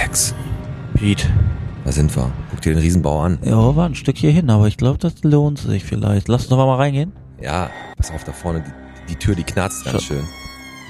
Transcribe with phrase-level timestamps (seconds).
[0.00, 0.34] Alex,
[0.94, 1.28] Pete.
[1.84, 2.30] da sind wir.
[2.50, 3.38] Guck dir den Riesenbau an.
[3.44, 6.28] Ja, war ein Stück hier hin, aber ich glaube, das lohnt sich vielleicht.
[6.28, 7.12] Lass uns doch mal reingehen.
[7.40, 8.62] Ja, pass auf da vorne,
[9.06, 10.24] die, die Tür, die knarzt ganz schön.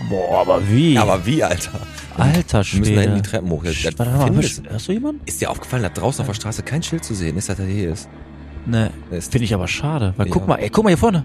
[0.09, 0.97] Boah, aber wie?
[0.99, 1.81] Aber wie, Alter?
[2.17, 3.23] Alter Wir müssen da hinten die Schwede.
[3.23, 3.65] Treppen hoch.
[3.65, 5.21] Das Warte mal, hörst, hörst du jemanden?
[5.27, 7.67] ist dir aufgefallen, dass draußen auf der Straße kein Schild zu sehen ist, dass er
[7.67, 8.09] hier ist?
[8.67, 10.15] Ne, Ist- finde ich aber schade.
[10.17, 10.33] Weil Ja.
[10.33, 11.25] guck mal, ey, guck mal hier vorne.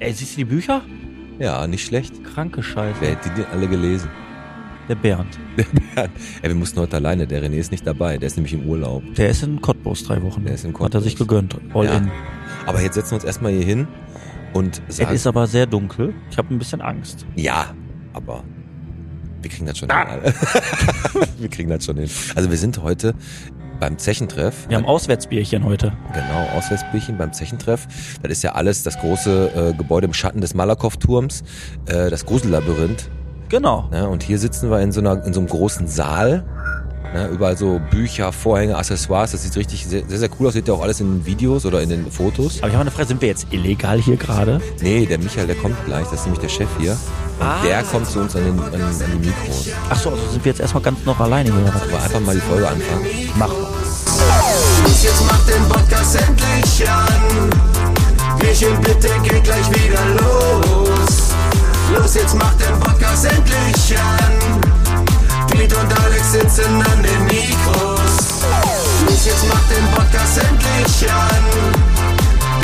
[0.00, 0.82] Ey, siehst du die Bücher?
[1.38, 2.22] Ja, nicht schlecht.
[2.24, 2.96] Kranke Scheiße.
[3.00, 4.08] Wer hätte die denn alle gelesen?
[4.88, 5.38] Der Bernd.
[5.96, 6.08] Ey,
[6.50, 7.26] wir mussten heute alleine.
[7.26, 8.18] Der René ist nicht dabei.
[8.18, 9.02] Der ist nämlich im Urlaub.
[9.14, 10.44] Der ist in Cottbus drei Wochen.
[10.44, 11.04] Der ist in Hat er Cottbus.
[11.04, 11.56] sich gegönnt.
[11.72, 11.96] All Ja.
[11.96, 12.10] in.
[12.66, 13.88] Aber jetzt setzen wir uns erstmal hier hin
[14.52, 15.14] und Es sagen.
[15.14, 16.14] ist aber sehr dunkel.
[16.30, 17.24] Ich habe ein bisschen Angst.
[17.36, 17.74] ja,
[18.12, 18.44] aber
[19.40, 20.06] wir kriegen das schon Ah.
[20.22, 20.32] hin.
[21.38, 22.08] Wir kriegen das schon hin.
[22.34, 23.14] Also wir sind heute
[23.80, 24.66] beim Zechentreff.
[24.68, 25.92] Wir haben Auswärtsbierchen heute.
[26.14, 27.86] Genau, Auswärtsbierchen beim Zechentreff.
[28.22, 31.42] Das ist ja alles das große äh, Gebäude im Schatten des Malakow-Turms,
[31.86, 33.10] äh, das Grusellabyrinth.
[33.54, 33.84] Genau.
[33.92, 34.08] Ne?
[34.08, 36.42] Und hier sitzen wir in so, einer, in so einem großen Saal.
[37.14, 37.28] Ne?
[37.28, 39.30] Überall so Bücher, Vorhänge, Accessoires.
[39.30, 40.54] Das sieht richtig sehr, sehr, sehr cool aus.
[40.54, 42.58] Seht ihr auch alles in den Videos oder in den Fotos.
[42.58, 44.60] Aber ich habe eine Frage, sind wir jetzt illegal hier gerade?
[44.82, 46.02] Nee, der Michael, der kommt gleich.
[46.06, 46.96] Das ist nämlich der Chef hier.
[47.38, 47.62] Und Ah.
[47.64, 49.68] der kommt zu uns an, den, an, an die Mikros.
[49.88, 51.72] Ach so, also sind wir jetzt erstmal ganz noch alleine hier.
[51.72, 53.06] Aber einfach mal die Folge anfangen.
[53.36, 53.56] Mach mal.
[55.00, 57.50] Jetzt macht den Podcast endlich an.
[58.42, 60.83] Michel, bitte geht gleich wieder los.
[61.92, 64.32] Los, jetzt macht den Podcast endlich an.
[65.50, 68.14] Piet und Alex sitzen an den Mikros.
[69.06, 71.44] Los, jetzt macht den Podcast endlich an.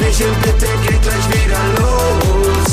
[0.01, 2.73] Michel, bitte geht gleich wieder los.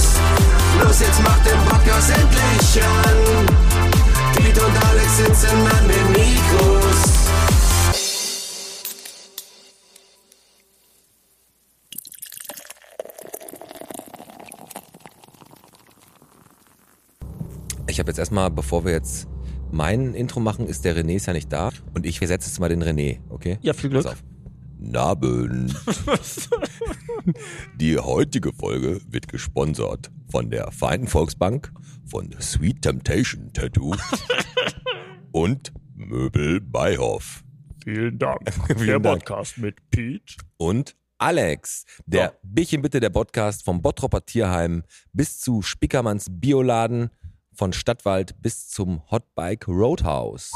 [0.83, 4.35] Los, jetzt macht den Podcast endlich an.
[4.35, 7.16] Piet und Alex sitzen an den Mikros.
[17.97, 19.27] Ich habe jetzt erstmal, bevor wir jetzt
[19.71, 21.71] mein Intro machen, ist der René ist ja nicht da.
[21.95, 23.57] Und ich versetze jetzt mal den René, okay?
[23.61, 24.03] Ja, viel Glück.
[24.03, 24.23] Pass auf.
[24.77, 25.75] Nabend.
[27.75, 31.73] Die heutige Folge wird gesponsert von der Vereinten Volksbank,
[32.05, 33.95] von Sweet Temptation Tattoo
[35.31, 37.43] und Möbel Beihoff.
[37.83, 38.41] Vielen Dank.
[38.77, 39.25] Vielen Dank.
[39.25, 40.35] Podcast mit Pete.
[40.57, 44.83] Und Alex, der Bierchen bitte der Podcast vom Bottropper Tierheim
[45.13, 47.09] bis zu Spickermanns Bioladen,
[47.57, 50.51] von Stadtwald bis zum Hotbike Roadhouse.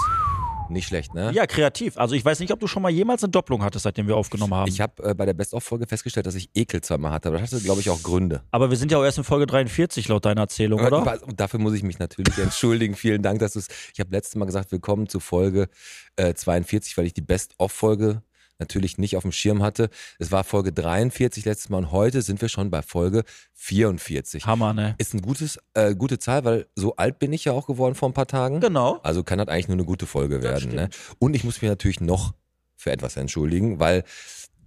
[0.70, 1.32] Nicht schlecht, ne?
[1.34, 1.98] Ja, kreativ.
[1.98, 4.54] Also ich weiß nicht, ob du schon mal jemals eine Doppelung hattest, seitdem wir aufgenommen
[4.54, 4.70] haben.
[4.70, 7.64] Ich habe äh, bei der Best-of-Folge festgestellt, dass ich Ekel zweimal hatte, aber das hatte,
[7.64, 8.44] glaube ich, auch Gründe.
[8.52, 11.22] Aber wir sind ja auch erst in Folge 43 laut deiner Erzählung, oder?
[11.24, 12.96] Und dafür muss ich mich natürlich entschuldigen.
[12.96, 13.68] Vielen Dank, dass du es.
[13.94, 15.70] Ich habe letztes Mal gesagt, willkommen zu Folge
[16.16, 18.22] äh, 42, weil ich die Best-of-Folge
[18.62, 19.90] natürlich nicht auf dem Schirm hatte.
[20.20, 23.24] Es war Folge 43 letztes Mal und heute sind wir schon bei Folge
[23.56, 24.46] 44.
[24.46, 24.96] Hammer, ne?
[24.98, 28.10] Ist ein gutes, äh, gute Zahl, weil so alt bin ich ja auch geworden vor
[28.10, 28.62] ein paar Tagen.
[28.62, 29.00] Genau.
[29.04, 30.74] Also kann das eigentlich nur eine gute Folge werden.
[30.74, 30.90] Ne?
[31.20, 32.34] Und ich muss mich natürlich noch
[32.78, 34.04] für etwas entschuldigen, weil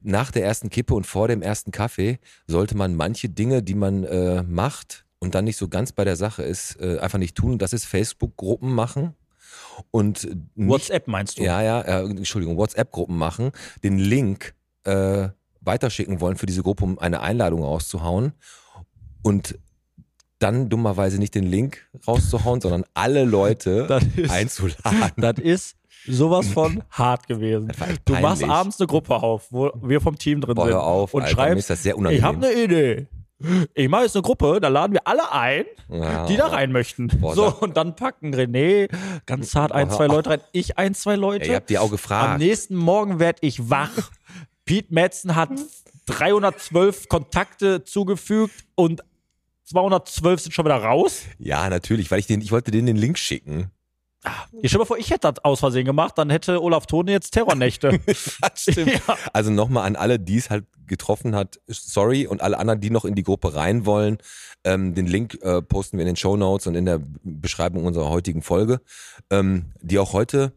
[0.02, 4.04] nach der ersten Kippe und vor dem ersten Kaffee sollte man manche Dinge, die man
[4.04, 7.52] äh, macht und dann nicht so ganz bei der Sache ist, äh, einfach nicht tun.
[7.52, 9.14] Und das ist Facebook-Gruppen machen
[9.90, 10.24] und
[10.54, 11.42] nicht, WhatsApp meinst du?
[11.44, 13.52] ja, ja, äh, Entschuldigung, WhatsApp-Gruppen machen,
[13.82, 14.54] den Link
[14.84, 15.28] äh,
[15.60, 18.32] weiterschicken wollen für diese Gruppe, um eine Einladung rauszuhauen
[19.22, 19.58] und
[20.38, 25.12] dann dummerweise nicht den Link rauszuhauen, sondern alle Leute Das ist- einzuladen.
[25.16, 27.70] Das ist sowas von hart gewesen.
[27.70, 30.74] echt Du machst abends eine Gruppe auf, wo wir vom Team drin Boah, sind.
[30.76, 33.06] auf, und Alter, schreibst, ich habe eine Idee.
[33.74, 36.24] Ich mache jetzt eine Gruppe, da laden wir alle ein, Ja.
[36.26, 37.08] die da rein möchten.
[37.08, 38.88] Boah, so, und dann packen René
[39.26, 40.06] ganz zart ein, zwei.
[40.06, 41.44] Leute rein, ich ein, zwei Leute.
[41.44, 42.38] Ey, ihr habt die auch Am gefragt.
[42.38, 43.90] nächsten Morgen werd ich wach.
[44.64, 45.50] Pete Metzen hat
[46.06, 49.02] 312 Kontakte zugefügt und
[49.64, 51.22] 212 sind schon wieder raus.
[51.38, 53.70] Ja, natürlich, weil ich den, ich wollte denen den Link schicken.
[54.62, 57.12] Ich stell dir mal vor, ich hätte das aus Versehen gemacht, dann hätte Olaf Tone
[57.12, 58.00] jetzt Terrornächte.
[58.40, 58.92] Das stimmt.
[59.06, 59.16] Ja.
[59.32, 62.26] Also nochmal an alle, die es halt getroffen hat, sorry.
[62.26, 64.18] Und alle anderen, die noch in die Gruppe rein wollen,
[64.64, 68.08] ähm, den Link äh, posten wir in den Show Notes und in der Beschreibung unserer
[68.08, 68.80] heutigen Folge,
[69.30, 70.52] ähm, die auch heute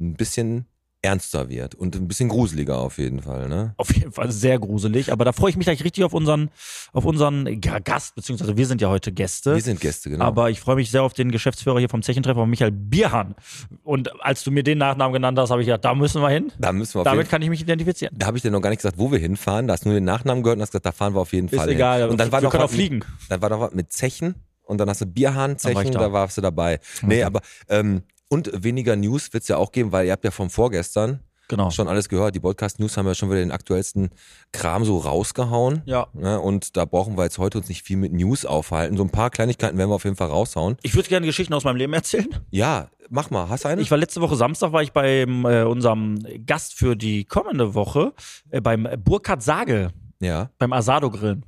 [0.00, 0.66] ein bisschen
[1.02, 3.48] ernster wird und ein bisschen gruseliger auf jeden Fall.
[3.48, 3.74] Ne?
[3.76, 6.50] Auf jeden Fall sehr gruselig, aber da freue ich mich gleich richtig auf unseren,
[6.92, 9.54] auf unseren Gast, beziehungsweise wir sind ja heute Gäste.
[9.54, 10.24] Wir sind Gäste, genau.
[10.24, 13.34] Aber ich freue mich sehr auf den Geschäftsführer hier vom Zechentreffer, Michael Bierhahn.
[13.82, 16.52] Und als du mir den Nachnamen genannt hast, habe ich gedacht, da müssen wir hin.
[16.58, 18.14] da müssen wir Damit kann ich mich identifizieren.
[18.16, 19.66] Da habe ich dir noch gar nicht gesagt, wo wir hinfahren.
[19.66, 21.48] Da hast du nur den Nachnamen gehört und hast gesagt, da fahren wir auf jeden
[21.48, 22.10] Ist Fall egal, hin.
[22.10, 22.98] Und dann war wir noch können auch fliegen.
[22.98, 26.00] Mit, dann war noch was mit Zechen und dann hast du Bierhahn, war Zechen, da.
[26.00, 26.78] da warst du dabei.
[27.02, 28.02] Nee, aber ähm,
[28.32, 31.68] und weniger News wird's ja auch geben, weil ihr habt ja vom vorgestern Genau.
[31.70, 32.34] Schon alles gehört.
[32.34, 34.08] Die Podcast News haben ja schon wieder den aktuellsten
[34.52, 35.82] Kram so rausgehauen.
[35.84, 36.06] Ja.
[36.14, 36.40] Ne?
[36.40, 38.96] Und da brauchen wir jetzt heute uns nicht viel mit News aufhalten.
[38.96, 40.78] So ein paar Kleinigkeiten werden wir auf jeden Fall raushauen.
[40.82, 42.28] Ich würde gerne Geschichten aus meinem Leben erzählen.
[42.50, 43.50] Ja, mach mal.
[43.50, 43.82] Hast du eine?
[43.82, 48.14] Ich war letzte Woche Samstag, war ich bei äh, unserem Gast für die kommende Woche,
[48.48, 49.90] äh, beim Burkhard Sage,
[50.20, 50.48] ja.
[50.58, 51.44] beim Asado Grillen.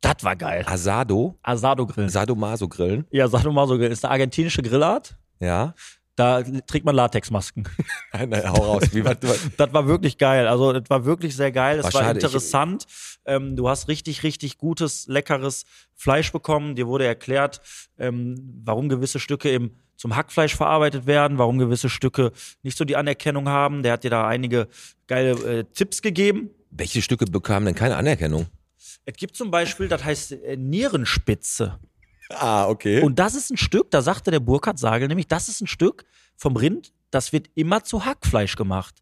[0.00, 0.64] Das war geil.
[0.66, 1.38] Asado.
[1.42, 2.08] Asado Grillen.
[2.08, 3.06] Sadomaso grillen.
[3.12, 5.16] Ja, Asado Maso Grill ist eine argentinische Grillart.
[5.40, 5.74] Ja.
[6.18, 7.68] Da trägt man Latexmasken.
[8.12, 8.82] Nein, nein, hau raus.
[8.90, 10.48] Wie, was, was, Das war wirklich geil.
[10.48, 11.78] Also, das war wirklich sehr geil.
[11.78, 12.86] Es War war interessant.
[13.24, 16.74] ähm, du hast richtig, richtig gutes, leckeres Fleisch bekommen.
[16.74, 17.60] Dir wurde erklärt,
[17.98, 18.34] ähm,
[18.64, 22.32] warum gewisse Stücke eben zum Hackfleisch verarbeitet werden, warum gewisse Stücke
[22.64, 23.84] nicht so die Anerkennung haben.
[23.84, 24.66] Der hat dir da einige
[25.06, 25.30] geile
[25.60, 26.50] äh, Tipps gegeben.
[26.70, 28.46] welche Stücke bekamen denn keine Anerkennung?
[29.04, 31.78] Es gibt zum Beispiel, das heißt äh, Nierenspitze.
[32.30, 33.02] Ah, okay.
[33.02, 36.04] Und das ist ein Stück, da sagte der Burkhard Sagel nämlich, das ist ein Stück
[36.36, 38.96] vom Rind, das wird immer zu Hackfleisch gemacht.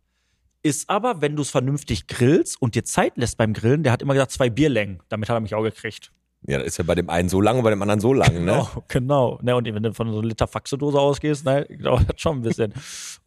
[0.63, 4.03] Ist aber, wenn du es vernünftig grillst und dir Zeit lässt beim Grillen, der hat
[4.03, 5.03] immer gesagt, zwei Bierlängen.
[5.09, 6.13] Damit hat er mich auch gekriegt.
[6.47, 8.33] Ja, das ist ja bei dem einen so lang und bei dem anderen so lang,
[8.33, 8.41] ne?
[8.41, 9.39] Genau, genau.
[9.43, 12.43] Ne, und wenn du von so einer Liter Faxedose ausgehst, ne, dauert das schon ein
[12.43, 12.73] bisschen.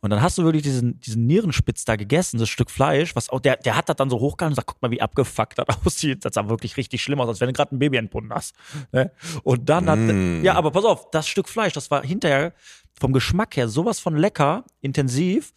[0.02, 3.40] und dann hast du wirklich diesen, diesen Nierenspitz da gegessen, das Stück Fleisch, was auch,
[3.40, 6.24] der, der hat das dann so hochgehalten und sagt, guck mal, wie abgefuckt das aussieht.
[6.26, 8.56] Das sah wirklich richtig schlimm aus, als wenn du gerade ein Baby entbunden hast.
[8.92, 9.12] Ne?
[9.44, 10.44] Und dann hat, Mm.
[10.44, 12.54] ja, aber pass auf, das Stück Fleisch, das war hinterher
[13.00, 15.54] vom Geschmack her sowas von lecker, intensiv.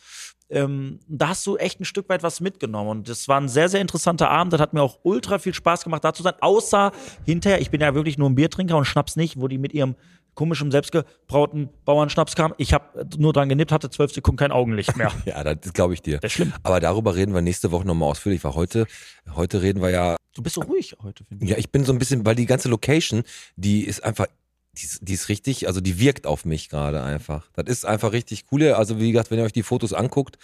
[0.51, 2.91] Ähm, da hast du echt ein Stück weit was mitgenommen.
[2.91, 4.53] Und das war ein sehr, sehr interessanter Abend.
[4.53, 6.35] Das hat mir auch ultra viel Spaß gemacht, da zu sein.
[6.41, 6.93] Außer
[7.25, 9.95] hinterher, ich bin ja wirklich nur ein Biertrinker und Schnaps nicht, wo die mit ihrem
[10.35, 12.55] komischen, selbstgebrauten Bauernschnaps kamen.
[12.57, 15.13] Ich habe nur dran genippt, hatte zwölf Sekunden kein Augenlicht mehr.
[15.27, 16.19] Ja, das glaube ich dir.
[16.19, 16.53] Das ist schlimm.
[16.63, 18.87] Aber darüber reden wir nächste Woche nochmal ausführlich, weil heute,
[19.35, 21.51] heute reden wir ja, Du bist so ruhig heute, finde ich.
[21.51, 23.23] ja, ich bin so ein bisschen, weil die ganze Location,
[23.57, 24.27] die ist einfach,
[24.79, 27.51] die ist, die ist richtig, also die wirkt auf mich gerade einfach.
[27.55, 28.73] Das ist einfach richtig cool.
[28.73, 30.39] Also wie gesagt, wenn ihr euch die Fotos anguckt,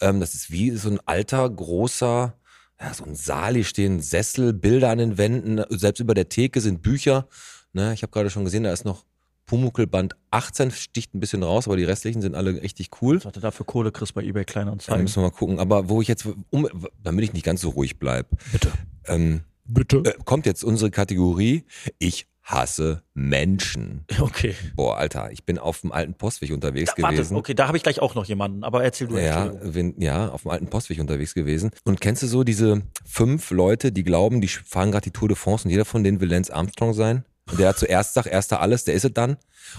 [0.00, 2.34] ähm, das ist wie so ein alter, großer,
[2.80, 6.60] ja, so ein Saal, hier stehen Sessel, Bilder an den Wänden, selbst über der Theke
[6.60, 7.26] sind Bücher.
[7.72, 9.04] Ne, ich habe gerade schon gesehen, da ist noch
[9.46, 13.22] Pumuckelband 18, sticht ein bisschen raus, aber die restlichen sind alle richtig cool.
[13.24, 15.02] Was du da für Kohle kriegst bei eBay Da Kleinanzeigen.
[15.02, 15.58] müssen wir mal gucken.
[15.58, 16.68] Aber wo ich jetzt, um,
[17.02, 18.70] damit ich nicht ganz so ruhig bleib, Bitte.
[19.06, 19.98] ähm, Bitte.
[20.04, 21.64] äh, kommt jetzt unsere Kategorie.
[21.98, 24.04] Ich hasse Menschen.
[24.20, 24.54] Okay.
[24.74, 27.36] Boah, Alter, ich bin auf dem alten Postweg unterwegs Warte, gewesen.
[27.36, 29.16] okay, da habe ich gleich auch noch jemanden, aber erzähl du.
[29.18, 31.70] Ja, wenn, ja, auf dem alten Postweg unterwegs gewesen.
[31.84, 35.36] Und kennst du so diese fünf Leute, die glauben, die fahren gerade die Tour de
[35.36, 37.24] France und jeder von denen will Lance Armstrong sein?
[37.50, 39.36] Und der zuerst sagt, erster alles, der ist es dann.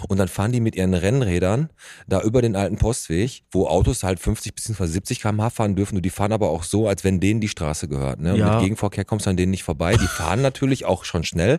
[0.08, 1.70] Und dann fahren die mit ihren Rennrädern
[2.06, 4.86] da über den alten Postweg, wo Autos halt 50 bzw.
[4.86, 5.96] 70 km/h fahren dürfen.
[5.96, 8.20] Und die fahren aber auch so, als wenn denen die Straße gehört.
[8.20, 8.32] Ne?
[8.34, 8.54] Und Ja.
[8.54, 9.96] mit Gegenverkehr kommst du an denen nicht vorbei.
[9.96, 11.58] Die fahren natürlich auch schon schnell.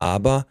[0.00, 0.46] Aber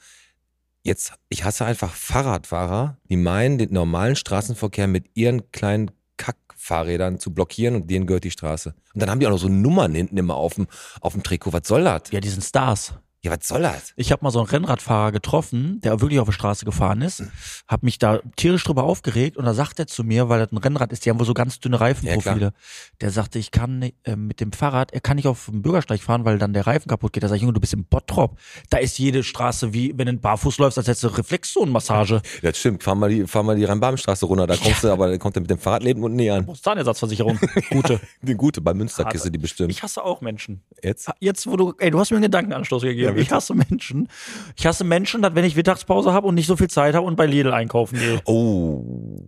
[0.84, 7.34] jetzt, ich hasse einfach Fahrradfahrer, die meinen, den normalen Straßenverkehr mit ihren kleinen Kackfahrrädern zu
[7.34, 8.74] blockieren und denen gehört die Straße.
[8.94, 10.68] Und dann haben die auch noch so Nummern hinten immer auf dem,
[11.02, 11.52] auf dem Trikot.
[11.52, 12.04] Was soll das?
[12.12, 12.94] Ja, die sind Stars.
[13.22, 13.94] Ja, was soll das?
[13.98, 17.24] Ich habe mal so einen Rennradfahrer getroffen, der wirklich auf der Straße gefahren ist,
[17.68, 20.58] habe mich da tierisch drüber aufgeregt und da sagt er zu mir, weil das ein
[20.58, 22.54] Rennrad ist, die haben wohl so ganz dünne Reifenprofile.
[23.02, 26.02] der sagte, ich kann nicht, äh, mit dem Fahrrad, er kann nicht auf dem Bürgersteig
[26.02, 27.24] fahren, weil dann der Reifen kaputt geht.
[27.24, 28.38] Da sag ich, Junge, du bist im Bottrop.
[28.70, 32.22] Da ist jede Straße wie, wenn du barfuß läufst, als hättest du Reflexzonenmassage.
[32.42, 32.84] Ja, das stimmt.
[32.84, 34.48] Fahr mal die, fahr mal die Rhein-Baben-Straße runter.
[34.48, 36.48] Da kommst du, aber da kommt er mit dem Fahrradleben unten nie an.
[36.56, 37.40] Zahnersatzversicherung.
[37.70, 38.00] Gute.
[38.22, 39.72] Die gute, bei Münster kriegst du die bestimmt.
[39.72, 40.62] Ich hasse auch Menschen.
[40.84, 41.10] Jetzt?
[41.20, 43.09] Jetzt, wo du, ey, du hast mir einen Gedankenanstoß gegeben.
[43.10, 43.26] Ja, bitte.
[43.26, 44.08] ich hasse Menschen.
[44.56, 47.16] Ich hasse Menschen, dass wenn ich Mittagspause habe und nicht so viel Zeit habe und
[47.16, 48.22] bei Lidl einkaufen gehe.
[48.26, 49.24] Oh.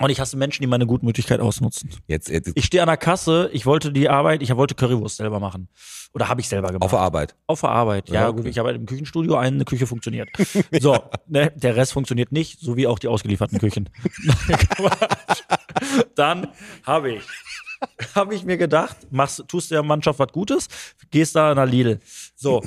[0.00, 1.90] Und ich hasse Menschen, die meine Gutmütigkeit ausnutzen.
[2.06, 5.40] Jetzt, jetzt Ich stehe an der Kasse, ich wollte die Arbeit, ich wollte Currywurst selber
[5.40, 5.68] machen.
[6.14, 6.84] Oder habe ich selber gemacht.
[6.84, 7.36] auf der Arbeit.
[7.46, 8.08] Auf der Arbeit.
[8.08, 8.48] Ja, Ja, gut, okay.
[8.48, 10.30] ich arbeite im Küchenstudio, eine Küche funktioniert.
[10.80, 13.90] So, ne, der Rest funktioniert nicht, so wie auch die ausgelieferten Küchen.
[16.14, 16.48] Dann
[16.84, 17.22] habe ich,
[18.14, 20.68] habe ich mir gedacht, machst, tust der Mannschaft was Gutes,
[21.10, 22.00] gehst da an der Lidl.
[22.34, 22.62] So,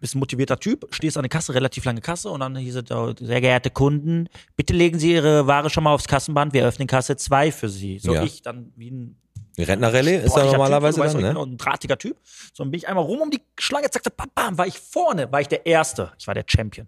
[0.00, 2.84] bist ein motivierter Typ, stehst an der Kasse, relativ lange Kasse und dann hieß es,
[2.84, 6.86] da, sehr geehrte Kunden, bitte legen Sie Ihre Ware schon mal aufs Kassenband, wir öffnen
[6.86, 7.98] Kasse 2 für Sie.
[7.98, 8.22] So, Ja.
[8.22, 9.16] ich dann wie ein
[9.56, 11.38] Rentnerrallye ist ja sportlicher normalerweise typ, dann, ne?
[11.38, 12.18] auch ein drahtiger Typ.
[12.52, 14.78] So, dann bin ich einmal rum um die Schlange, zack, zack, bam, bam, war ich
[14.78, 16.12] vorne, war ich der Erste.
[16.18, 16.86] Ich war der Champion.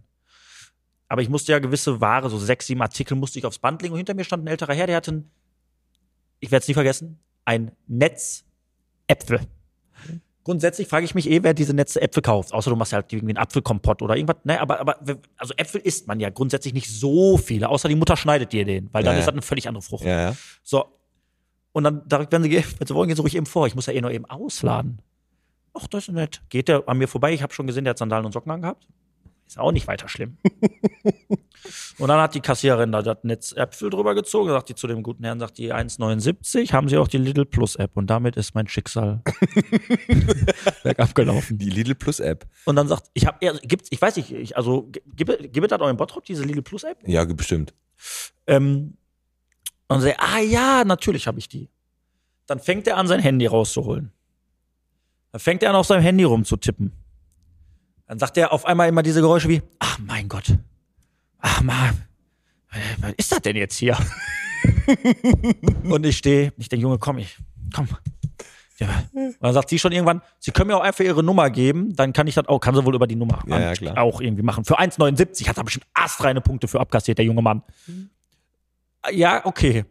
[1.09, 3.93] Aber ich musste ja gewisse Ware, so sechs, sieben Artikel, musste ich aufs Band legen
[3.93, 5.31] und hinter mir stand ein älterer Herr, der hatte ein,
[6.41, 8.45] ich werde es nie vergessen, ein Netz
[9.07, 9.41] Äpfel.
[10.45, 12.53] Grundsätzlich frage ich mich eh, wer diese Netze Äpfel kauft.
[12.53, 14.37] Außer du machst halt irgendwie einen Apfelkompott oder irgendwas.
[14.45, 14.97] Ne, aber, aber,
[15.37, 18.89] also Äpfel isst man ja grundsätzlich nicht so viele, außer die Mutter schneidet dir den,
[18.93, 20.05] weil dann Ja, ist das eine völlig andere Frucht.
[20.05, 20.37] Ja, ja.
[20.63, 20.85] So.
[21.73, 23.67] Und dann wenn sie, wenn sie wollen, gehen sie ruhig eben vor.
[23.67, 25.03] Ich muss ja eh nur eben ausladen.
[25.75, 26.43] Ach, das ist nett.
[26.49, 27.33] Geht der an mir vorbei?
[27.33, 28.87] Ich habe schon gesehen, der hat Sandalen und Socken angehabt.
[29.47, 30.39] Ist auch nicht weiter schlimm.
[31.99, 35.03] und dann hat die Kassiererin da das Netz Äpfel drüber gezogen, sagt die zu dem
[35.03, 38.55] guten Herrn, sagt die 1,79, haben sie auch die Lidl Plus App und damit ist
[38.55, 39.23] mein Schicksal
[40.83, 41.59] bergab gelaufen.
[41.59, 42.47] Die Lidl Plus App.
[42.65, 45.81] Und dann sagt, ich habe, gibt's, ich weiß nicht, ich, also gibt gibt es das
[45.81, 46.99] auch in Bottrop, diese Lidl Plus App?
[47.07, 47.73] Ja, bestimmt.
[48.49, 48.97] Ähm,
[49.89, 51.71] und sagt, ah ja, natürlich habe ich die.
[52.47, 54.13] Dann fängt er an, sein Handy rauszuholen.
[55.33, 56.93] Dann fängt er an, auf seinem Handy rumzutippen.
[58.07, 60.57] Dann sagt er auf einmal immer diese Geräusche wie, ach mein Gott,
[61.41, 62.07] ach Mann,
[63.01, 63.97] was ist das denn jetzt hier?
[65.85, 67.37] und ich stehe, ich denke, Junge, komm, ich,
[67.75, 67.89] komm.
[68.79, 68.89] Ja.
[69.13, 72.13] Und dann sagt sie schon irgendwann, sie können mir auch einfach ihre Nummer geben, dann
[72.13, 74.65] kann ich das auch, kann sie wohl über die Nummer Ja, ja, auch irgendwie machen.
[74.65, 77.63] Für 1,79 hat er bestimmt astreine Punkte für abkassiert, der junge Mann.
[79.11, 79.85] Ja, okay.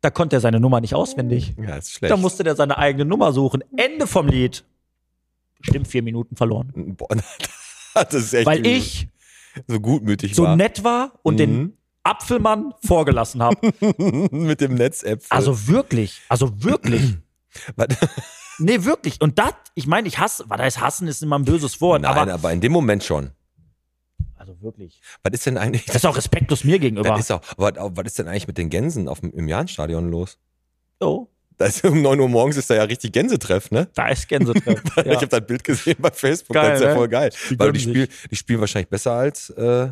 [0.00, 1.54] Da konnte er seine Nummer nicht auswendig.
[1.58, 2.10] Ja, ist schlecht.
[2.10, 3.62] Da musste der seine eigene Nummer suchen.
[3.76, 4.64] Ende vom Lied.
[5.60, 6.96] Bestimmt vier Minuten verloren.
[6.96, 7.08] Boah,
[7.94, 9.08] das ist echt Weil ich
[9.66, 10.56] so gutmütig so war.
[10.56, 13.72] nett war und den Apfelmann vorgelassen habe.
[14.30, 15.22] mit dem Netz-App.
[15.28, 17.16] Also wirklich, also wirklich.
[18.60, 19.20] Nee, wirklich.
[19.20, 22.10] Und das, ich meine, ich hasse, was heißt hassen, ist immer ein böses Wort, Nein,
[22.10, 23.30] aber aber, in dem Moment schon.
[24.36, 25.00] also wirklich.
[25.22, 25.86] Was ist denn eigentlich?
[25.86, 27.08] Das ist auch respektlos mir gegenüber.
[27.08, 30.10] Das ist auch, aber was ist denn eigentlich mit den Gänsen auf dem, im Jahnstadion
[30.10, 30.38] los?
[31.00, 33.86] so, Da ist um 9 Uhr morgens ist da ja richtig Gänsetreff, ne?
[33.94, 34.82] da ist Gänsetreff.
[34.96, 35.16] Ich ja.
[35.16, 36.96] habe das Bild gesehen bei Facebook, Geil, das ist ja ne?
[36.96, 37.30] voll geil.
[37.50, 39.90] Die Weil die, spiel, die spielen wahrscheinlich besser als äh,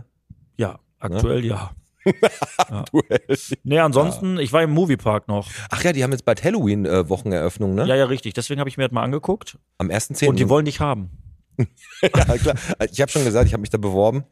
[0.57, 1.73] ja, aktuell ja.
[2.91, 3.39] Duell.
[3.65, 5.51] Nee, ansonsten, ich war im Moviepark noch.
[5.69, 7.85] Ach ja, die haben jetzt bald Halloween-Wocheneröffnung, ne?
[7.85, 8.33] Ja, ja, richtig.
[8.33, 9.59] Deswegen habe ich mir das mal angeguckt.
[9.77, 10.27] Am 1.10.
[10.27, 11.11] Und die wollen dich haben.
[12.03, 12.55] ja, klar.
[12.91, 14.25] Ich habe schon gesagt, ich habe mich da beworben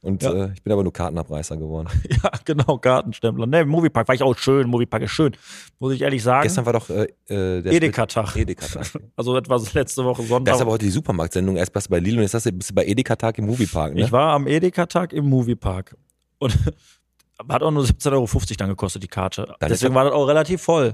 [0.00, 0.32] und Ja.
[0.46, 1.88] äh, ich bin aber nur Kartenabreißer geworden.
[2.22, 3.46] Ja, genau, Gartenstempler.
[3.46, 4.68] Ne, Moviepark war ich auch schön.
[4.68, 5.36] Moviepark ist schön.
[5.78, 6.42] Muss ich ehrlich sagen.
[6.44, 8.36] Gestern war doch äh, äh, der Edeka-Tag.
[8.36, 8.86] Edeka-Tag.
[9.16, 10.52] Also das war letzte Woche Sonntag.
[10.52, 11.56] Das ist aber heute die Supermarktsendung.
[11.56, 13.94] Erst warst du bei Lidl und jetzt hast du- bist du bei Edeka-Tag im Moviepark,
[13.94, 14.02] ne?
[14.02, 15.96] Ich war am Edeka-Tag im Moviepark.
[16.38, 16.56] Und
[17.48, 19.54] hat auch nur 17,50 Euro dann gekostet, die Karte.
[19.60, 20.92] Dann Deswegen war das auch relativ voll.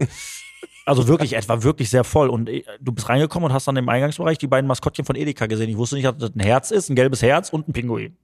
[0.86, 2.28] Also wirklich, etwa wirklich sehr voll.
[2.28, 5.46] Und äh, du bist reingekommen und hast dann im Eingangsbereich die beiden Maskottchen von Edeka
[5.46, 5.70] gesehen.
[5.70, 8.16] Ich wusste nicht, dass das ein Herz ist, ein gelbes Herz und ein Pinguin.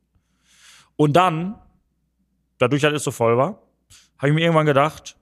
[0.96, 1.54] Und dann,
[2.58, 3.62] dadurch, dass es so voll war,
[4.18, 5.16] habe ich mir irgendwann gedacht,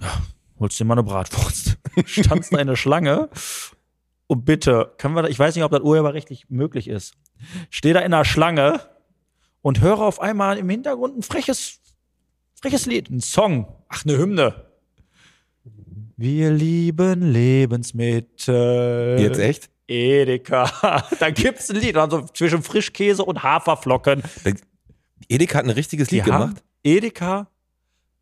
[0.00, 0.20] ja,
[0.58, 1.76] holst dir mal eine Bratwurst.
[2.06, 3.28] Standst da in der Schlange
[4.28, 7.14] und bitte, können wir, da- ich weiß nicht, ob das urheberrechtlich möglich ist.
[7.70, 8.80] Steh da in der Schlange
[9.62, 11.80] und höre auf einmal im Hintergrund ein freches,
[12.54, 14.69] freches Lied, ein Song, ach, eine Hymne.
[16.20, 19.16] Wir lieben Lebensmittel.
[19.20, 19.70] Jetzt echt?
[19.88, 21.02] Edeka.
[21.18, 24.22] Da gibt's ein Lied, also zwischen Frischkäse und Haferflocken.
[25.30, 26.62] Edeka hat ein richtiges Lied Die haben- gemacht.
[26.84, 27.48] Edeka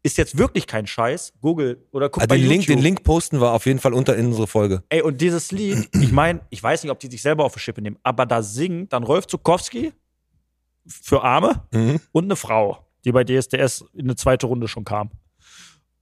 [0.05, 1.33] ist jetzt wirklich kein Scheiß.
[1.40, 4.26] Google oder guck bei den, Link, den Link posten wir auf jeden Fall unter in
[4.26, 4.85] unsere Folge.
[4.90, 7.59] Ey, und dieses Lied, ich meine, ich weiß nicht, ob die sich selber auf die
[7.61, 9.93] Schippe nehmen, aber da singt dann Rolf Zukowski
[10.87, 11.99] für Arme Mhm.
[12.12, 15.11] und eine Frau, die bei DSDS in eine zweite Runde schon kam.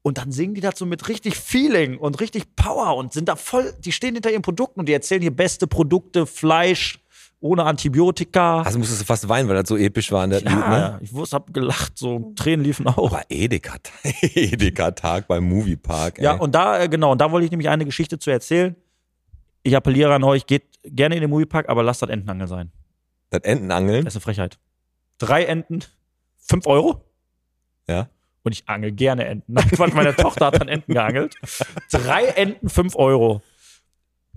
[0.07, 3.75] Und dann singen die so mit richtig Feeling und richtig Power und sind da voll,
[3.81, 7.01] die stehen hinter ihren Produkten und die erzählen hier beste Produkte, Fleisch
[7.41, 8.63] ohne Antibiotika.
[8.63, 10.99] Also musstest du fast weinen, weil das so episch war in der Lied, ja, ne?
[11.03, 13.11] ich wusste, hab gelacht, so Tränen liefen auch.
[13.11, 16.21] Aber Edeka, Edeka-Tag beim Moviepark.
[16.21, 16.39] Ja, ey.
[16.39, 18.77] und da, äh, genau, und da wollte ich nämlich eine Geschichte zu erzählen.
[19.65, 22.71] Ich appelliere an euch, geht gerne in den Moviepark, aber lasst das Entenangel sein.
[23.31, 24.05] das Entenangeln.
[24.05, 24.61] Das ist eine Frechheit.
[25.19, 25.81] Drei Enten,
[26.39, 27.03] fünf Euro.
[27.89, 28.09] Ja.
[28.47, 29.55] Und ich angel gerne Enten.
[29.55, 31.35] Nein, Quatsch, meine Tochter hat dann Enten geangelt.
[31.91, 33.43] Drei Enten, fünf Euro.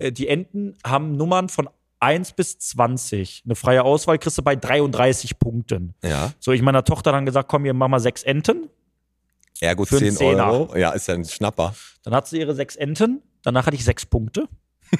[0.00, 3.42] Äh, Die Enten haben Nummern von 1 bis 20.
[3.44, 5.94] Eine freie Auswahl kriegst du bei 33 Punkten.
[6.02, 6.32] Ja.
[6.40, 8.68] So, ich meiner Tochter dann gesagt, komm, hier, mach mal sechs Enten.
[9.60, 10.50] Für einen 10 Zehner.
[10.50, 10.76] Euro.
[10.76, 11.72] Ja, ist ja ein Schnapper.
[12.02, 13.22] Dann hat sie ihre sechs Enten.
[13.42, 14.48] Danach hatte ich sechs Punkte.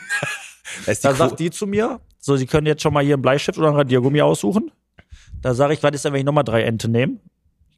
[0.87, 3.03] Da ist die Da Quo- sagt die zu mir, so, Sie können jetzt schon mal
[3.05, 4.71] hier einen Bleistift oder ein Radiergummi aussuchen.
[5.43, 7.17] Da sage ich, was ist denn, wenn ich nochmal drei Ente nehme?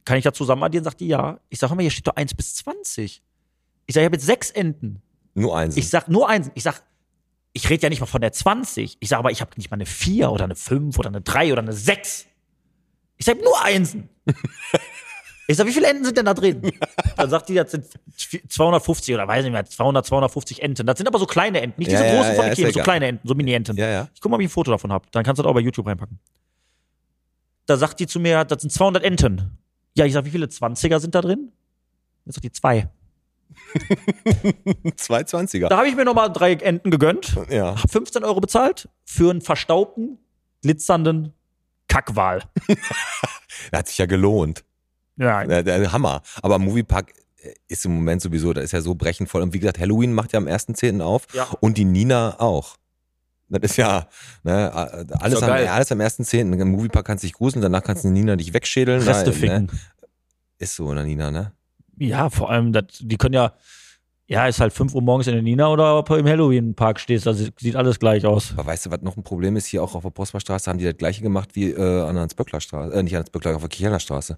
[0.05, 0.83] Kann ich da zusammen addieren?
[0.83, 1.39] Sagt die, ja.
[1.49, 3.21] Ich sage, mal, hier steht doch 1 bis 20.
[3.85, 5.01] Ich sage, ich habe jetzt sechs Enten.
[5.33, 5.77] nur eins.
[5.77, 6.51] Ich sag nur eins.
[6.55, 6.81] Ich sag,
[7.53, 8.97] ich rede ja nicht mal von der 20.
[8.99, 11.51] Ich sage aber, ich habe nicht mal eine 4 oder eine 5 oder eine 3
[11.51, 12.25] oder eine 6.
[13.17, 14.09] Ich sage nur Einsen.
[15.45, 16.71] Ich sag, wie viele Enten sind denn da drin?
[17.17, 17.85] Dann sagt die, das sind
[18.47, 20.85] 250 oder weiß nicht mehr, 200, 250 Enten.
[20.87, 22.69] Das sind aber so kleine Enten, nicht Ja, diese ja, großen von ja, Ikea, so
[22.71, 22.83] egal.
[22.83, 23.75] kleine Enten, so Mini-Enten.
[23.75, 24.09] ja, ja.
[24.13, 25.05] Ich guck mal, ob ich ein Foto davon habe.
[25.11, 26.17] Dann kannst du das auch bei YouTube reinpacken.
[27.65, 29.57] Da sagt die zu mir, das sind 200 Enten.
[29.95, 31.51] Ja, ich sag, wie viele 20er sind da drin?
[32.25, 32.89] Jetzt sagt die zwei.
[34.85, 35.67] 220er.
[35.67, 37.75] Da habe ich mir nochmal drei Enten gegönnt, Ja.
[37.81, 40.17] hab 15 Euro bezahlt für einen verstaubten,
[40.61, 41.33] glitzernden
[41.87, 42.43] Kackwal.
[43.71, 44.63] Der hat sich ja gelohnt.
[45.17, 46.21] Ja, Der, der Hammer.
[46.41, 49.43] Aber Moviepark äh, ist im Moment sowieso, da ist ja so brechend voll.
[49.43, 51.01] Und wie gesagt, Halloween macht ja am 1.10.
[51.01, 51.27] auf.
[51.33, 51.47] Ja.
[51.59, 52.77] Und die Nina auch.
[53.53, 54.07] Das ist ja
[54.43, 54.71] ne,
[55.19, 56.39] alles, doch am, alles am 1.10.
[56.59, 59.01] Im Moviepark kannst du dich gruseln, danach kannst du Nina dich wegschädeln.
[59.01, 59.65] Reste Na, ficken.
[59.65, 59.79] Ne?
[60.59, 61.51] Ist so, oder Nina, ne?
[61.97, 63.53] Ja, vor allem, das, die können ja,
[64.27, 67.25] ja, ist halt 5 Uhr morgens in der Nina oder ob du im Halloween-Park stehst,
[67.25, 68.53] das sieht alles gleich aus.
[68.53, 69.65] Aber weißt du, was noch ein Problem ist?
[69.65, 72.93] Hier auch auf der Postmarstraße haben die das gleiche gemacht wie äh, an der Hans-Böckler-Straße.
[72.93, 74.37] Äh, nicht an der Böckler, auf der Kirchener Straße.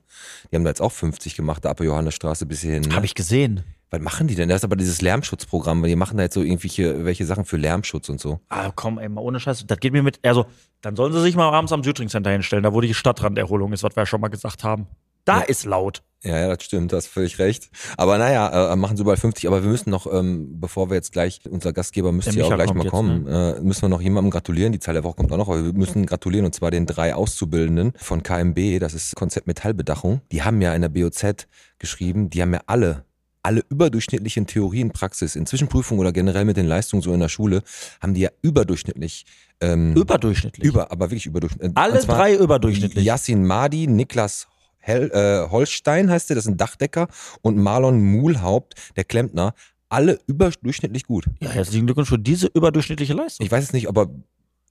[0.52, 2.82] Die haben da jetzt auch 50 gemacht, da ab der Johannesstraße bis hierhin.
[2.82, 2.96] Ne?
[2.96, 3.64] Habe ich gesehen.
[3.92, 4.50] Was machen die denn?
[4.50, 7.58] Das ist aber dieses Lärmschutzprogramm, weil die machen da jetzt so irgendwelche welche Sachen für
[7.58, 8.40] Lärmschutz und so.
[8.50, 9.66] Ah, komm, ey, mal ohne Scheiß.
[9.68, 10.46] Das geht mir mit, also,
[10.82, 13.84] dann sollen sie sich mal abends am Südring Center hinstellen, da wo die Stadtranderholung ist,
[13.84, 14.88] was wir ja schon mal gesagt haben.
[15.24, 15.44] Da Ja.
[15.44, 16.04] ist laut.
[16.24, 17.70] Ja, ja, das stimmt, du hast völlig recht.
[17.98, 21.12] Aber naja, äh, machen sie überall 50, aber wir müssen noch, ähm, bevor wir jetzt
[21.14, 24.32] gleich, unser Gastgeber müsste ja auch gleich mal jetzt, kommen, äh, müssen wir noch jemandem
[24.32, 24.72] gratulieren.
[24.72, 27.14] Die Zahl der Woche kommt auch noch, aber wir müssen gratulieren und zwar den drei
[27.14, 30.22] Auszubildenden von KMB, das ist Konzept Metallbedachung.
[30.32, 33.05] Die haben ja in der BOZ geschrieben, die haben ja alle
[33.46, 37.62] alle überdurchschnittlichen Theorien, Praxis, in Zwischenprüfungen oder generell mit den Leistungen so in der Schule,
[38.02, 39.26] haben die ja überdurchschnittlich
[39.62, 40.68] ähm, Überdurchschnittlich.
[40.68, 41.78] über, aber wirklich überdurchschnittlich.
[41.78, 43.06] Alle drei überdurchschnittlich.
[43.06, 44.48] Yassin Madi, Niklas
[44.80, 47.08] Hel äh, Holstein heißt der, das ist ein Dachdecker
[47.42, 49.54] und Marlon Muhlhaupt, der Klempner,
[49.90, 51.26] alle überdurchschnittlich gut.
[51.40, 53.46] Ja, herzlichen Glückwunsch für diese überdurchschnittliche Leistung.
[53.46, 54.10] Ich weiß es nicht, aber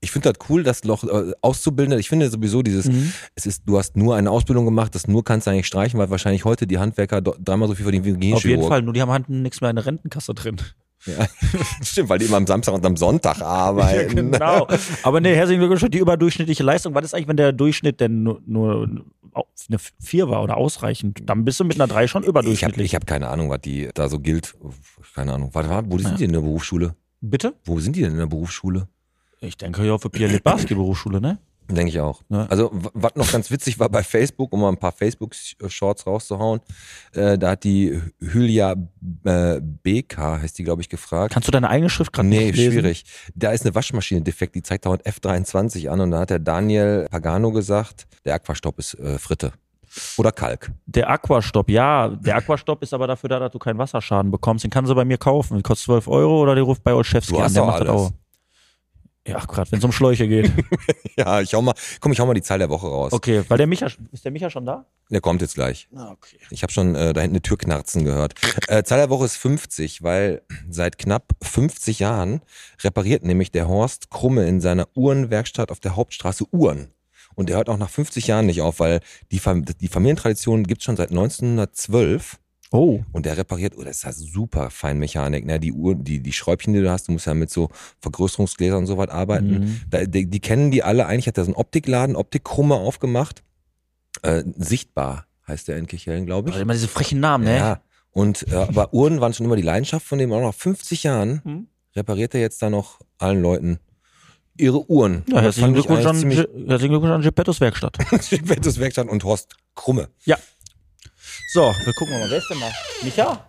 [0.05, 3.13] ich finde das cool, dass noch äh, Auszubildende, ich finde sowieso dieses, Mhm.
[3.35, 6.11] es ist, du hast nur eine Ausbildung gemacht, das nur kannst du eigentlich streichen, weil
[6.11, 8.63] wahrscheinlich heute die Handwerker dreimal so viel verdienen wie ein Auf jeden.
[8.69, 10.57] Fall, nur die haben halt nichts mehr in der Rentenkasse drin.
[11.07, 11.27] Ja.
[11.83, 14.15] Stimmt, weil die immer am Samstag und am Sonntag arbeiten.
[14.33, 14.67] genau.
[15.03, 16.95] Aber nee, herzlichen Glückwunsch die überdurchschnittliche Leistung.
[16.95, 18.89] Was ist eigentlich, wenn der Durchschnitt denn nur, nur
[19.69, 21.19] eine 4 war oder ausreichend?
[21.27, 22.87] Dann bist du mit einer 3 schon Ich habe überdurchschnittlich.
[22.87, 24.55] ich hab keine Ahnung, was die da so gilt.
[25.15, 25.51] Keine Ahnung.
[25.53, 26.95] Warte wo sind die in der Berufsschule?
[27.21, 27.55] Bitte?
[27.65, 28.89] Wo sind die denn in der Berufsschule?
[29.45, 31.39] Ich denke ja für Pierre Litbarski Berufsschule, ne?
[31.71, 32.21] Denke ich auch.
[32.29, 32.45] Ja.
[32.51, 36.61] Also, was noch ganz witzig war bei Facebook, um mal ein paar Facebook-Shorts rauszuhauen,
[37.15, 38.75] äh, da hat die Hülya
[39.25, 41.33] äh, BK, heißt die, glaube ich, gefragt.
[41.33, 42.73] Kannst du deine eigene Schrift gerade Nee, nicht lesen?
[42.73, 43.05] schwierig.
[43.35, 47.07] Da ist eine Waschmaschine defekt, die zeigt dauernd F23 an und da hat der Daniel
[47.11, 49.53] Pagano gesagt, der Aquastopp ist äh, Fritte.
[50.19, 50.71] Oder Kalk.
[50.85, 54.65] Der Aquastopp, ja, der Aquastopp ist aber dafür da, dass du keinen Wasserschaden bekommst.
[54.65, 55.63] Den kannst du bei mir kaufen.
[55.63, 57.55] Kostet 12 Euro oder der ruft bei Olszewski an.
[57.55, 58.03] Der macht das alles.
[58.03, 58.13] auch.
[59.27, 60.51] Ja, gerade wenn es um Schläuche geht.
[61.17, 63.13] Ja, ich hau mal, komm, ich hau mal die Zahl der Woche raus.
[63.13, 64.85] Okay, weil der Micha, ist der Micha schon da?
[65.11, 65.89] Der kommt jetzt gleich.
[65.95, 66.39] Ah, okay.
[66.51, 68.35] Ich habe schon äh, da hinten eine Tür knarzen gehört.
[68.67, 72.41] Äh, Zahl der Woche ist 50, weil seit knapp 50 Jahren
[72.83, 76.89] repariert nämlich der Horst Krumme in seiner Uhrenwerkstatt auf der Hauptstraße Uhren.
[77.37, 80.85] Und er hört auch nach 50 Jahren nicht auf, weil die, Fam die Familientradition gibt's
[80.85, 82.39] schon seit 1912.
[82.75, 83.05] Oh.
[83.13, 85.61] Und der repariert, oh, das ist ja super Feinmechanik, ne?
[85.61, 88.87] Die Uhr, die, die Schräubchen, die du hast, du musst ja mit so Vergrößerungsgläsern und
[88.87, 89.51] so was arbeiten.
[89.61, 89.81] Mhm.
[89.91, 91.07] Da, die, die kennen die alle.
[91.07, 93.45] Eigentlich hat er so einen Optikladen, Optikkrumme aufgemacht.
[94.23, 96.55] Äh, sichtbar heißt der in Kichellen, glaube ich.
[96.55, 97.57] Also immer diese frechen Namen, ne?
[97.57, 97.81] Ja.
[98.11, 100.33] Und äh, aber Uhren waren schon immer die Leidenschaft von dem.
[100.33, 101.67] Auch nach 50 Jahren Mhm.
[101.95, 103.79] repariert er jetzt da noch allen Leuten
[104.57, 105.23] ihre Uhren.
[105.29, 107.99] Ja, herzlichen Glückwunsch, an, herzlichen Glückwunsch an Geppettos Werkstatt.
[108.11, 110.09] Ventus Werkstatt und Horst Krumme.
[110.25, 110.37] ja.
[111.53, 112.71] So, wir gucken mal, wer ist denn da?
[113.03, 113.49] Micha?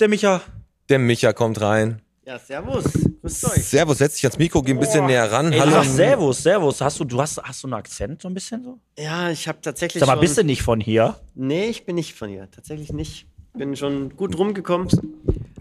[0.00, 0.40] Der Micha.
[0.88, 2.02] Der Micha kommt rein.
[2.24, 2.84] Ja, servus.
[3.20, 3.64] Grüßt euch.
[3.64, 5.52] Servus, setz dich ans Mikro, geh ein bisschen näher ran.
[5.52, 5.72] Ey, Hallo.
[5.72, 5.82] Hallo.
[5.82, 6.80] Servus, Servus.
[6.80, 8.78] Hast du, du hast, hast du einen Akzent so ein bisschen so?
[8.98, 10.20] Ja, ich habe tatsächlich Sag mal, schon...
[10.20, 11.16] bist du nicht von hier?
[11.34, 12.48] Nee, ich bin nicht von hier.
[12.50, 13.26] Tatsächlich nicht.
[13.54, 14.88] Bin schon gut rumgekommen.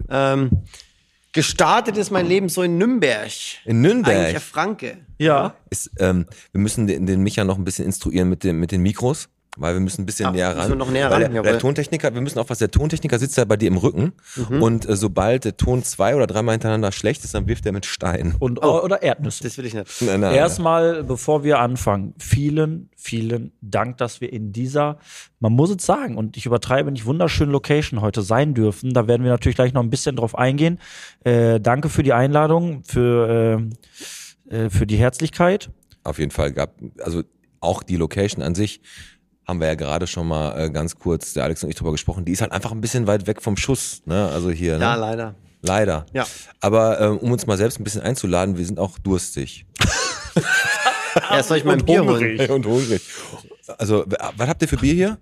[0.10, 0.50] Ähm,
[1.32, 3.32] gestartet ist mein Leben so in Nürnberg.
[3.66, 4.36] In Eigentlich Nürnberg.
[4.36, 4.98] ein Franke.
[5.18, 5.56] Ja.
[5.70, 8.82] Ist, ähm, wir müssen den, den Micha noch ein bisschen instruieren mit, dem, mit den
[8.82, 9.30] Mikros.
[9.62, 10.70] Weil wir müssen ein bisschen Ah, näher müssen ran.
[10.70, 11.60] wir noch näher weil ran, der, der.
[11.60, 14.14] Tontechniker, wir müssen aufpassen, der Tontechniker sitzt ja bei dir im Rücken.
[14.36, 14.62] Mhm.
[14.62, 17.86] Und äh, sobald der Ton zwei oder dreimal hintereinander schlecht ist, dann wirft er mit
[17.86, 18.36] Stein.
[18.40, 18.82] Und, Oh.
[18.82, 19.44] Oder Erdnüsse.
[19.44, 20.02] Das will ich nicht.
[20.02, 24.98] Nein, nein, Erstmal, bevor wir anfangen, vielen, vielen Dank, dass wir in dieser,
[25.40, 28.94] man muss es sagen, und ich übertreibe nicht, wunderschönen Location heute sein dürfen.
[28.94, 30.80] Da werden wir natürlich gleich noch ein bisschen drauf eingehen.
[31.24, 33.70] Äh, danke für die Einladung, für,
[34.50, 35.70] äh, äh, für die Herzlichkeit.
[36.04, 37.24] auf jeden Fall gab, also
[37.60, 38.82] auch die Location an sich
[39.48, 42.26] haben wir ja gerade schon mal äh, ganz kurz, der Alex und ich drüber gesprochen,
[42.26, 44.30] die ist halt einfach ein bisschen weit weg vom Schuss, ne?
[44.30, 44.84] Also hier, ne?
[44.84, 45.36] Ja, leider.
[45.64, 46.06] Leider.
[46.14, 46.26] Ja.
[46.60, 49.66] Aber ähm, um uns mal selbst ein bisschen einzuladen, wir sind auch durstig.
[51.30, 52.40] Ja, soll ich mein Und Bier hungrig.
[52.40, 52.52] holen?
[52.64, 53.02] Und hungrig.
[53.78, 54.06] Also,
[54.38, 55.18] was habt ihr für Bier hier?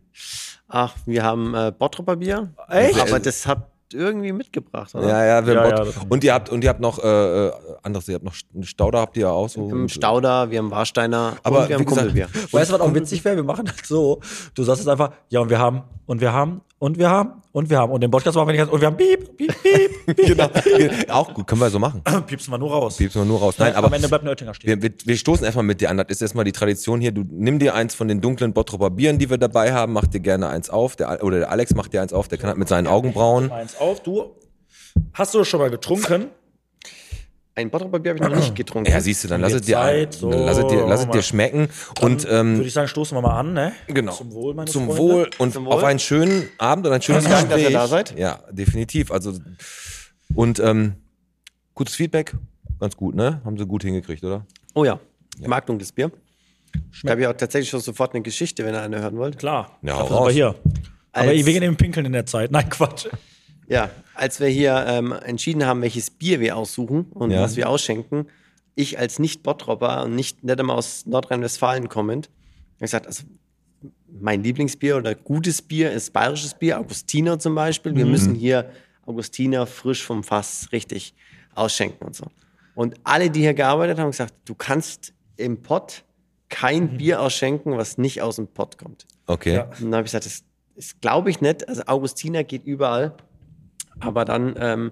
[0.67, 2.53] Ach, wir haben äh, Bottropper Bier.
[2.67, 2.99] Echt?
[2.99, 5.07] Aber das habt irgendwie mitgebracht, oder?
[5.07, 7.51] Ja, ja, wir Ja, haben ja, Und ihr habt und ihr habt noch äh, äh,
[7.83, 9.67] anderes, ihr habt noch einen Stauder habt ihr ja auch so.
[9.67, 12.27] Wir haben Stauder, wir haben Warsteiner Aber und wir haben Kumpelbier.
[12.51, 13.35] Weißt du, was auch witzig wäre?
[13.35, 14.19] Wir machen das so.
[14.55, 17.69] Du sagst es einfach, ja, und wir haben, und wir haben, und wir haben, und
[17.69, 17.91] wir haben.
[17.91, 20.27] Und den Podcast machen wir nicht ganz, und wir haben piep, piep, piep, piep.
[20.27, 20.49] genau.
[21.09, 22.01] auch gut, können wir so machen.
[22.27, 22.97] Piepsen wir nur raus.
[22.97, 23.55] Piepsen wir nur raus.
[23.57, 24.81] Nein, aber Am Ende bleibt ein Oettinger stehen.
[24.81, 25.97] wir, wir, wir stoßen erstmal mit dir an.
[25.97, 27.11] Das ist erstmal die Tradition hier.
[27.11, 30.19] Du nimm dir eins von den dunklen Bottroper Bieren, die wir dabei haben, mach dir
[30.21, 30.95] gerne eins auf.
[30.95, 33.51] Der, oder der Alex macht dir eins auf, der kann halt mit seinen Augenbrauen.
[33.51, 34.35] Eins auf, du.
[35.13, 36.27] Hast du das schon mal getrunken?
[37.55, 38.89] Ein Bottroper Bier habe ich noch nicht getrunken.
[38.89, 41.09] Ja, siehst du, dann lass es dir, Zeit, so, dann lass es dir, lass es
[41.09, 41.67] dir schmecken.
[41.99, 43.73] Und ähm, Würde ich sagen, stoßen wir mal an, ne?
[43.87, 44.13] Genau.
[44.13, 45.01] Zum Wohl, meine Zum Freunde.
[45.01, 45.73] Wohl und Zum Wohl.
[45.73, 47.73] auf einen schönen Abend und ein schönes Vielen Dank, dass Gespräch.
[47.73, 48.17] ihr da seid.
[48.17, 49.11] Ja, definitiv.
[49.11, 49.33] Also
[50.35, 50.93] und ähm,
[51.75, 52.33] gutes Feedback,
[52.79, 53.41] ganz gut, ne?
[53.43, 54.45] Haben sie gut hingekriegt, oder?
[54.73, 54.97] Oh ja,
[55.37, 56.11] ich mag dunkles Bier.
[56.93, 59.37] Ich habe ja auch tatsächlich schon sofort eine Geschichte, wenn ihr eine hören wollt.
[59.37, 59.77] Klar.
[59.81, 60.55] Ja, dafür sind wir hier.
[61.11, 62.51] Aber wegen dem Pinkeln in der Zeit.
[62.51, 63.07] Nein, Quatsch.
[63.69, 67.41] Ja, als wir hier ähm, entschieden haben, welches Bier wir aussuchen und Ja.
[67.41, 68.27] was wir ausschenken,
[68.75, 72.29] ich als Nicht-Bottropper und nicht, nicht einmal aus Nordrhein-Westfalen kommend,
[72.75, 73.23] habe gesagt, also
[74.07, 77.95] mein Lieblingsbier oder gutes Bier ist bayerisches Bier, Augustiner zum Beispiel.
[77.95, 78.71] Wir müssen hier
[79.05, 81.13] Augustiner frisch vom Fass richtig
[81.55, 82.25] ausschenken und so.
[82.75, 86.03] Und alle, die hier gearbeitet haben, haben gesagt, du kannst im Pott
[86.49, 89.05] kein Bier ausschenken, was nicht aus dem Pott kommt.
[89.27, 89.55] Okay.
[89.55, 89.63] Ja.
[89.65, 90.43] Und dann habe ich gesagt, das,
[90.75, 91.67] das glaube ich nicht.
[91.69, 93.15] Also Augustiner geht überall.
[93.99, 94.91] Aber dann ähm,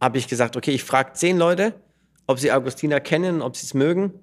[0.00, 1.74] habe ich gesagt, okay, ich frage zehn Leute,
[2.26, 4.14] ob sie Augustiner kennen, ob sie es mögen.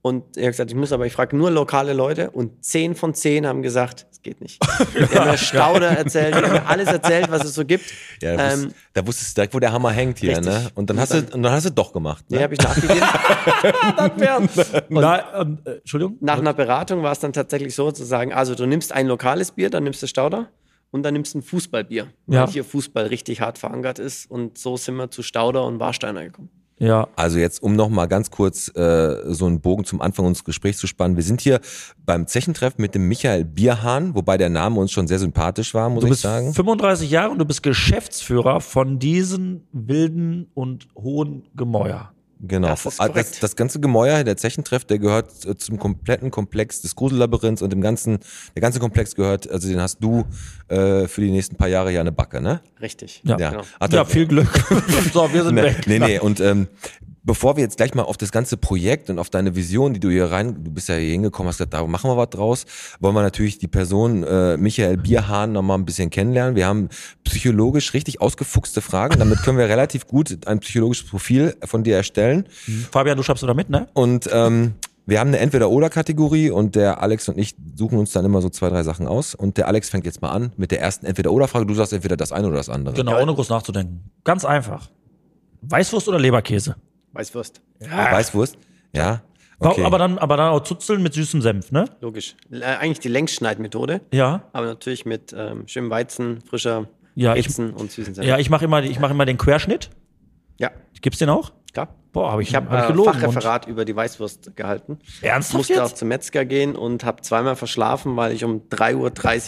[0.00, 2.30] Und er hat gesagt, ich muss aber, ich frage nur lokale Leute.
[2.30, 4.62] Und zehn von zehn haben gesagt, es geht nicht.
[4.94, 7.84] Die haben mir Stauder erzählt, die haben mir alles erzählt, was es so gibt.
[8.22, 10.46] Ja, da, ähm, wusst, da wusstest du direkt, wo der Hammer hängt hier, Richtig.
[10.46, 10.70] ne?
[10.76, 12.24] Und dann Und hast du und dann hast du doch gemacht.
[12.28, 12.42] nee, Ne?
[12.44, 13.00] habe ich nachgegeben.
[14.88, 16.16] Na, ähm, äh, Entschuldigung?
[16.20, 19.50] Nach einer Beratung war es dann tatsächlich so zu sagen, also du nimmst ein lokales
[19.52, 20.48] Bier, dann nimmst du Stauder
[20.90, 22.48] und dann nimmst du ein Fußballbier, weil Ja.
[22.48, 26.50] hier Fußball richtig hart verankert ist und so sind wir zu Stauder und Warsteiner gekommen.
[26.80, 27.08] Ja.
[27.16, 30.78] Also jetzt, um noch mal ganz kurz äh, so einen Bogen zum Anfang unseres Gesprächs
[30.78, 31.16] zu spannen.
[31.16, 31.60] Wir sind hier
[32.06, 36.02] beim Zechentreff mit dem Michael Bierhahn, wobei der Name uns schon sehr sympathisch war, muss
[36.02, 36.54] Du ich bist sagen.
[36.54, 42.12] 35 Jahre und du bist Geschäftsführer von diesen wilden und hohen Gemäuer.
[42.40, 42.68] Genau.
[42.68, 46.94] Das Ah, das, das ganze Gemäuer, der Zechentreff, der gehört äh, zum kompletten Komplex des
[46.94, 48.18] Grusellabyrinths und dem ganzen,
[48.54, 50.24] der ganze Komplex gehört, also den hast du
[50.68, 52.60] äh, für die nächsten paar Jahre ja eine Backe, ne?
[52.80, 53.22] Richtig.
[53.24, 53.38] Ja.
[53.38, 53.50] Ja.
[53.50, 53.62] Genau.
[53.80, 54.48] Hat ja, er- viel Glück.
[55.12, 55.84] so, wir sind Nee, weg.
[55.86, 56.18] nee, nee.
[56.20, 56.68] Und ähm,
[57.28, 60.08] bevor wir jetzt gleich mal auf das ganze Projekt und auf deine Vision, die du
[60.08, 62.64] hier rein, du bist ja hier hingekommen, hast gesagt, da machen wir was draus,
[63.00, 66.56] wollen wir natürlich die Person äh, Michael Bierhahn noch mal ein bisschen kennenlernen.
[66.56, 66.88] Wir haben
[67.24, 72.48] psychologisch richtig ausgefuchste Fragen, damit können wir relativ gut ein psychologisches Profil von dir erstellen.
[72.90, 73.88] Fabian, du schreibst da mit, ne?
[73.92, 74.72] Und ähm,
[75.04, 78.70] wir haben eine Entweder-Oder-Kategorie und der Alex und ich suchen uns dann immer so zwei,
[78.70, 79.34] drei Sachen aus.
[79.34, 81.66] Und der Alex fängt jetzt mal an mit der ersten Entweder-Oder-Frage.
[81.66, 82.94] Du sagst entweder das eine oder das andere.
[82.94, 84.10] Genau, ohne groß nachzudenken.
[84.24, 84.88] Ganz einfach.
[85.60, 86.76] Weißwurst oder Leberkäse?
[87.18, 87.60] Weißwurst.
[87.80, 88.56] Weißwurst?
[88.94, 89.22] Ja.
[89.58, 89.82] Okay.
[89.84, 91.86] Aber, dann, aber dann auch Zuzeln mit süßem Senf, ne?
[92.00, 92.36] Logisch.
[92.52, 94.44] Äh, eigentlich die Längsschneidmethode, Ja.
[94.52, 98.26] aber natürlich mit ähm, schönem Weizen, frischer Ja, ich- Weizen und süßen Senf.
[98.26, 99.90] Ja, ich mache immer, ich mach immer den Querschnitt.
[100.58, 100.70] ja
[101.02, 101.52] Gibt's den auch?
[101.72, 101.88] klar.
[102.12, 103.12] Boah, habe ich, Ich habe hab ich äh, gelogen.
[103.12, 104.92] Fachreferat über die Weißwurst gehalten.
[104.92, 105.98] Und, ernsthaft musste auch jetzt?
[105.98, 108.94] zum Metzger gehen und habe zweimal verschlafen, weil ich um 3.30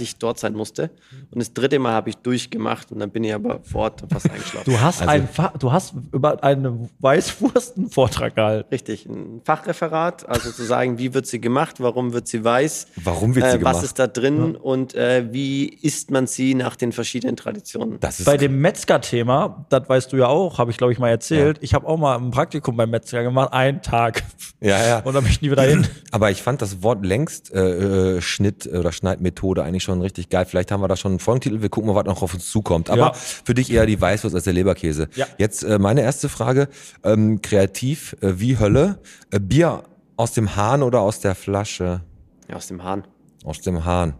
[0.03, 0.91] Uhr dort sein musste.
[1.31, 4.31] Und das dritte Mal habe ich durchgemacht und dann bin ich aber vor Ort fast
[4.31, 4.71] eingeschlafen.
[4.71, 8.69] Du hast, Also- ein Fa du hast über eine Weißwurst einen Vortrag gehalten.
[8.71, 13.35] Richtig, ein Fachreferat, also zu sagen, wie wird sie gemacht, warum wird sie weiß, Warum
[13.35, 13.77] wird sie äh, gemacht?
[13.77, 17.99] was ist da drin und äh, wie isst man sie nach den verschiedenen Traditionen.
[18.01, 21.09] das ist Bei dem Metzger-Thema, das weißt du ja auch, habe ich glaube ich mal
[21.09, 21.59] erzählt.
[21.63, 24.23] Ich habe auch mal ein Praktikum beim Metzger gemacht, einen Tag.
[24.61, 24.99] Ja, ja.
[25.01, 25.87] Und dann bin ich nie wieder hin.
[26.11, 30.45] Aber ich fand das Wort längst äh, äh, Schnitt oder Schneidmethode eigentlich schon richtig geil.
[30.47, 31.63] Vielleicht haben wir da schon einen Folgentitel.
[31.63, 32.91] Wir gucken mal, was noch auf uns zukommt.
[32.91, 33.13] Aber Ja.
[33.13, 35.09] für dich eher die Weißwurst als der Leberkäse.
[35.15, 35.27] Ja.
[35.39, 36.69] Jetzt äh, meine erste Frage.
[37.05, 38.99] Ähm, kreativ äh, wie Hölle.
[39.31, 39.85] Äh, Bier
[40.17, 42.03] aus dem Hahn oder aus der Flasche?
[42.49, 43.05] Ja, aus dem Hahn.
[43.45, 44.15] Aus dem Hahn.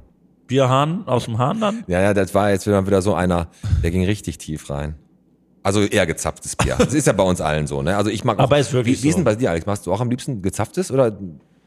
[0.47, 1.85] Bierhahn aus dem Hahn dann?
[1.87, 3.49] Ja, ja, das war jetzt wieder, wieder so einer,
[3.85, 4.97] der ging richtig tief rein.
[5.63, 6.77] Also eher gezapftes Bier.
[6.79, 7.97] Das ist ja bei uns allen so, ne?
[7.97, 8.45] Also ich mag auch.
[8.45, 9.19] Aber ist wirklich wie, wie ist so.
[9.19, 9.67] denn bei dir, Alex?
[9.67, 11.19] Machst du auch am liebsten gezapftes oder?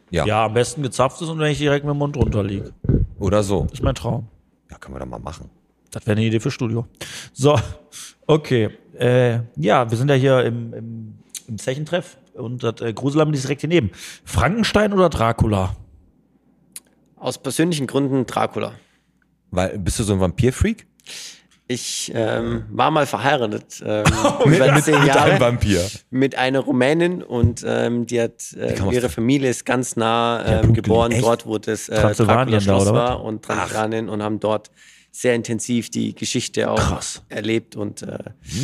[0.10, 0.26] Ja.
[0.26, 2.72] Ja, am besten gezapftes und wenn ich direkt mit dem Mund drunter liege.
[3.20, 3.64] Oder so?
[3.64, 4.28] Das ist mein Traum.
[4.70, 5.50] Ja, können wir doch mal machen.
[5.92, 6.88] Das wäre eine Idee für Studio.
[7.34, 7.60] So,
[8.28, 8.70] okay.
[8.98, 11.14] Äh, ja, wir sind ja hier im, im,
[11.48, 13.92] im Zechentreff und das äh, Gruselamt ist direkt daneben.
[14.24, 15.76] Frankenstein oder Dracula?
[17.16, 18.74] Aus persönlichen Gründen Dracula.
[19.52, 20.88] Weil, bist du so ein Vampir-Freak?
[21.74, 24.04] Ich ähm, war mal verheiratet ähm,
[24.46, 25.82] über zehn Jahre Vampir.
[26.10, 30.74] mit einer Rumänin und ähm, die hat äh, ihre Familie ist ganz nah ähm, Blutlinie,
[30.82, 31.24] geboren, echt?
[31.24, 33.10] dort wo das äh, da, Dracula-Schloss oder was?
[33.10, 34.72] war und Transsilvanien und haben dort
[35.12, 37.22] sehr intensiv die Geschichte auch Krass.
[37.30, 38.18] erlebt und äh,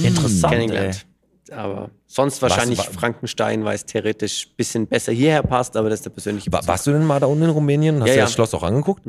[0.04, 0.50] Interessant, ey.
[0.60, 1.06] kennengelernt.
[1.52, 6.00] Aber sonst wahrscheinlich wa- Frankenstein, weil es theoretisch ein bisschen besser hierher passt, aber das
[6.00, 6.68] ist der persönliche Bezug.
[6.68, 8.02] warst du denn mal da unten in Rumänien?
[8.02, 8.26] Hast Ja, du ja.
[8.26, 9.06] das Schloss auch angeguckt?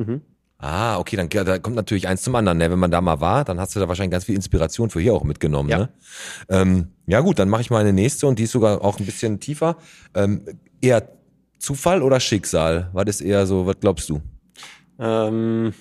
[0.62, 2.58] Ah, okay, dann da kommt natürlich eins zum anderen.
[2.58, 2.70] Ne?
[2.70, 5.14] Wenn man da mal war, dann hast du da wahrscheinlich ganz viel Inspiration für hier
[5.14, 5.70] auch mitgenommen.
[5.70, 5.78] Ja.
[5.78, 5.88] Ne?
[6.50, 9.06] Ähm, ja gut, dann mache ich mal eine nächste und die ist sogar auch ein
[9.06, 9.76] bisschen tiefer.
[10.14, 10.42] Ähm,
[10.82, 11.08] eher
[11.58, 12.90] Zufall oder Schicksal?
[12.92, 14.20] Was ist eher so, was glaubst du?
[14.98, 15.72] Ähm,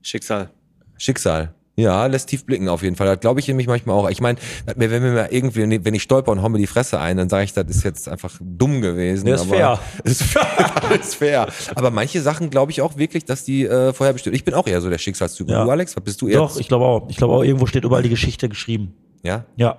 [0.00, 0.50] Schicksal.
[0.96, 1.54] Schicksal.
[1.78, 3.06] Ja, lässt tief blicken auf jeden Fall.
[3.06, 4.10] Das glaube ich nämlich manchmal auch.
[4.10, 4.36] Ich meine,
[4.74, 7.44] wenn mir mal irgendwie, wenn ich stolper und hau mir die Fresse ein, dann sage
[7.44, 9.26] ich, das ist jetzt einfach dumm gewesen.
[9.26, 9.78] Der ist aber fair.
[10.04, 11.00] Ist fair.
[11.00, 11.46] ist fair.
[11.76, 14.34] Aber manche Sachen glaube ich auch wirklich, dass die äh, vorher bestimmt.
[14.34, 15.48] Ich bin auch eher so der Schicksalstyp.
[15.48, 15.62] Ja.
[15.62, 16.38] Du, Alex, was bist du eher?
[16.38, 17.08] Doch, ich glaube auch.
[17.10, 18.94] Ich glaube auch, irgendwo steht überall die Geschichte geschrieben.
[19.22, 19.44] Ja.
[19.54, 19.78] Ja.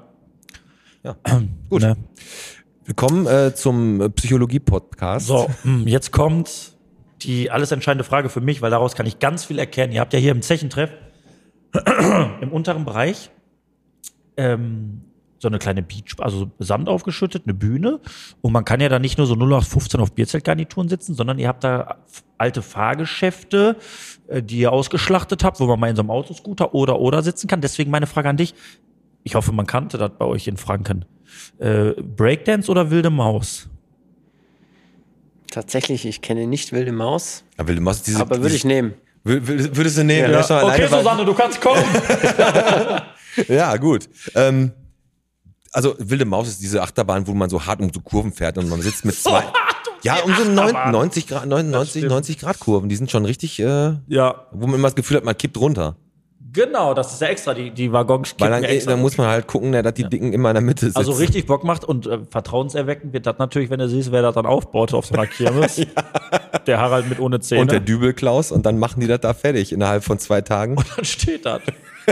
[1.03, 1.17] Ja.
[1.69, 1.81] Gut.
[1.81, 1.97] Ne?
[2.85, 5.27] Willkommen äh, zum äh, Psychologie-Podcast.
[5.27, 6.77] So, hm, jetzt kommt
[7.23, 9.91] die alles entscheidende Frage für mich, weil daraus kann ich ganz viel erkennen.
[9.91, 10.91] Ihr habt ja hier im Zechentreff
[12.41, 13.29] im unteren Bereich
[14.37, 15.01] ähm,
[15.39, 17.99] so eine kleine Beach, also Sand aufgeschüttet, eine Bühne.
[18.41, 21.63] Und man kann ja da nicht nur so 0815 auf Bierzeltgarnituren sitzen, sondern ihr habt
[21.63, 21.97] da
[22.37, 23.77] alte Fahrgeschäfte,
[24.27, 27.47] äh, die ihr ausgeschlachtet habt, wo man mal in so einem Autoscooter oder oder sitzen
[27.47, 27.61] kann.
[27.61, 28.53] Deswegen meine Frage an dich.
[29.23, 31.05] Ich hoffe, man kannte das bei euch in Franken.
[31.57, 33.69] Äh, Breakdance oder wilde Maus?
[35.51, 38.93] Tatsächlich, ich kenne nicht Wilde Maus, Aber du machst diese, aber würde ich nehmen.
[39.29, 40.31] Wür- wür- Würdest du nehmen?
[40.31, 40.39] Ja.
[40.49, 41.83] Mal alleine, weil- du kannst kommen.
[43.47, 44.09] Ja, gut.
[44.35, 44.71] Ähm,
[45.71, 48.67] also Wilde Maus ist diese Achterbahn, wo man so hart um so Kurven fährt und
[48.69, 49.43] man sitzt mit zwei.
[50.01, 52.89] ja, um so neun- 90 Grad, 99, 90 Grad Kurven.
[52.89, 55.95] Die sind schon richtig, äh, ja, wo man immer das Gefühl hat, man kippt runter.
[56.51, 57.53] Genau, das ist ja extra.
[57.53, 58.91] Die, die Waggons Weil dann, ja äh, extra.
[58.91, 60.97] dann muss man halt gucken, ne, dass die Dicken immer in der Mitte sitzen.
[60.97, 64.35] also richtig Bock macht und äh, vertrauenserweckend wird das natürlich, wenn du siehst, wer das
[64.35, 65.81] dann aufbaut auf so einer Kirmes.
[66.67, 67.61] Der Harald mit ohne Zähne.
[67.61, 70.75] Und der Dübelklaus und dann machen die das da fertig innerhalb von zwei Tagen.
[70.95, 71.61] dann steht das.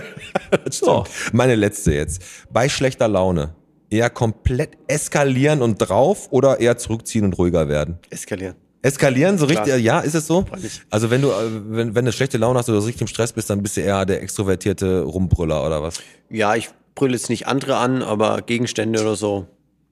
[0.69, 1.03] so.
[1.31, 2.23] Meine letzte jetzt.
[2.51, 3.55] Bei schlechter Laune.
[3.89, 7.99] Eher komplett eskalieren und drauf oder eher zurückziehen und ruhiger werden?
[8.09, 8.55] Eskalieren.
[8.87, 9.65] Eskalieren, so Klar.
[9.65, 10.45] richtig, ja, ist es so?
[10.89, 11.33] Also wenn du, äh,
[11.69, 13.81] wenn, wenn du schlechte Laune hast oder so richtig im Stress bist, dann bist du
[13.81, 15.99] eher der extrovertierte Rumbrüller oder was?
[16.29, 19.47] Ja, ich brülle jetzt nicht andere an, aber Gegenstände oder so.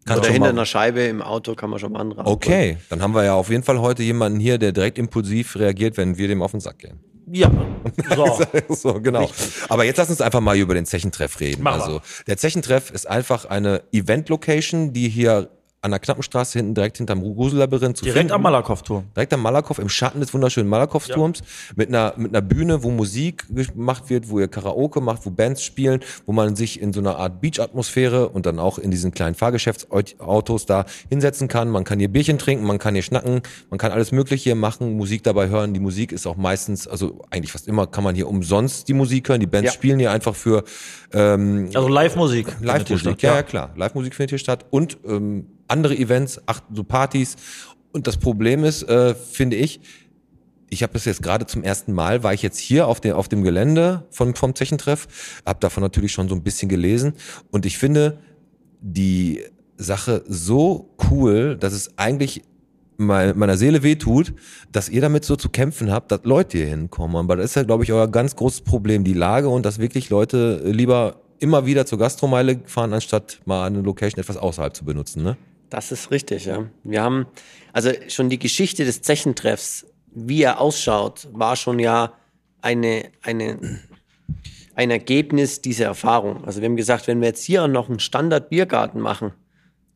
[0.05, 2.35] Kann oder hinter mal- einer Scheibe im Auto kann man schon mal andere anbrüllen.
[2.37, 5.97] Okay, dann haben wir ja auf jeden Fall heute jemanden hier, der direkt impulsiv reagiert,
[5.97, 6.99] wenn wir dem auf den Sack gehen.
[7.31, 7.51] Ja.
[8.15, 8.39] So.
[8.69, 9.29] so, genau.
[9.69, 11.61] Aber jetzt lass uns einfach mal über den Zechentreff reden.
[11.63, 11.71] Wir.
[11.71, 15.49] also, der Zechentreff ist einfach eine Event-Location, die hier
[15.85, 18.33] an der Knappenstraße hinten direkt hinterm Grusellabyrinth zu Direkt finden.
[18.33, 19.03] am Malakow-Turm.
[19.15, 21.43] Direkt am Malakow, im Schatten des wunderschönen Malakow-Turms,
[21.75, 25.63] mit, einer, mit einer Bühne, wo Musik gemacht wird, wo ihr Karaoke macht, wo Bands
[25.63, 29.35] spielen, wo man sich in so einer Art Beach-Atmosphäre und dann auch in diesen kleinen
[29.35, 31.69] Fahrgeschäftsautos da hinsetzen kann.
[31.69, 34.97] Man kann hier Bierchen trinken, man kann hier schnacken, man kann alles Mögliche hier machen,
[34.97, 35.73] Musik dabei hören.
[35.75, 39.29] Die Musik ist auch meistens, also eigentlich fast immer kann man hier umsonst die Musik
[39.29, 39.39] hören.
[39.39, 39.71] Die Bands Ja.
[39.73, 40.63] spielen hier einfach für
[41.13, 42.47] ähm, Also Live-Musik.
[42.61, 43.71] Live-Musik, ja, ja klar.
[43.75, 46.41] Live-Musik findet hier statt und ähm, andere Events,
[46.73, 47.35] so Partys.
[47.91, 49.79] Und das Problem ist, äh, finde ich,
[50.69, 53.29] ich habe das jetzt gerade zum ersten Mal, war ich jetzt hier auf, dem auf
[53.29, 55.07] dem Gelände von, vom Zechentreff,
[55.45, 57.13] habe davon natürlich schon so ein bisschen gelesen
[57.51, 58.19] und ich finde
[58.81, 59.43] die
[59.77, 62.41] Sache so cool, dass es eigentlich
[62.97, 64.33] mein- meiner Seele wehtut,
[64.71, 67.15] dass ihr damit so zu kämpfen habt, dass Leute hier hinkommen.
[67.17, 70.09] Aber das ist ja, glaube ich, euer ganz großes Problem, die Lage und dass wirklich
[70.09, 75.23] Leute lieber immer wieder zur Gastromeile fahren, anstatt mal eine Location etwas außerhalb zu benutzen.
[75.23, 75.37] Ne?
[75.69, 76.65] Das ist richtig, ja.
[76.83, 77.25] Wir haben,
[77.73, 82.13] also schon die Geschichte des Zechentreffs, wie er ausschaut, war schon ja
[82.61, 83.79] eine, eine,
[84.75, 86.45] ein Ergebnis dieser Erfahrung.
[86.45, 89.31] Also wir haben gesagt, wenn wir jetzt hier noch einen Standard-Biergarten machen,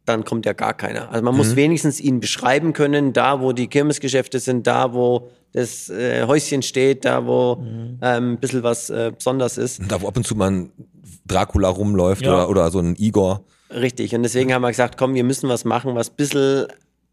[0.06, 1.12] dann kommt ja gar keiner.
[1.12, 5.90] Also man muss wenigstens ihn beschreiben können, da wo die Kirmesgeschäfte sind, da wo das
[5.90, 9.82] äh, Häuschen steht, da wo ähm, ein bisschen was äh, besonders ist.
[9.88, 10.72] Da wo ab und zu mal ein
[11.28, 12.34] Dracula rumläuft Ja.
[12.34, 13.44] oder, oder so ein Igor.
[13.72, 16.68] Richtig, und deswegen haben wir gesagt, komm, wir müssen was machen, was ein bisschen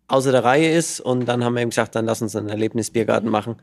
[0.08, 1.00] außer der Reihe ist.
[1.00, 3.56] Und dann haben wir eben gesagt, dann lass uns einen Erlebnisbiergarten machen.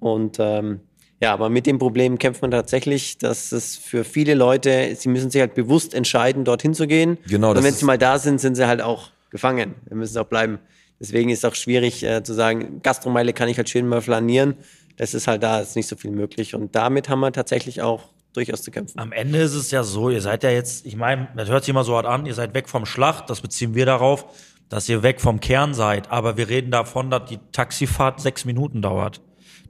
[0.00, 0.80] Und ähm,
[1.20, 5.30] ja, aber mit dem Problem kämpft man tatsächlich, dass es für viele Leute, sie müssen
[5.30, 7.18] sich halt bewusst entscheiden, dorthin zu gehen.
[7.26, 9.74] Genau, das Und wenn sie mal da sind, sind sie halt auch gefangen.
[9.86, 10.58] Wir müssen auch bleiben.
[11.00, 14.54] Deswegen ist es auch schwierig äh, zu sagen, Gastromeile kann ich halt schön mal flanieren.
[14.96, 16.54] Das ist halt da, ist nicht so viel möglich.
[16.54, 18.98] Und damit haben wir tatsächlich auch durchaus zu kämpfen.
[18.98, 21.70] Am Ende ist es ja so, ihr seid ja jetzt, ich meine, das hört sich
[21.70, 24.26] immer so hart an, ihr seid weg vom Schlacht, das beziehen wir darauf,
[24.68, 26.10] dass ihr weg vom Kern seid.
[26.10, 29.20] Aber wir reden davon, dass die Taxifahrt sechs Minuten dauert.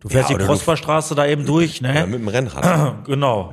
[0.00, 1.94] Du fährst Ja, die Prosperstraße da eben durch, ne?
[1.94, 3.04] Ja, mit dem Rennrad.
[3.06, 3.52] Genau.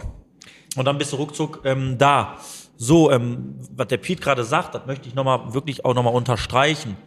[0.75, 2.38] Und dann bist du ruckzuck ähm, da.
[2.78, 6.13] So, ähm, was der Piet gerade sagt, das möchte ich noch mal, wirklich auch nochmal
[6.13, 6.97] unterstreichen.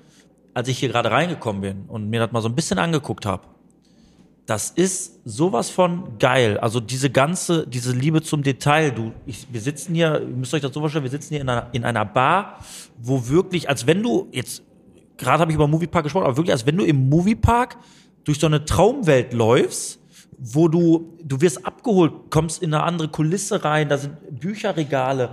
[0.55, 3.42] Als ich hier gerade reingekommen bin und mir das mal so ein bisschen angeguckt habe,
[4.48, 6.56] das ist sowas von geil.
[6.56, 8.92] Also diese ganze, diese Liebe zum Detail.
[8.92, 11.50] Du, ich, wir sitzen hier, ihr müsst euch das so vorstellen, wir sitzen hier in
[11.50, 12.58] einer, in einer Bar,
[12.96, 14.62] wo wirklich, als wenn du jetzt,
[15.18, 17.76] gerade habe ich über Moviepark gesprochen, aber wirklich, als wenn du im Moviepark
[18.24, 20.00] durch so eine Traumwelt läufst,
[20.38, 25.31] wo du, du wirst abgeholt, kommst in eine andere Kulisse rein, da sind Bücherregale,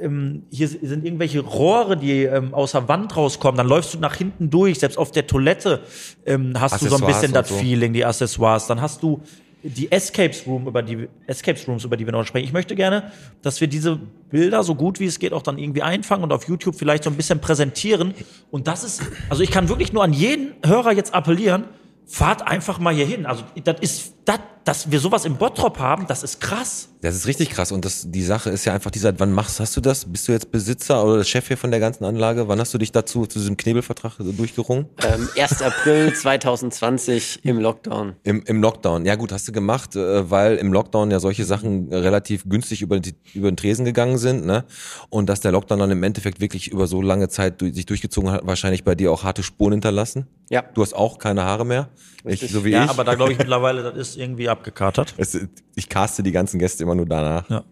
[0.00, 4.14] ähm, hier sind irgendwelche Rohre, die ähm, aus der Wand rauskommen, dann läufst du nach
[4.14, 5.80] hinten durch, selbst auf der Toilette
[6.24, 7.56] ähm, hast du so ein bisschen das so.
[7.56, 9.20] Feeling, die Accessoires, dann hast du
[9.62, 12.44] die Escapes Room über die Escapes Rooms über die wir noch sprechen.
[12.44, 13.10] Ich möchte gerne,
[13.42, 13.98] dass wir diese
[14.30, 17.10] Bilder so gut wie es geht auch dann irgendwie einfangen und auf YouTube vielleicht so
[17.10, 18.14] ein bisschen präsentieren.
[18.50, 21.64] Und das ist, also ich kann wirklich nur an jeden Hörer jetzt appellieren.
[22.06, 23.26] Fahrt einfach mal hier hin.
[23.26, 26.90] Also das ist, das, dass wir sowas im Bottrop haben, das ist krass.
[27.00, 27.72] Das ist richtig krass.
[27.72, 30.04] Und das, die Sache ist ja einfach, die seit wann machst hast du das?
[30.04, 32.48] Bist du jetzt Besitzer oder Chef hier von der ganzen Anlage?
[32.48, 34.86] Wann hast du dich dazu zu diesem Knebelvertrag durchgerungen?
[35.06, 35.62] Ähm, 1.
[35.62, 36.12] April
[36.68, 38.16] 2020 im Lockdown.
[38.24, 39.06] Im, Im Lockdown.
[39.06, 43.00] Ja gut, hast du gemacht, äh, weil im Lockdown ja solche Sachen relativ günstig über,
[43.00, 44.64] die, über den Tresen gegangen sind, ne?
[45.08, 48.30] Und dass der Lockdown dann im Endeffekt wirklich über so lange Zeit du, sich durchgezogen
[48.30, 50.26] hat, wahrscheinlich bei dir auch harte Spuren hinterlassen.
[50.50, 50.62] Ja.
[50.74, 51.88] Du hast auch keine Haare mehr.
[52.24, 52.90] Ich, so wie Ja, ich.
[52.90, 55.14] aber da glaube ich mittlerweile, das ist irgendwie abgekatert.
[55.16, 55.38] es,
[55.74, 57.48] ich caste die ganzen Gäste immer nur danach.
[57.48, 57.64] Ja.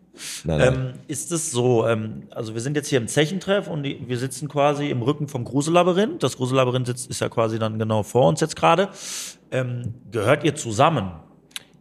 [0.45, 0.75] Nein, nein.
[0.75, 4.19] Ähm, ist es so, ähm, also wir sind jetzt hier im Zechentreff und die, wir
[4.19, 6.23] sitzen quasi im Rücken vom Gruselabyrinth.
[6.23, 8.89] Das Gruselabyrinth sitzt, ist ja quasi dann genau vor uns jetzt gerade.
[9.51, 11.13] Ähm, gehört ihr zusammen?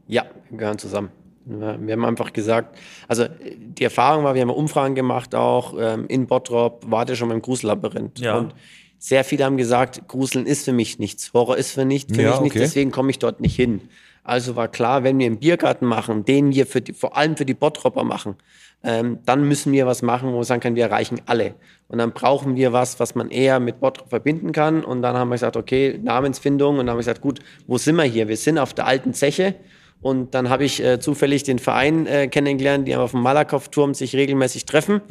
[0.08, 1.10] Ja, wir gehören zusammen.
[1.46, 2.76] Wir haben einfach gesagt,
[3.08, 3.26] also
[3.60, 7.42] die Erfahrung war, wir haben Umfragen gemacht auch ähm, in Bottrop, wart ihr schon beim
[7.42, 8.20] Gruselabyrinth.
[8.20, 8.36] Ja.
[8.38, 8.56] Und
[8.98, 12.32] sehr viele haben gesagt, Gruseln ist für mich nichts, Horror ist für, nicht, für Ja,
[12.32, 12.66] mich nichts, okay.
[12.66, 13.82] deswegen komme ich dort nicht hin.
[14.26, 17.54] Also war klar, wenn wir einen Biergarten machen, den wir die, vor allem für die
[17.54, 18.36] Bottropper machen,
[18.84, 21.54] ähm, dann müssen wir was machen, wo wir sagen können, wir erreichen alle.
[21.88, 24.84] Und dann brauchen wir was, was man eher mit Bottrop verbinden kann.
[24.84, 26.80] Und dann haben wir gesagt, okay, Namensfindung.
[26.80, 28.28] Und dann haben wir gesagt, gut, wo sind wir hier?
[28.28, 29.54] Wir sind auf der alten Zeche.
[30.02, 34.16] Und dann habe ich äh, zufällig den Verein äh, kennengelernt, die auf dem Malakow-Turm sich
[34.16, 35.02] regelmäßig treffen.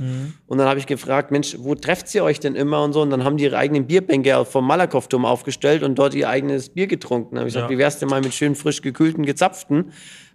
[0.47, 3.03] Und dann habe ich gefragt, Mensch, wo trefft ihr euch denn immer und so?
[3.03, 6.87] Und dann haben die ihre eigenen Bierbänke vom Malakow-Turm aufgestellt und dort ihr eigenes Bier
[6.87, 7.35] getrunken.
[7.35, 7.77] Dann habe ich gesagt, Ja.
[7.77, 9.91] wie wär's denn mal mit schön frisch gekühlten, gezapften?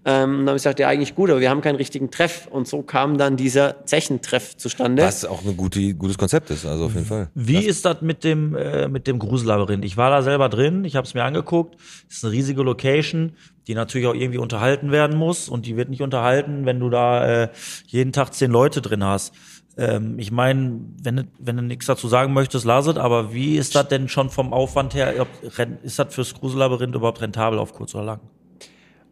[0.05, 2.47] Ähm, und dann habe ich gesagt, ja, eigentlich gut, aber wir haben keinen richtigen Treff.
[2.49, 5.03] Und so kam dann dieser Zechentreff zustande.
[5.03, 7.29] Was auch ein gute, gutes Konzept ist, also auf jeden Fall.
[7.35, 9.83] Wie ist das mit dem, äh, mit dem Gruselabyrinth?
[9.83, 11.75] Ich war da selber drin, ich habe es mir angeguckt.
[12.09, 13.33] Es ist eine riesige Location,
[13.67, 15.49] die natürlich auch irgendwie unterhalten werden muss.
[15.49, 17.49] Und die wird nicht unterhalten, wenn du da äh,
[17.88, 19.33] jeden Tag zehn Leute drin hast.
[19.77, 22.95] Ähm, ich meine, wenn, du- wenn du nichts dazu sagen möchtest, lass es.
[22.95, 25.27] Aber wie ist das denn schon vom Aufwand her?
[25.83, 28.19] Ist das fürs Gruselabyrinth überhaupt rentabel auf kurz oder lang?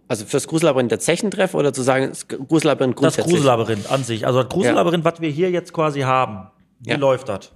[0.08, 3.36] Also fürs Gruselabyrinth der Zechentreff oder zu sagen, das Gruselabyrinth Das grundsätzlich?
[3.36, 4.26] Gruselabyrinth an sich.
[4.26, 6.48] Also das Gruselabyrinth, was wir hier jetzt quasi haben.
[6.80, 6.98] Wie Ja.
[6.98, 7.52] läuft das?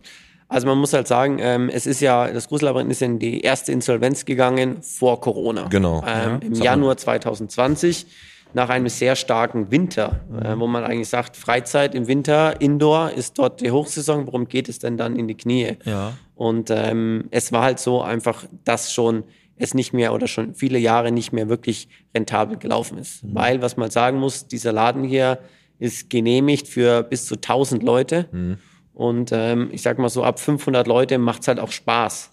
[0.50, 3.72] Also man muss halt sagen, ähm, es ist ja, das Gruselabyrinth ist in die erste
[3.72, 5.68] Insolvenz gegangen vor Corona.
[5.70, 6.04] Genau.
[6.06, 8.06] Ähm, Im Januar 2020,
[8.54, 13.40] nach einem sehr starken Winter, äh, wo man eigentlich sagt, Freizeit im Winter, Indoor ist
[13.40, 15.78] dort die Hochsaison, worum geht es denn dann in die Knie?
[15.86, 16.14] Ja.
[16.36, 19.24] Und ähm, es war halt so einfach, dass schon
[19.62, 23.19] es nicht mehr oder schon viele Jahre nicht mehr wirklich rentabel gelaufen ist.
[23.24, 25.39] Weil, was man sagen muss, dieser Laden hier
[25.80, 28.28] ist genehmigt für bis zu 1000 Leute.
[28.93, 32.32] Und ähm, ich sag mal so, ab 500 Leute macht's halt auch Spaß.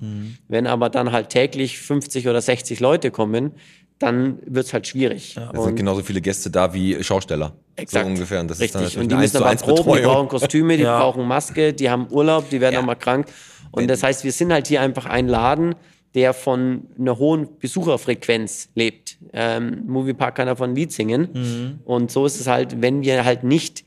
[0.48, 3.52] Wenn aber dann halt täglich 50 oder 60 Leute kommen,
[3.98, 5.36] dann wird's halt schwierig.
[5.54, 7.52] Es sind genauso viele Gäste da wie Schausteller.
[7.74, 8.04] Exakt.
[8.04, 8.40] So ungefähr.
[8.40, 8.82] Und das Richtig.
[8.82, 10.28] ist dann und die müssen 1 zu aber 1 proben, die brauchen.
[10.28, 10.98] Kostüme, die Ja.
[11.00, 12.80] brauchen Maske, die haben Urlaub, die werden Ja.
[12.80, 13.26] auch mal krank.
[13.70, 15.74] Und das heißt, wir sind halt hier einfach ein Laden,
[16.18, 19.18] der von einer hohen Besucherfrequenz lebt.
[19.32, 21.28] Ähm, Moviepark kann davon ein Lied singen.
[21.32, 21.78] Mhm.
[21.84, 23.84] Und so ist es halt, wenn wir halt nicht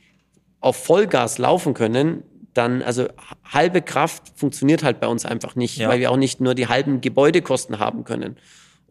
[0.61, 3.07] auf Vollgas laufen können, dann, also
[3.43, 5.89] halbe Kraft funktioniert halt bei uns einfach nicht, Ja.
[5.89, 8.37] weil wir auch nicht nur die halben Gebäudekosten haben können.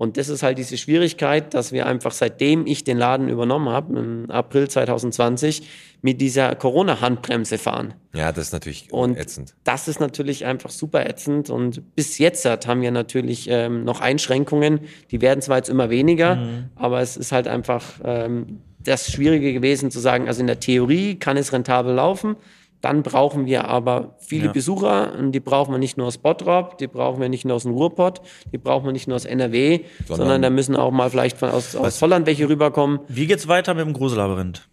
[0.00, 3.98] Und das ist halt diese Schwierigkeit, dass wir einfach seitdem ich den Laden übernommen habe,
[3.98, 5.62] im April 2020,
[6.00, 7.92] mit dieser Corona-Handbremse fahren.
[8.14, 9.54] Ja, das ist natürlich Und ätzend.
[9.64, 11.50] das ist natürlich einfach super ätzend.
[11.50, 14.80] Und bis jetzt hat- haben wir natürlich ähm, noch Einschränkungen.
[15.10, 16.38] Die werden zwar jetzt immer weniger,
[16.76, 21.16] aber es ist halt einfach ähm, das Schwierige gewesen zu sagen, also in der Theorie
[21.16, 22.36] kann es rentabel laufen.
[22.80, 24.52] Dann brauchen wir aber viele Ja.
[24.52, 27.64] Besucher und die brauchen wir nicht nur aus Bottrop, die brauchen wir nicht nur aus
[27.64, 31.10] dem Ruhrpott, die brauchen wir nicht nur aus NRW, sondern, Sondern- da müssen auch mal
[31.10, 33.00] vielleicht von aus, aus Holland welche rüberkommen.
[33.08, 34.66] Wie geht's weiter mit dem Gruselabyrinth?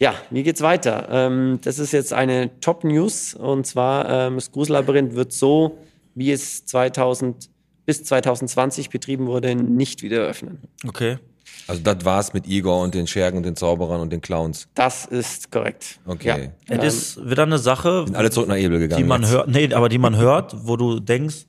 [0.00, 1.08] Ja, wie geht's weiter?
[1.10, 5.78] Ähm, das ist jetzt eine Top-News und zwar ähm, das Gruselabyrinth wird so,
[6.14, 7.48] wie es 2000
[7.86, 10.58] bis 2020 betrieben wurde, nicht wieder öffnen.
[10.86, 11.18] Okay.
[11.66, 14.68] Also das war's mit Igor und den Schergen und den Zauberern und den Clowns.
[14.74, 16.00] Das ist korrekt.
[16.06, 16.50] Okay.
[16.68, 16.76] Ja.
[16.76, 19.02] Es ist wieder eine Sache, Sind alle zurück nach Ebel gegangen.
[19.02, 19.30] die man jetzt.
[19.32, 21.46] hört, nee, aber die man hört, wo du denkst,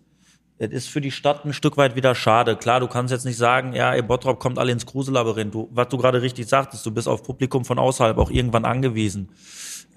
[0.60, 2.56] es ist für die Stadt ein Stück weit wieder schade.
[2.56, 5.56] Klar, du kannst jetzt nicht sagen, ja, ey, Bottrop kommt alle ins Gruselabyrinth.
[5.56, 9.30] Du, was du gerade richtig sagtest, du bist auf Publikum von außerhalb auch irgendwann angewiesen.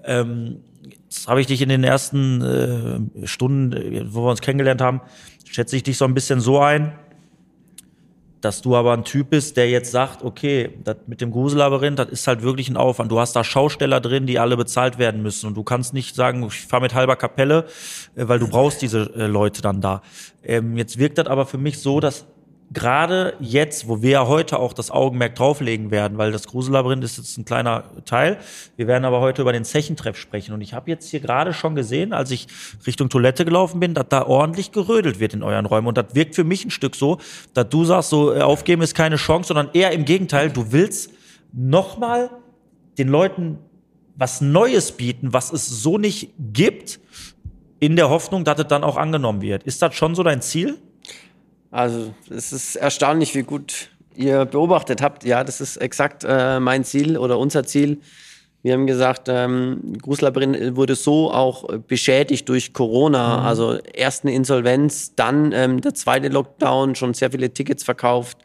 [0.03, 0.61] Ähm,
[1.03, 2.41] jetzt habe ich dich in den ersten
[3.21, 5.01] äh, Stunden, äh, wo wir uns kennengelernt haben,
[5.47, 6.93] schätze ich dich so ein bisschen so ein,
[8.45, 12.09] dass du aber ein Typ bist, der jetzt sagt, okay, das mit dem Gruselabyrinth, das
[12.09, 13.11] ist halt wirklich ein Aufwand.
[13.11, 15.47] Du hast da Schausteller drin, die alle bezahlt werden müssen.
[15.47, 17.65] Und du kannst nicht sagen, ich fahre mit halber Kapelle,
[18.15, 20.03] äh, weil du brauchst diese äh, Leute dann da.
[20.43, 22.27] Ähm, jetzt wirkt das aber für mich so, dass
[22.71, 27.17] gerade jetzt, wo wir ja heute auch das Augenmerk drauflegen werden, weil das Grusellabyrinth ist
[27.17, 28.37] jetzt ein kleiner Teil.
[28.75, 30.53] Wir werden aber heute über den Zechentreff sprechen.
[30.53, 32.47] Und ich habe jetzt hier gerade schon gesehen, als ich
[32.85, 35.87] Richtung Toilette gelaufen bin, dass da ordentlich gerödelt wird in euren Räumen.
[35.87, 37.19] Und das wirkt für mich ein Stück so,
[37.53, 41.11] dass du sagst, so äh, aufgeben ist keine Chance, sondern eher im Gegenteil, du willst
[41.53, 42.31] nochmal
[42.97, 43.59] den Leuten
[44.15, 46.99] was Neues bieten, was es so nicht gibt,
[47.79, 49.63] in der Hoffnung, dass es dann auch angenommen wird.
[49.63, 50.77] Ist das schon so dein Ziel?
[51.75, 55.25] Also es ist erstaunlich, wie gut ihr beobachtet habt.
[55.25, 57.99] Ja, das ist exakt äh, mein Ziel oder unser Ziel.
[58.63, 63.43] Wir haben gesagt, ähm, Gruslabyrinth wurde so auch beschädigt durch Corona.
[63.45, 68.37] Also erst eine Insolvenz, dann ähm, der zweite Lockdown, schon sehr viele Tickets verkauft.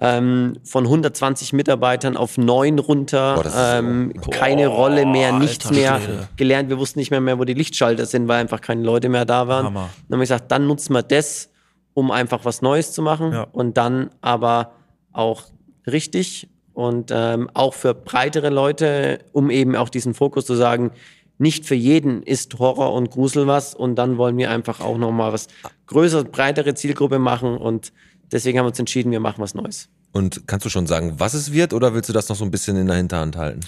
[0.00, 5.66] Ähm, von 120 Mitarbeitern auf neun runter, Boah, ist so- ähm, keine Rolle mehr, nichts
[5.66, 6.28] alter mehr Schwede.
[6.38, 6.70] gelernt.
[6.70, 9.46] Wir wussten nicht mehr, mehr, wo die Lichtschalter sind, weil einfach keine Leute mehr da
[9.46, 9.66] waren.
[9.66, 9.90] Hammer.
[10.08, 11.50] Dann haben wir gesagt, dann nutzen wir das,
[11.94, 13.46] um einfach was Neues zu machen Ja.
[13.52, 14.72] und dann aber
[15.12, 15.44] auch
[15.86, 20.90] richtig und ähm, auch für breitere Leute, um eben auch diesen Fokus zu sagen,
[21.38, 25.32] nicht für jeden ist Horror und Grusel was und dann wollen wir einfach auch nochmal
[25.32, 25.48] was
[25.86, 27.92] größere, breitere Zielgruppe machen und
[28.30, 29.88] deswegen haben wir uns entschieden, wir machen was Neues.
[30.12, 32.50] Und kannst du schon sagen, was es wird, oder willst du das noch so ein
[32.50, 33.60] bisschen in der Hinterhand halten?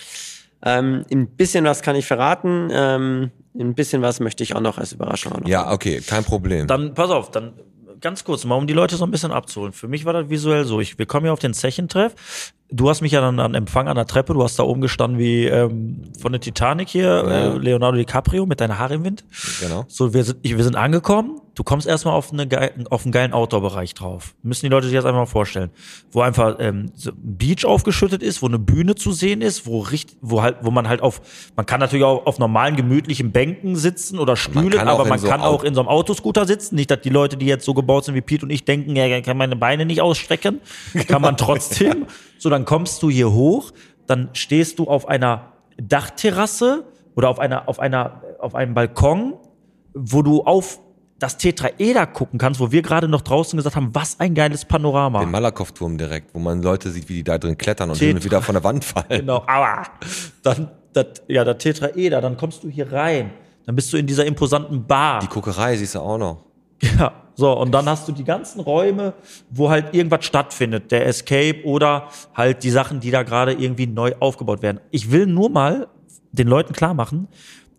[0.62, 4.78] Ähm, ein bisschen was kann ich verraten, ähm, ein bisschen was möchte ich auch noch
[4.78, 6.66] als Überraschung auch noch Ja, okay, kein Problem.
[6.66, 7.52] Dann, pass auf, dann
[8.04, 9.72] ganz kurz mal, um die Leute so ein bisschen abzuholen.
[9.72, 10.78] Für mich war das visuell so.
[10.78, 12.14] Ich, wir kommen ja auf den Zechentreff.
[12.76, 15.18] Du hast mich ja dann an Empfang an der Treppe, du hast da oben gestanden
[15.18, 19.24] wie ähm, von der Titanic hier, äh, Leonardo DiCaprio mit deiner Haare im Wind.
[19.60, 19.84] Genau.
[19.86, 21.40] So, wir sind, wir sind angekommen.
[21.54, 22.48] Du kommst erstmal auf, eine,
[22.90, 24.34] auf einen geilen Outdoor-Bereich drauf.
[24.42, 25.70] Müssen die Leute sich jetzt einfach mal vorstellen.
[26.10, 29.78] Wo einfach ähm, so ein Beach aufgeschüttet ist, wo eine Bühne zu sehen ist, wo,
[29.78, 31.20] richt, wo, halt, wo man halt auf,
[31.54, 35.08] man kann natürlich auch auf normalen, gemütlichen Bänken sitzen oder Stühlen, kann auch aber in
[35.10, 36.74] man so kann Au- auch in so einem Autoscooter sitzen.
[36.74, 39.20] Nicht, dass die Leute, die jetzt so gebaut sind wie Pete und ich, denken, ja,
[39.20, 40.60] kann meine Beine nicht ausstrecken.
[41.06, 42.06] Kann man trotzdem.
[42.44, 43.72] So, dann kommst du hier hoch,
[44.06, 46.84] dann stehst du auf einer Dachterrasse
[47.16, 49.32] oder auf einer, auf einer, auf einem Balkon,
[49.94, 50.78] wo du auf
[51.18, 55.20] das Tetraeder gucken kannst, wo wir gerade noch draußen gesagt haben, was ein geiles Panorama.
[55.20, 58.42] Den Malakow-Turm direkt, wo man Leute sieht, wie die da drin klettern und Tetra- wieder
[58.42, 59.06] von der Wand fallen.
[59.08, 59.84] Genau, aua.
[60.42, 63.30] Dann, das, ja, der Tetraeder, dann kommst du hier rein.
[63.64, 65.20] Dann bist du in dieser imposanten Bar.
[65.20, 66.44] Die Kokerei siehst du auch noch.
[66.82, 69.14] Ja, so, und dann hast du die ganzen Räume,
[69.50, 74.12] wo halt irgendwas stattfindet, der Escape oder halt die Sachen, die da gerade irgendwie neu
[74.20, 74.80] aufgebaut werden.
[74.90, 75.88] Ich will nur mal
[76.32, 77.28] den Leuten klar machen,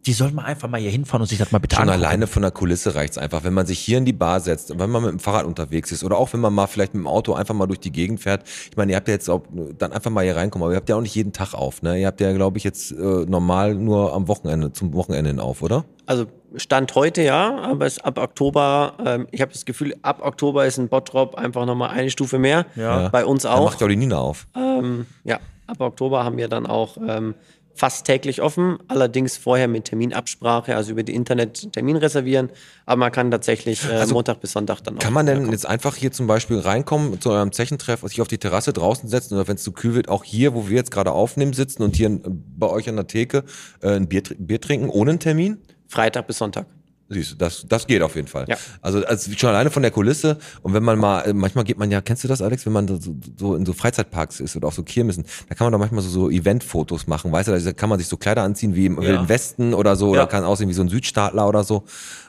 [0.06, 2.06] die sollen mal einfach mal hier hinfahren und sich das mal bitte Schon angucken.
[2.06, 3.43] alleine von der Kulisse reicht's einfach.
[3.43, 6.03] Wenn man sich hier in die Bar setzt, wenn man mit dem Fahrrad unterwegs ist
[6.03, 8.47] oder auch wenn man mal vielleicht mit dem Auto einfach mal durch die Gegend fährt.
[8.70, 9.41] Ich meine, ihr habt ja jetzt auch
[9.78, 11.99] dann einfach mal hier reinkommen, aber ihr habt ja auch nicht jeden Tag auf, ne?
[11.99, 15.64] Ihr habt ja, glaube ich, jetzt äh, normal nur am Wochenende, zum Wochenende hin auf,
[15.64, 15.86] oder?
[16.06, 16.28] Also
[16.58, 20.78] Stand heute ja, aber es ab Oktober, ähm, ich habe das Gefühl, ab Oktober ist
[20.78, 22.66] ein Bottrop einfach nochmal eine Stufe mehr.
[22.76, 23.10] Ja.
[23.10, 23.66] Bei uns Da auch.
[23.66, 24.47] macht ja auch die Nina auf.
[24.56, 27.36] Ähm, ja, ab Oktober haben wir dann auch ähm,
[27.78, 32.49] fast täglich offen, allerdings vorher mit Terminabsprache, also über die Internet Termin reservieren,
[32.86, 34.99] aber man kann tatsächlich äh, Also, Montag bis Sonntag dann auch.
[35.01, 38.38] Kann man denn jetzt einfach hier zum Beispiel reinkommen zu eurem Zechentreff, sich auf die
[38.38, 41.12] Terrasse draußen setzen oder wenn es zu kühl wird, auch hier, wo wir jetzt gerade
[41.12, 43.43] aufnehmen, sitzen und hier bei euch an der Theke
[43.82, 45.58] äh, ein Bier, Bier trinken ohne einen Termin?
[45.88, 46.65] Freitag bis Sonntag.
[47.07, 48.45] Siehst du, das, das geht auf jeden Fall.
[48.47, 48.57] Ja.
[48.81, 52.01] Also, also schon alleine von der Kulisse und wenn man mal, manchmal geht man ja,
[52.01, 52.97] kennst du das, Alex, wenn man so,
[53.38, 56.09] so in so Freizeitparks ist oder auf so Kirmessen, da kann man doch manchmal so,
[56.09, 59.07] so Eventfotos machen, weißt du, da kann man sich so Kleider anziehen wie im Ja.
[59.09, 60.21] Wilden Westen oder so, Ja.
[60.23, 61.83] oder kann aussehen wie so ein Südstaatler oder so.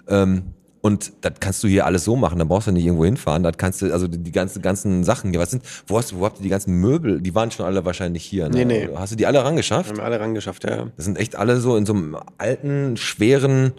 [0.09, 0.53] Ähm,
[0.87, 3.43] und das kannst du hier alles so machen, da brauchst du nicht irgendwo hinfahren.
[3.43, 6.21] Das kannst du, also die, die ganzen, ganzen Sachen hier, was sind, wo hast du,
[6.21, 7.21] wo habt ihr die ganzen Möbel?
[7.21, 8.49] Die waren schon alle wahrscheinlich hier.
[8.49, 8.65] Ne?
[8.65, 8.89] Nee, nee.
[8.95, 9.91] Hast du die alle rangeschafft?
[9.91, 10.87] Haben wir alle rangeschafft, ja.
[10.97, 13.73] Das sind echt alle so in so einem alten, schweren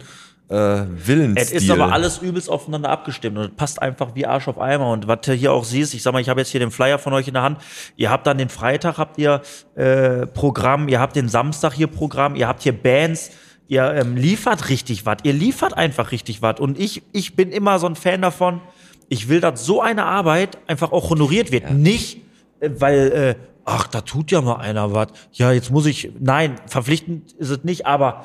[0.50, 1.40] äh, Willens.
[1.40, 4.90] Es ist aber alles übelst aufeinander abgestimmt und es passt einfach wie Arsch auf Eimer.
[4.90, 6.98] Und was du hier auch siehst, ich sag mal, ich habe jetzt hier den Flyer
[6.98, 7.58] von euch in der Hand.
[7.96, 9.42] Ihr habt dann den Freitag, habt ihr
[9.76, 13.30] äh, Programm, ihr habt den Samstag hier Programm, ihr habt hier Bands,
[13.68, 16.58] ihr ähm, liefert richtig was, ihr liefert einfach richtig was.
[16.58, 18.60] Und ich, ich bin immer so ein Fan davon,
[19.08, 21.70] ich will, dass so eine Arbeit einfach auch honoriert wird.
[21.70, 22.22] Nicht,
[22.60, 25.08] äh, weil, äh, ach, da tut ja mal einer was.
[25.32, 28.24] Ja, jetzt muss ich, nein, verpflichtend ist es nicht, aber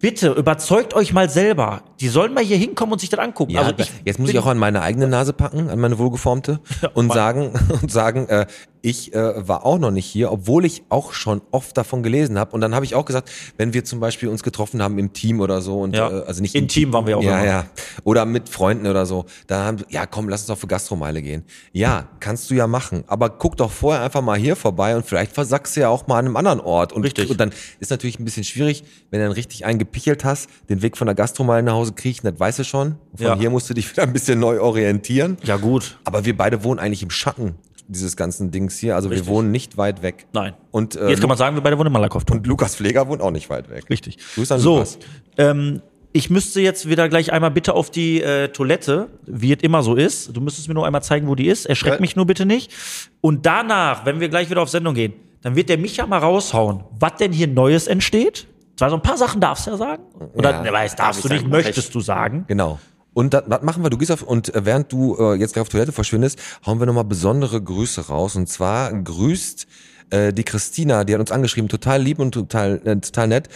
[0.00, 1.82] bitte überzeugt euch mal selber.
[2.00, 3.52] Die sollen mal hier hinkommen und sich das angucken.
[3.52, 6.60] Ja, also jetzt muss ich auch an meine eigene Nase packen, an meine wohlgeformte
[6.94, 7.52] und sagen
[7.82, 8.46] und sagen, äh,
[8.80, 12.52] Ich äh, war auch noch nicht hier, obwohl ich auch schon oft davon gelesen habe.
[12.52, 15.40] Und dann habe ich auch gesagt, wenn wir zum Beispiel uns getroffen haben im Team
[15.40, 16.08] oder so und Ja.
[16.10, 17.46] äh, also nicht Im Team waren wir auch Ja, immer.
[17.46, 17.66] ja.
[18.04, 19.24] Oder mit Freunden oder so.
[19.46, 21.44] Da haben ja komm, lass uns doch für Gastromeile gehen.
[21.72, 23.04] Ja, kannst du ja machen.
[23.08, 26.18] Aber guck doch vorher einfach mal hier vorbei und vielleicht versackst du ja auch mal
[26.18, 26.92] an einem anderen Ort.
[26.92, 27.30] Und, Richtig.
[27.30, 27.50] und dann
[27.80, 31.14] ist natürlich ein bisschen schwierig, wenn du dann richtig eingepichelt hast, den Weg von der
[31.14, 32.96] Gastromeile nach Hause kriechen, das weißt du schon.
[33.16, 33.36] Von Ja.
[33.36, 35.36] hier musst du dich wieder ein bisschen neu orientieren.
[35.44, 35.98] Ja, gut.
[36.04, 37.56] Aber wir beide wohnen eigentlich im Schatten
[37.88, 38.94] dieses ganzen Dings hier.
[38.94, 39.26] Also Richtig.
[39.26, 40.26] wir wohnen nicht weit weg.
[40.32, 40.54] Nein.
[40.70, 42.24] Und, äh, Jetzt kann man sagen, wir beide wohnen in Malakoff.
[42.30, 43.84] und Lukas Pfleger wohnt auch nicht weit weg.
[43.90, 44.18] Richtig.
[44.34, 44.98] Grüß an so, Lukas.
[45.38, 45.80] ähm,
[46.12, 49.94] ich müsste jetzt wieder gleich einmal bitte auf die äh, Toilette, wie es immer so
[49.94, 50.34] ist.
[50.36, 51.66] Du müsstest mir nur einmal zeigen, wo die ist.
[51.66, 52.00] Erschreck Ja.
[52.00, 52.72] mich nur bitte nicht.
[53.20, 55.12] Und danach, wenn wir gleich wieder auf Sendung gehen,
[55.42, 58.46] dann wird der Micha mal raushauen, was denn hier Neues entsteht.
[58.76, 60.02] Zwar so ein paar Sachen darfst du ja sagen.
[60.34, 62.44] Oder, Ja, weiß, darfst du nicht, sagen, möchtest du sagen.
[62.48, 62.78] Genau.
[63.18, 63.90] Und das, machen wir?
[63.90, 66.86] Du gehst auf und äh, während du äh, jetzt gleich auf Toilette verschwindest, hauen wir
[66.86, 68.36] nochmal besondere Grüße raus.
[68.36, 69.66] Und zwar grüßt
[70.10, 73.48] äh, die Christina, die hat uns angeschrieben, total lieb und total, äh, total nett.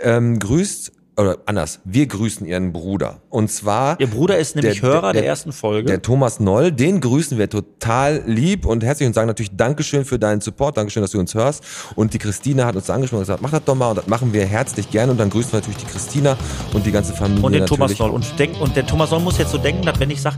[0.00, 3.20] Ähm, grüßt oder anders, wir grüßen ihren Bruder.
[3.28, 5.86] Und zwar Ihr Bruder ist nämlich Hörer der ersten Folge.
[5.86, 10.18] Der Thomas Noll, den grüßen wir total lieb und herzlich und sagen natürlich Dankeschön für
[10.18, 11.64] deinen Support, Dankeschön, dass du uns hörst.
[11.96, 14.32] Und die Christina hat uns angesprochen und gesagt, mach das doch mal und das machen
[14.32, 15.12] wir herzlich gerne.
[15.12, 16.36] Und dann grüßen wir natürlich die Christina
[16.72, 17.44] und die ganze Familie.
[17.44, 17.98] und den Thomas natürlich.
[17.98, 18.10] Noll.
[18.10, 20.36] Und, denk, und der Thomas Noll muss jetzt so denken, dass wenn ich sage,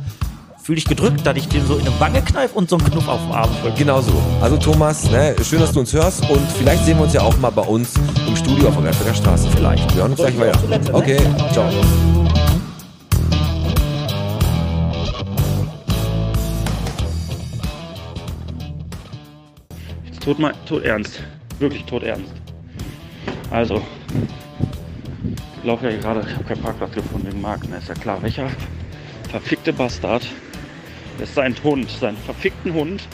[0.62, 3.08] fühle ich gedrückt, dass ich den so in eine Wange kneife und so einen Knuff
[3.08, 3.78] auf dem Arm drücke.
[3.78, 4.12] Genau so.
[4.40, 7.36] Also Thomas, ne, schön, dass du uns hörst und vielleicht sehen wir uns ja auch
[7.38, 7.94] mal bei uns
[8.28, 9.48] im Studio auf der Gladbecker Straße.
[9.56, 9.92] Vielleicht.
[9.94, 10.60] Wir hören uns gleich weiter.
[10.60, 10.94] Toilette, ne?
[10.94, 11.18] Okay,
[11.52, 11.68] ciao.
[20.20, 21.20] Tot, mal, tot ernst.
[21.58, 22.32] Wirklich tot ernst.
[23.50, 23.82] Also,
[25.58, 28.22] ich laufe ja gerade, ich habe keinen Parkplatz gefunden wegen Marken, ist ja klar.
[28.22, 28.48] Welcher
[29.28, 30.24] verfickte Bastard
[31.18, 33.08] lässt seinen Hund, seinen verfickten Hund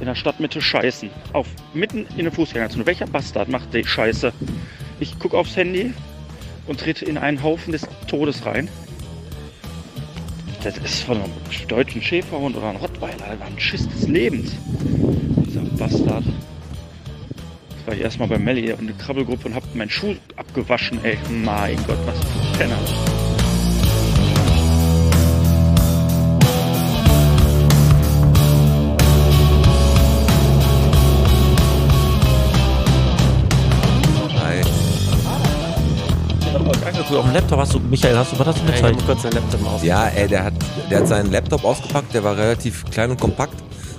[0.00, 1.10] in der Stadtmitte scheißen?
[1.32, 2.86] Auf, mitten in der Fußgängerzone.
[2.86, 4.32] Welcher Bastard macht die Scheiße?
[5.00, 5.92] Ich gucke aufs Handy
[6.66, 8.68] und trete in einen Haufen des Todes rein.
[10.62, 11.32] Das ist von einem
[11.66, 13.16] deutschen Schäferhund oder einem Rottweiler.
[13.18, 14.52] Das war ein Schiss des Lebens.
[15.44, 16.24] Dieser Bastard.
[17.70, 21.18] Jetzt war ich erstmal bei Melli und eine Krabbelgruppe und hab meinen Schuh abgewaschen, ey.
[21.30, 23.21] Mein Gott, was für ein Penner.
[37.12, 39.24] Angeguckt auf dem Laptop hast du, Michael, hast du, was hast du mir Ich kurz
[39.24, 39.82] einen Laptop aus.
[39.82, 40.54] Ja, ey, der hat,
[40.90, 43.54] der hat seinen Laptop ausgepackt, der war relativ klein und kompakt.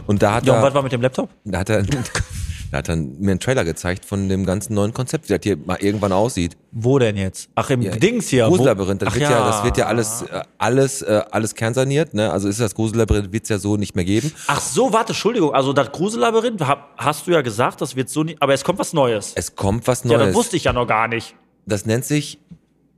[0.07, 1.29] Und da hat Ja, und was er, war mit dem Laptop?
[1.45, 1.83] da hat er,
[2.71, 5.57] da hat er mir einen Trailer gezeigt von dem ganzen neuen Konzept, wie das hier
[5.57, 6.57] mal irgendwann aussieht.
[6.71, 7.49] Wo denn jetzt?
[7.55, 8.47] Ach, im Ja, Dings hier.
[8.47, 9.45] Grusellabyrinth, das Ach wird ja.
[9.47, 12.31] das wird ja alles, äh, alles, äh, alles kernsaniert, ne?
[12.31, 14.31] Also ist das Grusellabyrinth wird's ja so nicht mehr geben.
[14.47, 15.53] Ach so, warte, Entschuldigung.
[15.53, 16.61] Also das Grusellabyrinth,
[16.97, 19.33] hast du ja gesagt, das wird so nicht, aber es kommt was Neues.
[19.35, 20.27] Es kommt was ja, Neues.
[20.29, 21.35] das wusste ich ja noch gar nicht.
[21.67, 22.39] das nennt sich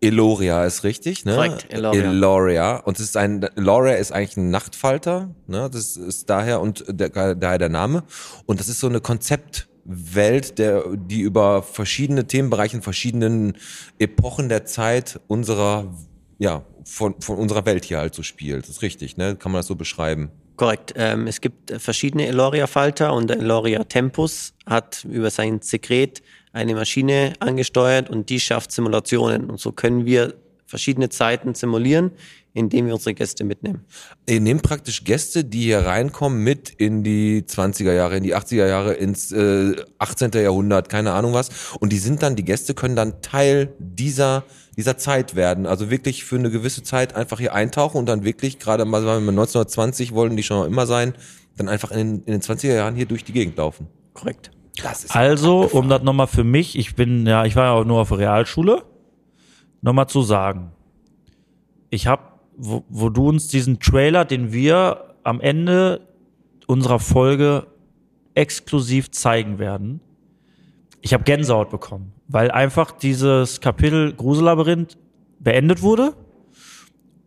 [0.06, 1.36] Eloria, ist richtig, ne?
[1.36, 2.04] Korrekt, Eloria.
[2.04, 2.76] Eloria.
[2.78, 5.70] Und es ist ein, Eloria ist eigentlich ein Nachtfalter, ne?
[5.72, 8.04] Das ist daher und der, daher der Name.
[8.46, 13.58] Und das ist so eine Konzeptwelt, der, die über verschiedene Themenbereiche in verschiedenen
[14.00, 15.94] Epochen der Zeit unserer,
[16.38, 18.64] ja, von, von unserer Welt hier halt so spielt.
[18.64, 19.36] Das ist richtig, ne?
[19.36, 20.32] Kann man das so beschreiben?
[20.56, 20.94] Korrekt.
[20.96, 26.22] Ähm, es gibt verschiedene Eloria-Falter und der Eloria Tempus hat über sein Sekret
[26.56, 29.50] eine Maschine angesteuert und die schafft Simulationen.
[29.50, 30.34] Und so können wir
[30.66, 32.12] verschiedene Zeiten simulieren,
[32.54, 33.84] indem wir unsere Gäste mitnehmen.
[34.28, 38.66] Ihr nehmt praktisch Gäste, die hier reinkommen, mit in die 20er Jahre, in die 80er
[38.68, 40.32] Jahre, ins äh, 18.
[40.32, 41.50] Jahrhundert, keine Ahnung was.
[41.80, 44.44] Und die sind dann, die Gäste können dann Teil dieser,
[44.78, 45.66] dieser Zeit werden.
[45.66, 49.26] Also wirklich für eine gewisse Zeit einfach hier eintauchen und dann wirklich, gerade mal sagen
[49.26, 51.14] wir mal 1920 wollen die schon immer sein,
[51.58, 53.88] dann einfach in, den- in den 20er Jahren hier durch die Gegend laufen.
[54.14, 54.52] Korrekt.
[55.16, 58.10] Also, um das nochmal für mich, ich bin, ja, ich war ja auch nur auf
[58.10, 58.84] der Realschule,
[59.82, 60.72] nochmal zu sagen.
[61.90, 62.24] Ich habe,
[62.58, 66.08] wo, wo du uns diesen Trailer, den wir am Ende
[66.68, 67.68] unserer Folge
[68.34, 70.02] exklusiv zeigen werden,
[71.02, 74.98] ich habe Gänsehaut bekommen, weil einfach dieses Kapitel Grusellabyrinth
[75.40, 76.16] beendet wurde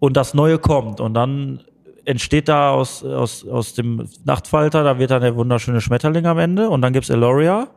[0.01, 1.63] und das Neue kommt und dann
[2.09, 6.71] entsteht da aus, aus, aus dem Nachtfalter, da wird dann der wunderschöne Schmetterling am Ende
[6.71, 7.69] und dann gibt's Eloria.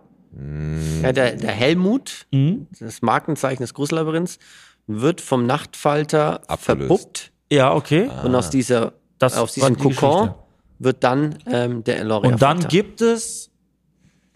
[1.04, 2.68] Ja, der, der Helmut, Mhm.
[2.80, 4.40] das Markenzeichen des Gruselabyrinths,
[4.88, 6.64] wird vom Nachtfalter Abgelöst.
[6.66, 8.10] verbuppt Ja, okay.
[8.24, 10.36] und aus dieser Das aus diesem die Kokon Geschichte.
[10.80, 13.52] wird dann ähm, der Eloria Und dann gibt es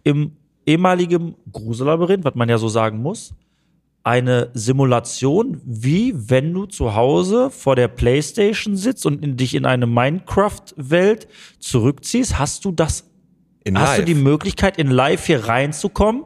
[0.04, 0.34] im
[0.66, 3.34] ehemaligen Grusellabyrinth, was man ja so sagen muss,
[4.06, 9.66] eine Simulation, wie wenn du zu Hause vor der Playstation sitzt und in, dich in
[9.66, 11.28] eine Minecraft-Welt
[11.58, 12.38] zurückziehst.
[12.38, 13.10] Hast du das
[13.64, 14.06] In hast du live.
[14.06, 16.26] die Möglichkeit, in live hier reinzukommen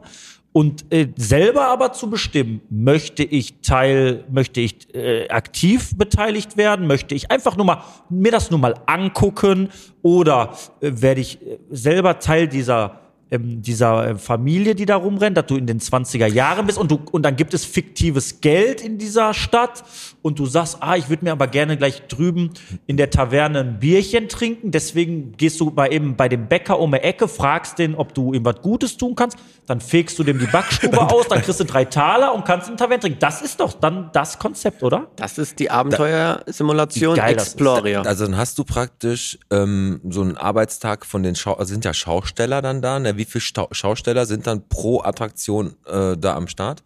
[0.52, 6.86] und äh, selber aber zu bestimmen, möchte ich Teil, möchte ich äh, aktiv beteiligt werden,
[6.86, 9.70] möchte ich einfach nur mal mir das nur mal angucken
[10.02, 13.00] oder äh, werde ich äh, selber Teil dieser
[13.30, 16.90] ähm, dieser äh, Familie, die da rumrennt, dass du in den 20er Jahren bist und
[16.90, 19.84] du und dann gibt es fiktives Geld in dieser Stadt
[20.22, 22.50] und du sagst, ah, ich würde mir aber gerne gleich drüben
[22.86, 26.92] in der Taverne ein Bierchen trinken, deswegen gehst du bei eben bei dem Bäcker um
[26.92, 30.38] die Ecke, fragst den, ob du ihm was Gutes tun kannst, dann fegst du dem
[30.38, 33.18] die Backstube aus, dann kriegst du drei Taler und kannst in Taverne trinken.
[33.20, 35.08] Das ist doch dann das Konzept, oder?
[35.16, 37.16] Das ist die Abenteuersimulation.
[37.18, 38.02] Exploria.
[38.02, 41.94] Also dann hast du praktisch ähm, so einen Arbeitstag von den Schau also sind ja
[41.94, 42.98] Schausteller dann da.
[42.98, 43.16] Ne?
[43.16, 46.82] Wie viele Stau Schausteller sind dann pro Attraktion äh, da am Start?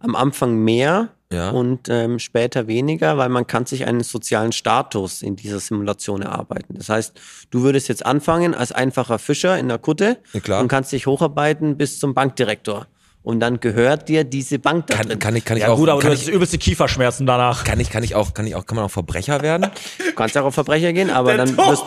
[0.00, 1.50] Am Anfang mehr Ja.
[1.50, 6.74] und ähm, später weniger, weil man kann sich einen sozialen Status in dieser Simulation erarbeiten.
[6.78, 7.18] Das heißt,
[7.50, 10.60] du würdest jetzt anfangen als einfacher Fischer in der Kutte Ja, klar.
[10.62, 12.86] und kannst dich hocharbeiten bis zum Bankdirektor.
[13.24, 15.18] Und dann gehört dir diese Bank da Kann, drin.
[15.18, 17.64] kann ich kann ich Ja auch gut, aber du kann hast ich, übelste Kieferschmerzen danach.
[17.64, 19.66] kann ich kann ich auch kann ich auch kann man auch Verbrecher werden?
[19.98, 21.82] Du kannst auch auf Verbrecher gehen, aber dann wirst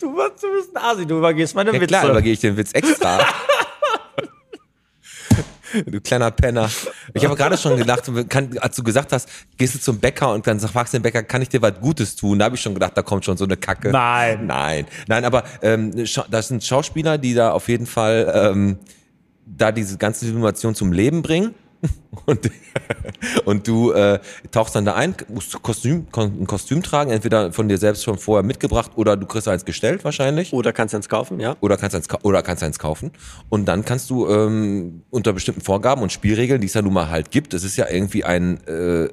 [0.00, 1.86] du, wirst, du bist ein Asi, du übergehst meine Ja Witze.
[1.88, 3.18] klar, übergehe ich den Witz extra.
[5.86, 6.70] Du kleiner Penner.
[7.14, 10.46] Ich habe gerade schon gedacht, kann, als du gesagt hast, gehst du zum Bäcker und
[10.46, 12.38] dann fragst du den Bäcker, kann ich dir was Gutes tun?
[12.38, 13.90] Da habe ich schon gedacht, da kommt schon so eine Kacke.
[13.90, 14.46] Nein.
[14.46, 14.86] Nein.
[15.06, 15.92] Nein, aber ähm,
[16.30, 18.78] das sind Schauspieler, die da auf jeden Fall ähm,
[19.46, 21.54] da diese ganze Simulation zum Leben bringen.
[22.26, 22.50] Und,
[23.46, 24.18] und du äh,
[24.50, 28.42] tauchst dann da ein, musst Kostüm, ein Kostüm tragen, entweder von dir selbst schon vorher
[28.42, 30.52] mitgebracht oder du kriegst eins gestellt wahrscheinlich.
[30.52, 31.56] oder kannst eins kaufen, ja.
[31.60, 33.12] Oder kannst eins, oder kannst eins kaufen.
[33.48, 37.08] Und dann kannst du ähm, unter bestimmten Vorgaben und Spielregeln, die es ja nun mal
[37.08, 39.08] halt gibt, es ist ja irgendwie ein äh,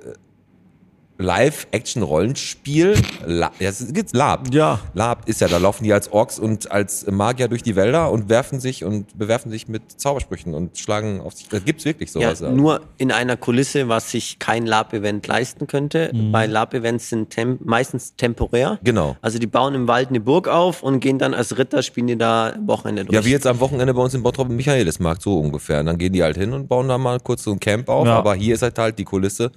[1.17, 2.95] Live-Action-Rollenspiel.
[3.25, 4.53] La ja, es gibt's Lab.
[4.53, 4.79] Ja.
[4.93, 8.29] Lab ist ja, da laufen die als Orks und als Magier durch die Wälder und
[8.29, 11.47] werfen sich und bewerfen sich mit Zaubersprüchen und schlagen auf sich.
[11.49, 12.53] Da gibt's wirklich Ja, sowas.
[12.53, 16.11] nur in einer Kulisse, was sich kein Lab-Event leisten könnte.
[16.31, 18.79] Bei Lab-Events sind tem meistens temporär.
[18.83, 19.15] Genau.
[19.21, 22.17] Also die bauen im Wald eine Burg auf und gehen dann als Ritter, spielen die
[22.17, 23.15] da am Wochenende durch.
[23.15, 25.79] Ja, wie jetzt am Wochenende bei uns in Bottrop im Michaelismarkt, so ungefähr.
[25.79, 28.05] Und dann gehen die halt hin und bauen da mal kurz so ein Camp auf.
[28.05, 28.17] Ja.
[28.17, 29.51] Aber hier ist halt halt die Kulisse.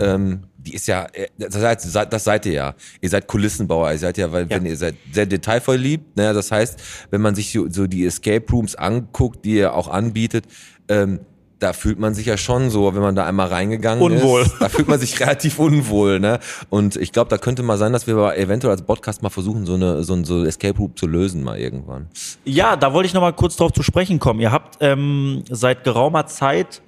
[0.00, 1.54] Ähm, die ist ja, äh, das
[1.92, 2.74] seid, das seid ihr ja.
[3.00, 3.92] Ihr seid Kulissenbauer.
[3.92, 6.16] Ihr seid ja, weil, wenn ihr seid sehr detailverliebt.
[6.16, 6.32] Ne?
[6.32, 10.46] Das heißt, wenn man sich so, so die Escape Rooms anguckt, die ihr auch anbietet,
[10.88, 11.20] ähm,
[11.60, 14.42] da fühlt man sich ja schon so, wenn man da einmal reingegangen Unwohl.
[14.42, 14.56] ist.
[14.60, 16.38] Da fühlt man sich relativ unwohl, ne?
[16.68, 19.64] Und ich glaube, da könnte mal sein, dass wir aber eventuell als Podcast mal versuchen,
[19.64, 22.08] so eine so ein so Escape Room zu lösen mal irgendwann.
[22.44, 24.40] Ja, da wollte ich noch mal kurz drauf zu sprechen kommen.
[24.40, 26.82] Ihr habt ähm, seit geraumer Zeit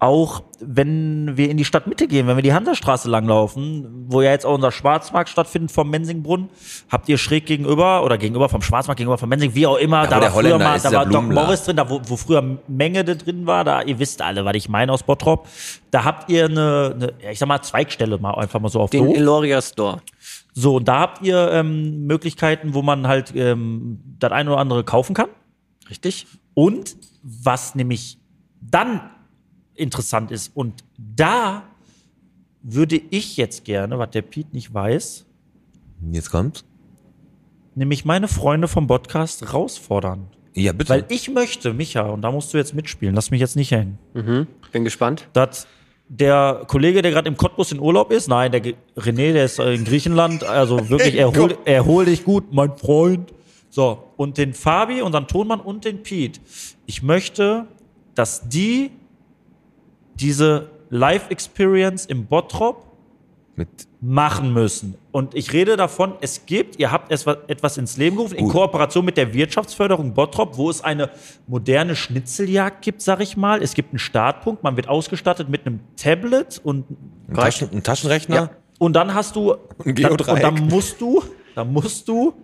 [0.00, 4.44] auch, wenn wir in die Stadtmitte gehen, wenn wir die Hansastraße langlaufen, wo ja jetzt
[4.44, 6.50] auch unser Schwarzmarkt stattfindet vom Mensingbrunnen,
[6.90, 10.20] habt ihr schräg gegenüber oder gegenüber vom Schwarzmarkt, gegenüber vom Mensing, wie auch immer, da
[10.20, 11.24] der war früher mal, da war Doc.
[11.24, 14.54] Morris drin, da wo, wo früher Menge da drin war, da ihr wisst alle, was
[14.56, 15.48] ich meine aus Bottrop,
[15.90, 19.14] da habt ihr eine, eine ich sag mal, Zweigstelle mal einfach mal so auf Den.
[19.14, 20.02] Eloria Store.
[20.52, 24.84] So, und da habt ihr ähm, Möglichkeiten, wo man halt ähm, das eine oder andere
[24.84, 25.28] kaufen kann.
[25.90, 26.26] Richtig?
[26.54, 28.18] Und was nämlich
[28.60, 29.00] dann
[29.76, 31.64] interessant ist, und da
[32.62, 35.26] würde ich jetzt gerne, was der Piet nicht weiß,
[36.12, 36.64] Jetzt kommt's.
[37.74, 40.26] nämlich meine Freunde vom Podcast herausfordern.
[40.54, 40.90] Ja, bitte.
[40.90, 43.98] Weil ich möchte, Micha, und da musst du jetzt mitspielen, lass mich jetzt nicht hängen,
[44.72, 45.28] Bin gespannt.
[45.32, 45.66] dass
[46.08, 49.58] der Kollege, der gerade im Cottbus in Urlaub ist, nein, der Ge- René, der ist
[49.58, 53.32] in Griechenland, also wirklich, erhol, erhol dich gut, mein Freund.
[53.70, 56.40] So, und den Fabi, unseren Tonmann und den Piet.
[56.86, 57.66] Ich möchte,
[58.14, 58.92] dass die
[60.20, 62.86] diese Live-Experience im Bottrop
[63.56, 63.68] Mit,
[64.00, 64.94] machen müssen.
[65.12, 68.52] Und ich rede davon, es gibt, ihr habt etwas ins Leben gerufen, in Gut.
[68.52, 71.10] Kooperation mit der Wirtschaftsförderung Bottrop, wo es eine
[71.46, 73.62] moderne Schnitzeljagd gibt, sag ich mal.
[73.62, 76.86] Es gibt einen Startpunkt, man wird ausgestattet mit einem Tablet und,
[77.28, 78.36] ein, Taschen, ein Taschenrechner?
[78.36, 78.50] Ja.
[78.78, 79.54] und dann hast du,
[79.84, 81.22] Ein dann, und dann musst du,
[81.54, 82.34] dann musst du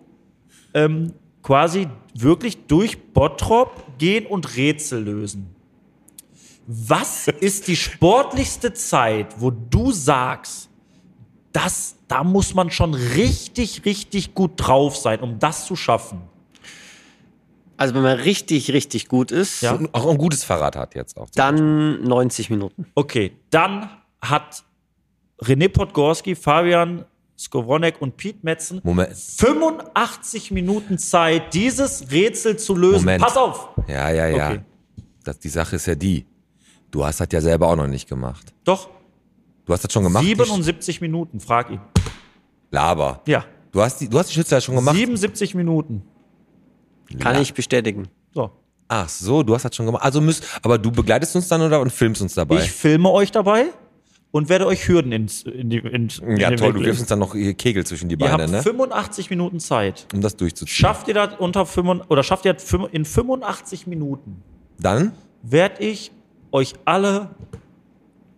[0.74, 1.12] ähm,
[1.42, 5.54] quasi wirklich durch Bottrop gehen und Rätsel lösen.
[6.72, 10.68] Was ist die sportlichste Zeit, wo du sagst,
[11.52, 16.20] das, da muss man schon richtig, richtig gut drauf sein, um das zu schaffen?
[17.76, 19.72] Also wenn man richtig, richtig gut ist, Ja.
[19.72, 21.28] Und auch ein gutes Fahrrad hat jetzt auch.
[21.34, 22.86] dann 90 Minuten.
[22.94, 23.90] Okay, dann
[24.22, 24.62] hat
[25.42, 27.04] René Podgorski, Fabian
[27.36, 29.16] Skowronek und Piet Metzen Moment.
[29.16, 33.00] 85 Minuten Zeit, dieses Rätsel zu lösen.
[33.00, 33.24] Moment.
[33.24, 33.70] Pass auf!
[33.88, 34.50] Ja, ja, ja.
[34.50, 34.60] Okay.
[35.24, 36.26] Das, die Sache ist ja die.
[36.90, 38.52] Du hast das ja selber auch noch nicht gemacht.
[38.64, 38.88] Doch,
[39.66, 40.24] Du hast das schon gemacht.
[40.24, 41.80] die 77 Minuten, frag ihn.
[42.70, 43.20] Laber.
[43.26, 44.96] Ja, Du hast die, du hast die Schütze ja schon gemacht.
[44.96, 46.02] 77 Minuten.
[47.20, 47.40] Kann Ja.
[47.40, 48.08] ich bestätigen.
[48.34, 48.50] So.
[48.88, 50.02] Ach so, du hast das schon gemacht.
[50.02, 52.56] Also müsst, aber du begleitest uns dann oder und filmst uns dabei?
[52.64, 53.66] Ich filme euch dabei
[54.32, 57.08] und werde euch Hürden ins, in die ins, in ja, toll, Weg du wirfst uns
[57.08, 58.62] dann noch Kegel zwischen die Ihr Beine, habt ne?
[58.62, 60.08] 85 Minuten Zeit.
[60.12, 60.74] Um das durchzuziehen.
[60.74, 64.42] Schafft ihr das unter 5, oder schafft ihr das fünf- in 85 Minuten?
[64.80, 65.12] Dann?
[65.42, 66.10] Werde ich
[66.52, 67.30] euch alle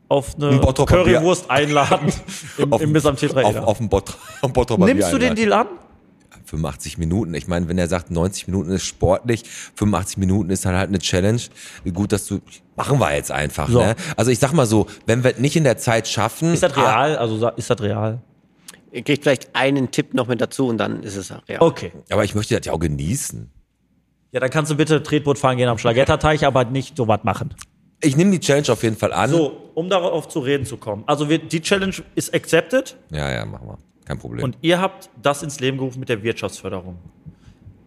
[0.09, 2.13] auf Ein eine Bottroper Currywurst einladen
[2.59, 3.67] im, im Biss am auf, Tetraeder.
[3.67, 4.11] auf dem Bott,
[4.43, 5.35] auf dem Bottroper Nimmst Bier du den.
[5.35, 5.69] Deal an?
[6.45, 7.33] 85 Minuten.
[7.33, 9.45] Ich meine, wenn er sagt, 90 Minuten ist sportlich,
[9.75, 11.41] 85 Minuten ist dann halt eine Challenge.
[11.95, 12.41] Gut, dass du,
[12.77, 13.71] machen wir jetzt einfach.
[13.71, 13.81] So.
[13.81, 13.97] Ne?
[14.19, 16.53] Also ich sag mal so, wenn wir es nicht in der Zeit schaffen.
[16.53, 17.17] Ist das ah, real?
[17.17, 18.21] Also sa- ist das real?
[18.91, 21.61] Ihr kriegt vielleicht einen Tipp noch mit dazu und dann ist es real.
[21.61, 21.93] Okay.
[22.11, 23.51] Aber ich möchte das ja auch genießen.
[24.33, 27.55] Ja, dann kannst du bitte Tretboot fahren gehen am Schlagetterteich, aber nicht so was machen.
[28.03, 29.31] Ich nehme die Challenge auf jeden Fall an.
[29.31, 31.05] So, um darauf zu reden zu kommen.
[31.07, 33.79] Also wir, die Challenge ist accepted Ja, ja, machen wir.
[34.05, 34.43] Kein Problem.
[34.45, 36.99] und ihr habt das ins Leben gerufen mit der Wirtschaftsförderung.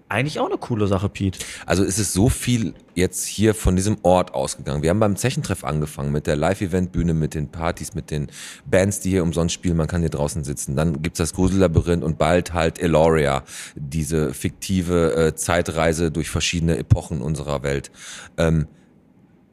[0.07, 1.39] Eigentlich auch eine coole Sache, Pete.
[1.65, 4.83] Also es ist so viel jetzt hier von diesem Ort ausgegangen.
[4.83, 8.27] Wir haben beim Zechentreff angefangen mit der Live-Event-Bühne, mit den Partys, mit den
[8.65, 9.75] Bands, die hier umsonst spielen.
[9.75, 10.75] Man kann hier draußen sitzen.
[10.75, 13.43] Dann gibt's das Grusellabyrinth und bald halt Eloria,
[13.75, 17.89] diese fiktive äh, Zeitreise durch verschiedene Epochen unserer Welt.
[18.37, 18.67] Ähm,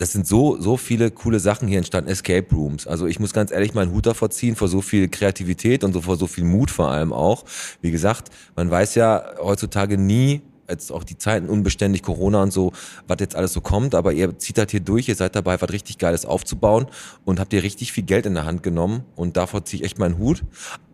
[0.03, 2.11] das sind so, so viele coole Sachen hier entstanden.
[2.11, 2.89] Escape Rooms.
[2.89, 6.01] Also ich muss ganz ehrlich meinen Hut davor ziehen, vor so viel Kreativität und so
[6.01, 7.45] vor so viel Mut vor allem auch.
[7.83, 12.73] Wie gesagt, man weiß ja heutzutage nie, jetzt auch die Zeiten unbeständig, Corona und so,
[13.07, 15.71] was jetzt alles so kommt, aber ihr zieht das hier durch, ihr seid dabei, was
[15.71, 16.87] richtig Geiles aufzubauen
[17.25, 20.01] und habt ihr richtig viel Geld in der Hand genommen und davor ziehe ich echt
[20.01, 20.43] meinen Hut.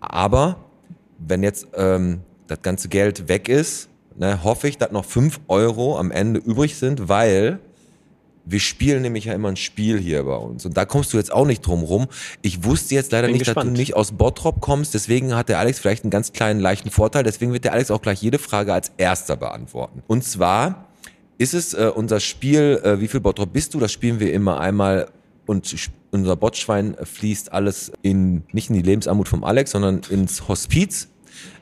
[0.00, 0.66] Aber
[1.18, 3.88] wenn jetzt ähm, das ganze Geld weg ist,
[4.18, 7.58] ne, hoffe ich, dass noch fünf Euro am Ende übrig sind, weil
[8.50, 10.64] wir spielen nämlich ja immer ein Spiel hier bei uns.
[10.64, 12.08] Und da kommst du jetzt auch nicht drum rum.
[12.42, 13.76] Ich wusste jetzt leider Bin nicht, dass gespannt.
[13.76, 14.94] du nicht aus Bottrop kommst.
[14.94, 17.22] Deswegen hat der Alex vielleicht einen ganz kleinen, leichten Vorteil.
[17.24, 20.02] Deswegen wird der Alex auch gleich jede Frage als erster beantworten.
[20.06, 20.86] Und zwar
[21.36, 23.80] ist es äh, unser Spiel, äh, wie viel Bottrop bist du?
[23.80, 25.08] Das spielen wir immer einmal
[25.46, 25.74] und
[26.10, 31.08] unser Botschwein fließt alles in, nicht in die Lebensarmut vom Alex, sondern ins Hospiz.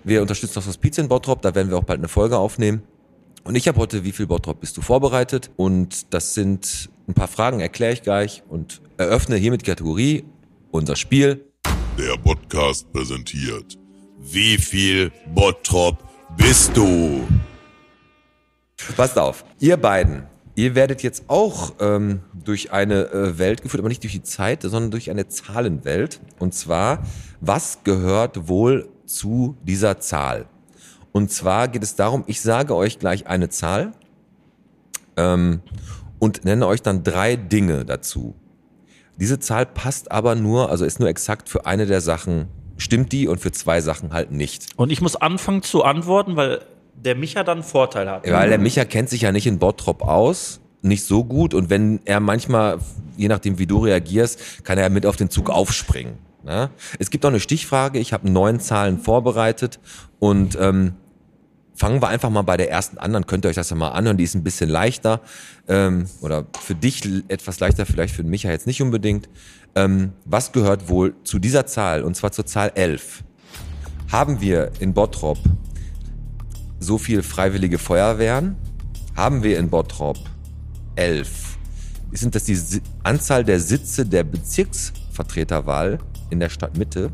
[0.05, 2.83] Wir unterstützen das Hospiz in Bottrop, da werden wir auch bald eine Folge aufnehmen.
[3.47, 5.53] Und ich habe heute, wie viel Bottrop bist du vorbereitet?
[5.55, 10.25] Und das sind ein paar Fragen, erkläre ich gleich und eröffne hiermit die Kategorie,
[10.73, 11.45] unser Spiel.
[11.97, 13.79] Der Podcast präsentiert.
[14.19, 16.03] Wie viel Bottrop
[16.37, 17.25] bist du?
[18.97, 20.25] Passt auf, ihr beiden,
[20.57, 24.63] ihr werdet jetzt auch ähm, durch eine äh, Welt geführt, aber nicht durch die Zeit,
[24.63, 26.21] sondern durch eine Zahlenwelt.
[26.41, 27.05] Und zwar,
[27.41, 30.49] was gehört wohl zu dieser Zahl?
[31.17, 33.93] Und zwar geht es darum, ich sage euch gleich eine Zahl
[35.17, 35.63] ähm,
[36.19, 38.35] und nenne euch dann drei Dinge dazu.
[39.17, 43.29] Diese Zahl passt aber nur, also ist nur exakt für eine der Sachen, stimmt die
[43.29, 44.67] und für zwei Sachen halt nicht.
[44.77, 46.61] Und ich muss anfangen zu antworten, weil
[46.95, 48.31] der Micha dann einen Vorteil hat.
[48.31, 51.55] Weil der Micha kennt sich ja nicht in Bottrop aus, nicht so gut.
[51.55, 52.77] Und wenn er manchmal,
[53.17, 56.19] je nachdem wie du reagierst, kann er mit auf den Zug aufspringen.
[56.45, 56.69] Ne?
[56.99, 58.01] Es gibt auch eine Stichfrage.
[58.01, 59.81] Ich habe neun Zahlen vorbereitet
[60.19, 60.93] und ähm,
[61.77, 63.13] fangen wir einfach mal bei der ersten an.
[63.13, 64.17] Dann könnt ihr euch das ja mal anhören.
[64.17, 65.21] Die ist ein bisschen leichter
[65.69, 69.29] ähm, oder für dich etwas leichter, vielleicht für Micha jetzt nicht unbedingt.
[69.75, 73.23] Ähm, was gehört wohl zu dieser Zahl und zwar zur Zahl 11?
[74.11, 75.39] Haben wir in Bottrop
[76.81, 78.57] so viel freiwillige Feuerwehren?
[79.15, 80.19] Haben wir in Bottrop
[80.95, 81.59] elf?
[82.13, 82.57] Sind das die
[83.03, 85.99] Anzahl der Sitze der Bezirksvertreterwahl
[86.31, 87.11] in der Stadtmitte?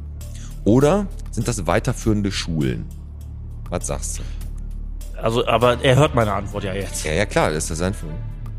[0.64, 2.86] Oder sind das weiterführende Schulen?
[3.68, 4.41] Was sagst du?
[5.22, 7.04] Also, aber er hört meine Antwort ja jetzt.
[7.04, 8.08] Ja, ja klar, das ist einfach.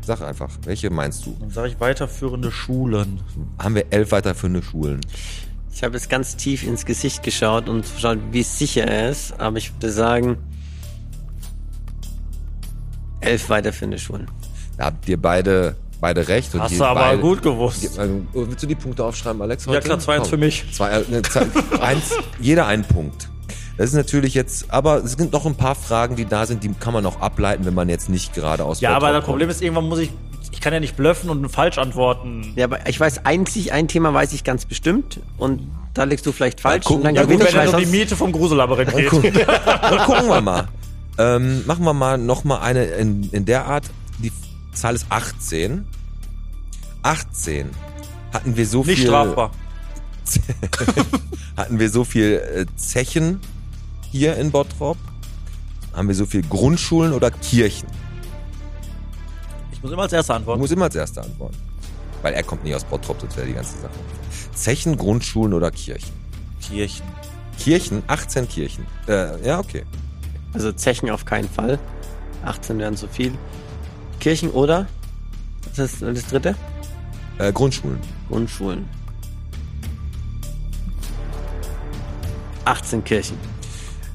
[0.02, 1.34] Sag einfach, welche meinst du?
[1.40, 3.20] Dann sage ich weiterführende Schulen.
[3.58, 5.00] Haben wir elf weiterführende Schulen?
[5.72, 9.56] Ich habe jetzt ganz tief ins Gesicht geschaut und geschaut, wie sicher er ist, aber
[9.56, 10.36] ich würde sagen,
[13.20, 14.30] elf weiterführende Schulen.
[14.76, 16.54] Da habt ihr beide, beide recht.
[16.54, 17.82] Und Hast du aber beide, gut gewusst.
[17.82, 19.64] Die, also, willst du die Punkte aufschreiben, Alex?
[19.64, 19.80] Ja, heute?
[19.80, 20.30] klar, zwei, eins Komm.
[20.30, 20.64] für mich.
[20.72, 21.46] Zwei, äh, ne, zwei,
[21.80, 22.10] eins,
[22.40, 23.30] jeder ein Punkt.
[23.76, 26.72] Das ist natürlich jetzt, aber es sind noch ein paar Fragen, die da sind, die
[26.72, 29.62] kann man noch ableiten, wenn man jetzt nicht gerade aus Ja, aber das Problem ist,
[29.62, 30.12] irgendwann muss ich,
[30.52, 32.52] ich kann ja nicht bluffen und falsch antworten.
[32.54, 36.32] Ja, aber ich weiß einzig, ein Thema weiß ich ganz bestimmt und da liegst du
[36.32, 36.84] vielleicht falsch.
[36.84, 39.12] gucken- und dann ja, gut, ich, wenn um die Miete vom Gruselabyrinth geht.
[39.46, 40.68] Dann gucken wir mal.
[41.18, 43.84] Ähm, machen wir mal noch mal eine in, in der Art.
[44.18, 44.32] Die
[44.72, 45.84] Zahl ist 18.
[47.02, 47.70] 18
[48.32, 49.52] hatten wir so Nicht viel strafbar.
[51.56, 53.40] hatten wir so viel äh, Zechen
[54.14, 54.96] hier in Bottrop?
[55.92, 57.88] Haben wir so viel Grundschulen oder Kirchen?
[59.72, 60.60] Ich muss immer als erster Ich antworten.
[60.60, 61.56] muss immer als erster antworten.
[62.22, 63.90] Weil er kommt nicht aus Bottrop, das wäre die ganze Sache.
[64.54, 66.12] Zechen, Grundschulen oder Kirchen?
[66.60, 67.04] Kirchen.
[67.58, 68.86] Kirchen, 18 Kirchen.
[69.08, 69.84] Äh, ja, okay.
[70.52, 71.80] also Zechen auf keinen Fall.
[72.44, 73.32] 18 wären zu viel.
[74.20, 74.86] Kirchen oder?
[75.74, 76.54] Was ist das dritte?
[77.38, 77.98] Äh, Grundschulen.
[78.28, 78.88] Grundschulen.
[82.64, 83.53] 18 Kirchen.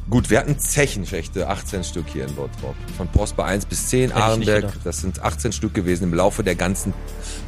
[0.10, 2.74] Gut, wir hatten Zechenschächte, 18 Stück hier in Bottrop.
[2.98, 4.80] Von Prosper 1 bis 10, Hätte ich nicht Arenberg, gedacht.
[4.84, 6.94] das sind 18 Stück gewesen im Laufe der ganzen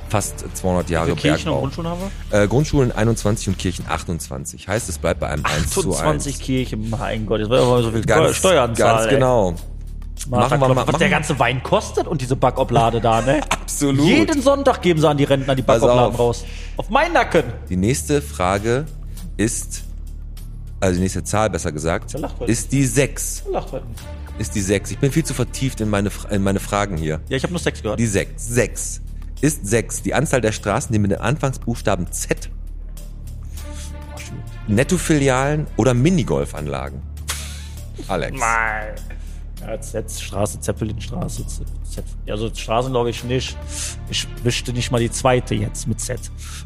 [0.10, 1.60] fast 200 Jahre viele Kirchen und.
[1.60, 2.42] Grundschulen haben wir?
[2.44, 4.68] Äh, Grundschulen 21 und Kirchen 28.
[4.68, 5.96] Heißt, es bleibt bei einem 1 zu 1.
[6.02, 8.96] 28 Kirchen, mein Gott, jetzt war aber so viel Ganz, Steueranzahl.
[8.96, 9.14] ganz ey.
[9.16, 9.56] genau.
[10.30, 13.42] Martha Machen wir mal- Was der machen- ganze Wein kostet und diese Backoblade da, ne?
[13.50, 14.06] Absolut.
[14.06, 16.44] Jeden Sonntag geben sie an die Rentner die Backobladen raus.
[16.78, 17.44] Auf meinen Nacken.
[17.70, 18.86] Die nächste Frage
[19.38, 19.82] ist,
[20.82, 22.16] also die nächste Zahl besser gesagt,
[22.48, 23.44] ist die 6.
[23.52, 23.86] Lacht heute.
[24.40, 24.92] Ist die 6.
[24.92, 27.22] Ich bin viel zu vertieft in meine, in meine Fragen hier.
[27.30, 28.00] Ja, ich habe nur Sex gehört.
[28.00, 28.48] Die 6.
[28.48, 29.02] 6.
[29.42, 32.50] Ist 6 die Anzahl der Straßen, die mit dem Anfangsbuchstaben Z
[34.68, 37.02] Nettofilialen oder Minigolfanlagen?
[38.08, 38.40] Alex.
[38.40, 38.96] Nein.
[39.66, 41.68] Ja, Z, Straße, Zeppelinstraße, Z.
[41.84, 42.04] Z.
[42.26, 43.56] Ja, so Straßen glaube ich nicht.
[44.10, 46.20] Ich wischte nicht mal die zweite jetzt mit Z.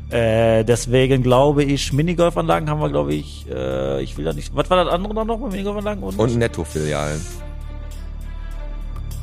[0.09, 4.55] Äh, deswegen glaube ich, Minigolfanlagen haben wir, glaube ich, äh, ich will da nicht.
[4.55, 6.03] Was war das andere dann noch mit Minigolfanlagen?
[6.03, 7.21] Und, Und Nettofilialen.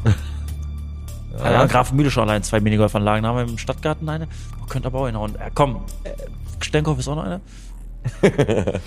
[1.39, 1.67] ja, ja.
[1.67, 3.23] Grafenmühle schon allein zwei Minigolfanlagen.
[3.23, 4.29] Da haben wir im Stadtgarten eine.
[4.63, 5.35] Oh, könnte aber auch hinhauen.
[5.37, 6.11] Äh, komm, äh,
[6.61, 7.41] Stenkopf ist auch noch eine.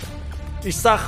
[0.64, 1.00] ich sag,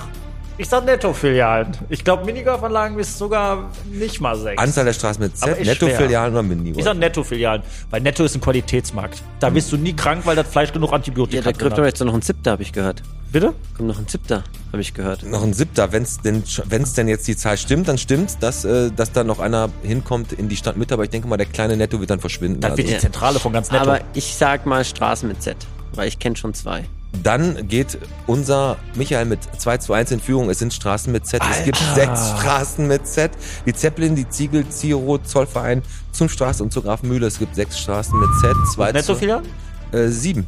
[0.59, 1.77] ich sag Nettofilialen.
[1.89, 4.61] Ich glaube, Minigolfanlagen ist sogar nicht mal sechs.
[4.61, 6.85] Anzahl der Straßen mit Z, Nettofilialen oder Ich Minigolf?
[6.85, 9.23] sag Netto-Filialen, weil Netto ist ein Qualitätsmarkt.
[9.41, 11.85] Da wirst du nie krank, weil das Fleisch genug Ja, Antibiotika da drin hat.
[11.87, 13.03] jetzt noch ein Zipter, habe ich gehört.
[13.31, 13.53] Bitte?
[13.77, 14.43] Kommt noch ein Zipter,
[14.73, 15.23] habe ich gehört.
[15.23, 18.65] noch ein siebter, wenn es denn, wenn's denn jetzt die Zahl stimmt, dann stimmt, dass,
[18.65, 21.77] äh, dass da noch einer hinkommt in die Stadtmitte, aber ich denke mal, der kleine
[21.77, 22.61] Netto wird dann verschwinden.
[22.61, 23.83] Das Also, wird die Zentrale von ganz Netto.
[23.85, 25.57] Aber ich sag mal Straßen mit Z,
[25.95, 26.85] weil ich kenne schon zwei.
[27.23, 30.51] Dann geht unser Michael mit 2 zu 1 in Führung.
[30.51, 31.43] Es sind Straßen mit Z.
[31.51, 33.31] Es gibt sechs Straßen mit Z.
[33.67, 35.83] Die Zeppelin, die Ziegel, Ziro, Zollverein,
[36.13, 37.27] Zunftstraße und zur Grafenmühle.
[37.27, 38.55] Es gibt sechs Straßen mit Z.
[38.75, 39.45] Zwei zu, Netto-Filialen?
[39.93, 40.47] äh, sieben.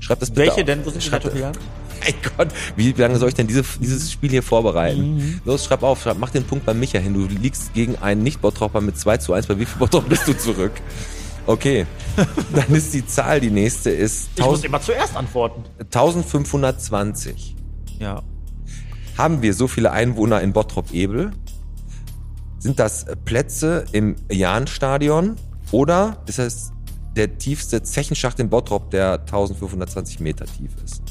[0.00, 0.64] Schreibt das bitte Welche auf.
[0.66, 0.84] denn?
[0.84, 1.56] Wo sind die Schreibt- Netto-Filialen?
[2.04, 5.16] Mein Gott, wie lange soll ich denn diese, dieses Spiel hier vorbereiten?
[5.16, 5.40] Mhm.
[5.46, 7.14] Los, schreib auf, schreib, mach den Punkt bei Micha hin.
[7.14, 9.46] Du liegst gegen einen Nicht-Bottropper mit 2 zu 1.
[9.46, 10.72] Bei wie viel Bottrop bist du zurück?
[11.46, 11.86] Okay,
[12.54, 15.64] dann ist die Zahl, die nächste ist Ich muss 1000 immer zuerst antworten.
[15.78, 17.56] 1520.
[17.98, 18.22] Ja.
[19.18, 21.32] Haben wir so viele Einwohner in Bottrop-Ebel?
[22.58, 25.36] Sind das Plätze im Jahnstadion
[25.70, 26.72] oder ist das
[27.14, 31.02] der tiefste Zechenschacht in Bottrop, der 1520 Meter tief ist?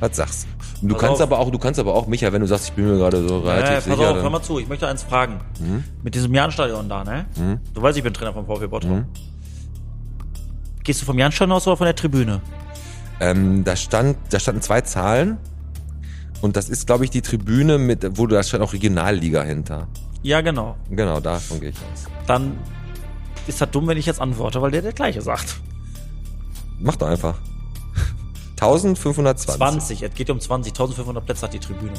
[0.00, 0.51] Was sagst du?
[0.84, 1.28] Du Pass kannst auf.
[1.28, 3.38] aber auch, du kannst aber auch, Micha, wenn du sagst, ich bin mir gerade so
[3.38, 4.10] relativ Äh, pass sicher.
[4.10, 4.32] auf, hör Mhm.
[4.32, 5.40] mal zu, ich möchte eins fragen.
[6.02, 7.26] Mit diesem Jahnstadion da, ne?
[7.72, 8.90] Du weißt, ich bin Trainer vom VfB Bottrop.
[8.90, 9.04] Mhm.
[10.82, 12.40] Gehst du vom Jahnstadion aus oder von der Tribüne?
[13.20, 15.36] ähm, da stand, da standen zwei Zahlen
[16.40, 19.86] und das ist, glaube ich, die Tribüne mit, wo du da stand auch Regionalliga hinter.
[20.24, 20.74] Ja, genau.
[20.90, 22.06] Genau, davon gehe ich aus.
[22.26, 22.58] Dann
[23.46, 25.60] ist das dumm, wenn ich jetzt antworte, weil der der gleiche sagt.
[26.80, 27.38] Mach doch einfach.
[28.62, 29.56] 1520.
[29.56, 31.92] 20, es geht um 20, 1500 Plätze hat die Tribüne.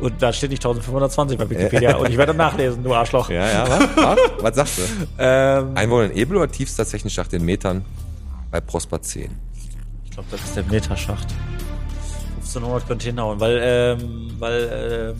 [0.00, 1.96] Und da steht nicht 1520 bei Wikipedia.
[1.98, 3.30] Und ich werde nachlesen, du Arschloch.
[3.30, 3.80] Ja, ja, was?
[3.96, 4.18] was?
[4.40, 4.82] Was sagst du?
[5.18, 7.84] Ähm, Einwohner in Ebel oder tiefster Zechenschacht in Metern
[8.50, 9.30] bei Prosper 10?
[10.04, 11.28] ich glaube, das ist der Meterschacht.
[12.36, 15.16] 1500 könnte hinhauen, weil, ähm, weil, ähm,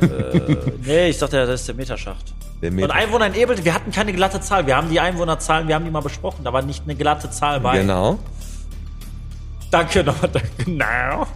[0.00, 0.56] äh,
[0.86, 2.34] nee, ich dachte, das ist der Meterschacht.
[2.62, 2.94] Der Und Meter.
[2.94, 4.66] Einwohner in Ebel, wir hatten keine glatte Zahl.
[4.66, 6.44] Wir haben die Einwohnerzahlen, wir haben die mal besprochen.
[6.44, 7.78] Da war nicht eine glatte Zahl bei.
[7.78, 8.18] Genau.
[9.70, 10.48] Danke nochmal, danke.
[10.64, 11.26] Genau.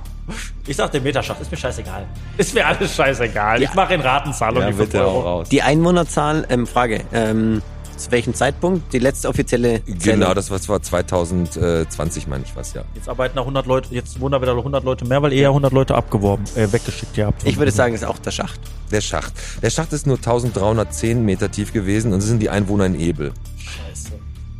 [0.66, 2.06] Ich sag, der Meterschacht ist mir scheißegal.
[2.38, 3.60] Ist mir alles scheißegal.
[3.62, 5.20] Ich mache in Ratenzahl und Ja, die 5 bitte auch Euro.
[5.20, 5.48] raus.
[5.48, 7.60] Die Einwohnerzahl, ähm, Frage, ähm,
[7.96, 8.92] zu welchem Zeitpunkt?
[8.92, 9.98] Die letzte offizielle Zählung?
[10.20, 12.82] Genau, das war, war 2020, meine ich was, ja.
[12.94, 15.72] Jetzt arbeiten da 100 Leute, jetzt wurden da wieder 100 Leute mehr, weil eher 100
[15.72, 17.42] Leute abgeworben, äh, weggeschickt gehabt.
[17.44, 18.60] Ich würde sagen, es ist auch der Schacht.
[18.90, 19.32] Der Schacht.
[19.60, 23.32] Der Schacht ist nur 1310 Meter tief gewesen und es sind die Einwohner in Ebel.
[23.58, 23.91] Scheiße.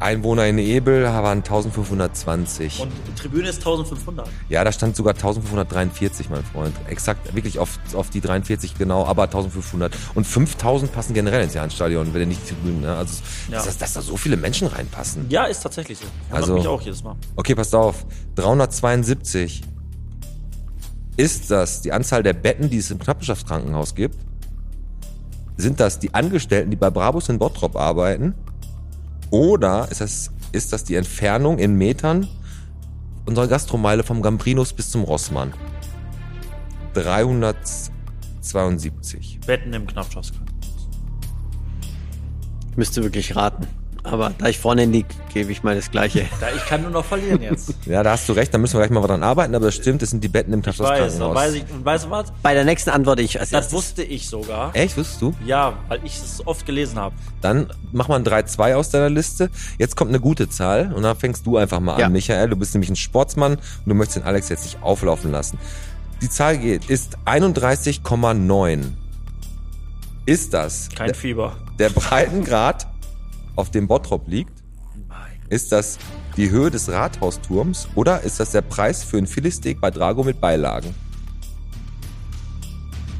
[0.03, 2.81] Einwohner in Ebel waren 1520.
[2.81, 4.29] Und die Tribüne ist 1500.
[4.49, 6.75] Ja, da stand sogar 1543, mein Freund.
[6.89, 9.93] Exakt, wirklich auf, auf die 43 genau, aber 1500.
[10.15, 12.95] Und 5000 passen generell ins Jahnstadion, wenn ihr nicht die Tribünen, ne?
[12.97, 13.65] Also, Ja.
[13.65, 15.27] dass, dass da so viele Menschen reinpassen.
[15.29, 16.05] Ja, ist tatsächlich so.
[16.31, 17.17] Also- mich auch jedes Mal.
[17.37, 18.05] Okay, passt auf.
[18.37, 19.63] 372.
[21.17, 24.17] Ist das die Anzahl der Betten, die es im Knappenschaftskrankenhaus gibt?
[25.59, 28.35] Sind das die Angestellten, die bei Brabus in Bottrop arbeiten?
[29.33, 32.29] Oder ist das, ist das die Entfernung in Metern
[33.25, 35.55] unserer Gastromeile vom Gambrinus bis zum Rossmann?
[36.93, 39.41] 372.
[39.47, 39.87] Betten im.
[42.71, 43.67] Ich müsste wirklich raten.
[44.05, 46.27] Aber da ich vorne liege, gebe ich mal das Gleiche.
[46.41, 47.73] Da, ich kann nur noch verlieren jetzt.
[47.87, 50.03] Ja, da hast du recht, da müssen wir gleich mal dran arbeiten, aber das stimmt,
[50.03, 51.35] das sind die Betten im Ich weiß, Krankenhaus.
[51.37, 52.33] weiß ich, weißt du was?
[52.43, 53.73] Bei der nächsten antworte ich als Das erstes.
[53.75, 54.75] wusste ich sogar.
[54.75, 55.33] Echt, wusstest du?
[55.47, 57.15] Ja, weil ich es oft gelesen habe.
[57.43, 59.51] Dann mach mal ein 3-2 aus deiner Liste.
[59.79, 62.07] Jetzt kommt eine gute Zahl und dann fängst du einfach mal Ja.
[62.07, 62.49] an, Michael.
[62.49, 65.59] Du bist nämlich ein Sportsmann und du möchtest den Alex jetzt nicht auflaufen lassen.
[66.21, 68.83] Die Zahl geht, ist 31,9.
[70.27, 71.57] Ist das Kein Fieber.
[71.79, 72.87] der Breitengrad,
[73.57, 74.53] auf dem Bottrop liegt?
[75.49, 75.99] Ist das
[76.37, 80.41] die Höhe des Rathausturms oder ist das der Preis für ein Filetsteak bei Drago mit
[80.41, 80.95] Beilagen?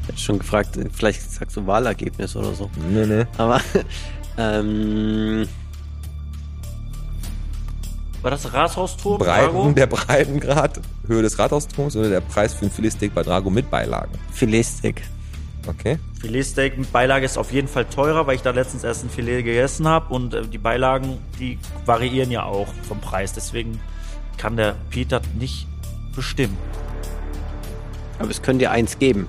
[0.01, 2.69] Ich hätte schon gefragt, vielleicht sagst du Wahlergebnis oder so.
[2.89, 3.25] Nee, nee.
[3.37, 3.61] Aber
[4.37, 5.47] ähm,
[8.23, 9.19] War das Rathausturm?
[9.19, 9.71] Breiten, Drago?
[9.71, 14.11] der Breitengrad, Höhe des Rathausturms oder der Preis für ein Filetsteak bei Drago mit Beilagen?
[14.31, 15.03] Filetstick.
[15.67, 15.97] Okay.
[16.19, 19.43] Filetsteak mit Beilage ist auf jeden Fall teurer, weil ich da letztens erst ein Filet
[19.43, 23.33] gegessen habe und äh, die Beilagen, die variieren ja auch vom Preis.
[23.33, 23.79] Deswegen
[24.37, 25.67] kann der Peter nicht
[26.15, 26.57] bestimmen.
[28.19, 29.27] Aber es könnte dir eins geben.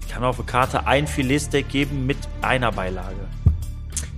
[0.00, 3.16] Ich kann auf der Karte ein Filetsteak geben mit einer Beilage.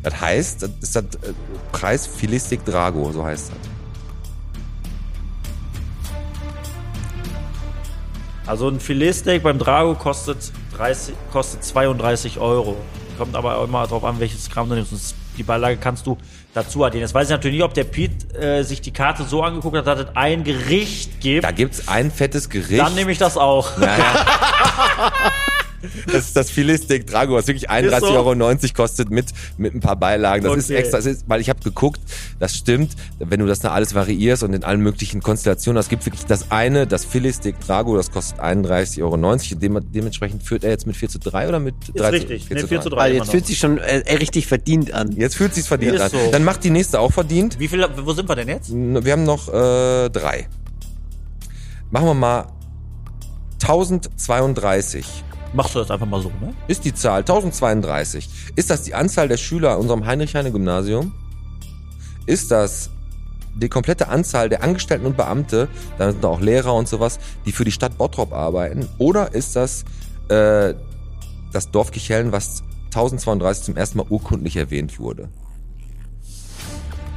[0.02, 1.32] Das heißt, das ist das äh,
[1.72, 3.74] Preis Filetsteak Drago, so heißt das.
[8.46, 12.76] Also ein Filetsteak beim Drago kostet, 30, kostet 32 Euro.
[13.18, 14.92] Kommt aber immer drauf an, welches Gramm du nimmst.
[14.92, 15.00] Und
[15.38, 16.18] Die Beilage kannst du
[16.52, 17.02] dazu addieren.
[17.02, 19.86] Jetzt weiß ich natürlich nicht, ob der Pete äh, sich die Karte so angeguckt hat,
[19.86, 21.44] dass es ein Gericht gibt.
[21.44, 22.80] Da gibt's ein fettes Gericht.
[22.80, 23.70] Dann nehme ich das auch.
[26.06, 28.06] Das ist das Filetsteak Drago, was wirklich Ist 31,90 so?
[28.08, 28.34] Euro
[28.74, 29.26] kostet mit,
[29.58, 30.44] mit ein paar Beilagen.
[30.44, 30.78] Das ist Okay.
[30.78, 32.00] extra, das ist, weil ich habe geguckt,
[32.38, 36.04] das stimmt, wenn du das da alles variierst und in allen möglichen Konstellationen, es gibt
[36.06, 39.16] wirklich das eine, das Filetsteak Drago, das kostet 31,90 Euro.
[39.60, 42.50] Dem, dementsprechend führt er jetzt mit 4 zu 3 oder mit 3 richtig.
[42.50, 42.96] Nee, 4 zu 3.
[42.96, 45.12] Weil immer jetzt fühlt sich schon äh, äh, richtig verdient an.
[45.12, 46.10] Jetzt fühlt sich's verdient Ist an.
[46.10, 46.30] so.
[46.32, 47.58] Dann macht die nächste auch verdient.
[47.58, 48.72] Wie viel, wo sind wir denn jetzt?
[48.72, 50.48] Wir haben noch äh, drei.
[51.90, 52.46] Machen wir mal
[53.62, 55.06] 1032.
[55.54, 56.52] Machst du das einfach mal so, ne?
[56.66, 58.28] Ist die Zahl 1032.
[58.56, 61.12] Ist das die Anzahl der Schüler in unserem Heinrich-Heine-Gymnasium?
[62.26, 62.90] Ist das
[63.54, 67.64] die komplette Anzahl der Angestellten und Beamte, da sind auch Lehrer und sowas, die für
[67.64, 68.88] die Stadt Bottrop arbeiten?
[68.98, 69.84] Oder ist das
[70.28, 70.74] äh,
[71.52, 75.28] das Dorf Kichellen, was 1032 zum ersten Mal urkundlich erwähnt wurde?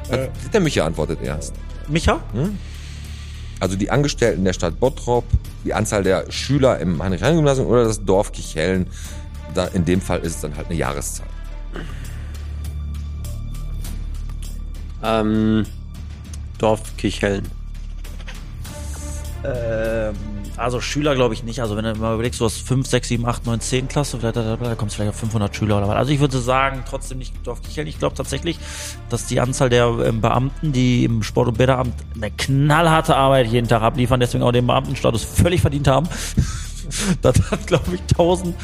[0.09, 0.27] Äh.
[0.53, 1.53] Der Micha antwortet erst.
[1.87, 2.19] Micha?
[3.59, 5.25] Also die Angestellten der Stadt Bottrop,
[5.63, 8.87] die Anzahl der Schüler im Heinrich-Heine-Gymnasium oder das Dorf Kichellen.
[9.53, 11.27] Da, in dem Fall ist es dann halt eine Jahreszahl.
[15.03, 15.65] Ähm,
[16.59, 17.47] Dorf Kichellen.
[19.43, 20.15] Ähm,
[20.57, 21.61] also Schüler glaube ich nicht.
[21.61, 24.31] Also wenn du mal überlegst, du hast 5, 6, 7, 8, 9, 10 Klasse, da,
[24.31, 25.95] da, da, da kommst du vielleicht auf 500 Schüler oder was.
[25.95, 27.87] Also ich würde sagen, trotzdem nicht Dorf Kicheln.
[27.87, 28.59] Ich glaube tatsächlich,
[29.09, 33.67] dass die Anzahl der ähm, Beamten, die im Sport- und Bäderamt eine knallharte Arbeit jeden
[33.67, 36.09] Tag abliefern, deswegen auch den Beamtenstatus völlig verdient haben.
[37.21, 38.55] Das hat, glaube ich, 1000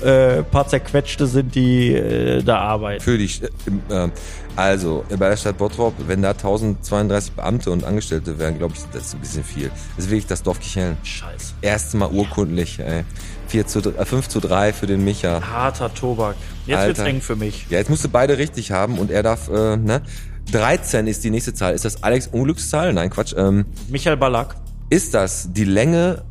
[0.00, 3.02] äh, paar zerquetschte sind, die äh, da arbeiten.
[3.02, 4.08] Für im, äh,
[4.56, 9.06] also bei der Stadt Bottrop, wenn da 1032 Beamte und Angestellte wären, glaube ich, das
[9.06, 9.70] ist ein bisschen viel.
[9.96, 10.96] Das ist wirklich das Dorf Kichellen.
[11.02, 11.54] Scheiße.
[11.62, 13.04] Erste Mal urkundlich, ey.
[13.48, 15.40] 4 zu, äh, 5 zu 3 für den Micha.
[15.42, 16.36] Harter Tobak.
[16.66, 17.10] Jetzt wird's Alter.
[17.10, 17.66] eng für mich.
[17.70, 20.02] Ja, jetzt musst du beide richtig haben und er darf, äh, ne?
[20.50, 21.72] 13 ist die nächste Zahl.
[21.74, 22.92] Ist das Alex Unglückszahl?
[22.92, 23.34] Nein, Quatsch.
[23.36, 24.56] Ähm, Michael Ballack.
[24.90, 26.24] ist das die Länge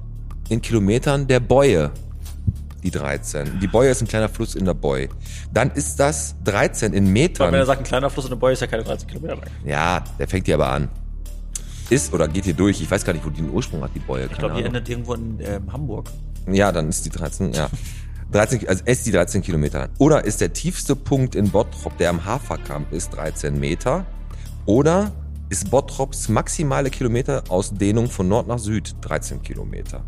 [0.51, 1.91] in Kilometern der Bäue?
[2.83, 3.59] Die 13.
[3.59, 5.07] Die Bäue ist ein kleiner Fluss in der Bäu.
[5.53, 7.51] Dann ist das 13 in Metern.
[7.51, 9.45] wenn er sagt, ein kleiner Fluss in der Boy ist ja keine 30 Kilometer lang.
[9.63, 10.89] Ja, der fängt hier aber an.
[11.89, 12.81] Ist oder geht hier durch.
[12.81, 14.25] Ich weiß gar nicht, wo die einen Ursprung hat, die Bäue.
[14.25, 16.09] Ich glaube, die endet irgendwo in ähm, Hamburg.
[16.51, 17.69] Ja, dann ist die 13, ja.
[18.31, 19.89] 13, also ist die 13 Kilometer.
[19.99, 24.05] Oder ist der tiefste Punkt in Bottrop, der am Haferkamp ist, 13 Meter?
[24.65, 25.11] Oder
[25.49, 30.01] ist Bottrops maximale Kilometerausdehnung von Nord nach Süd 13 Kilometer?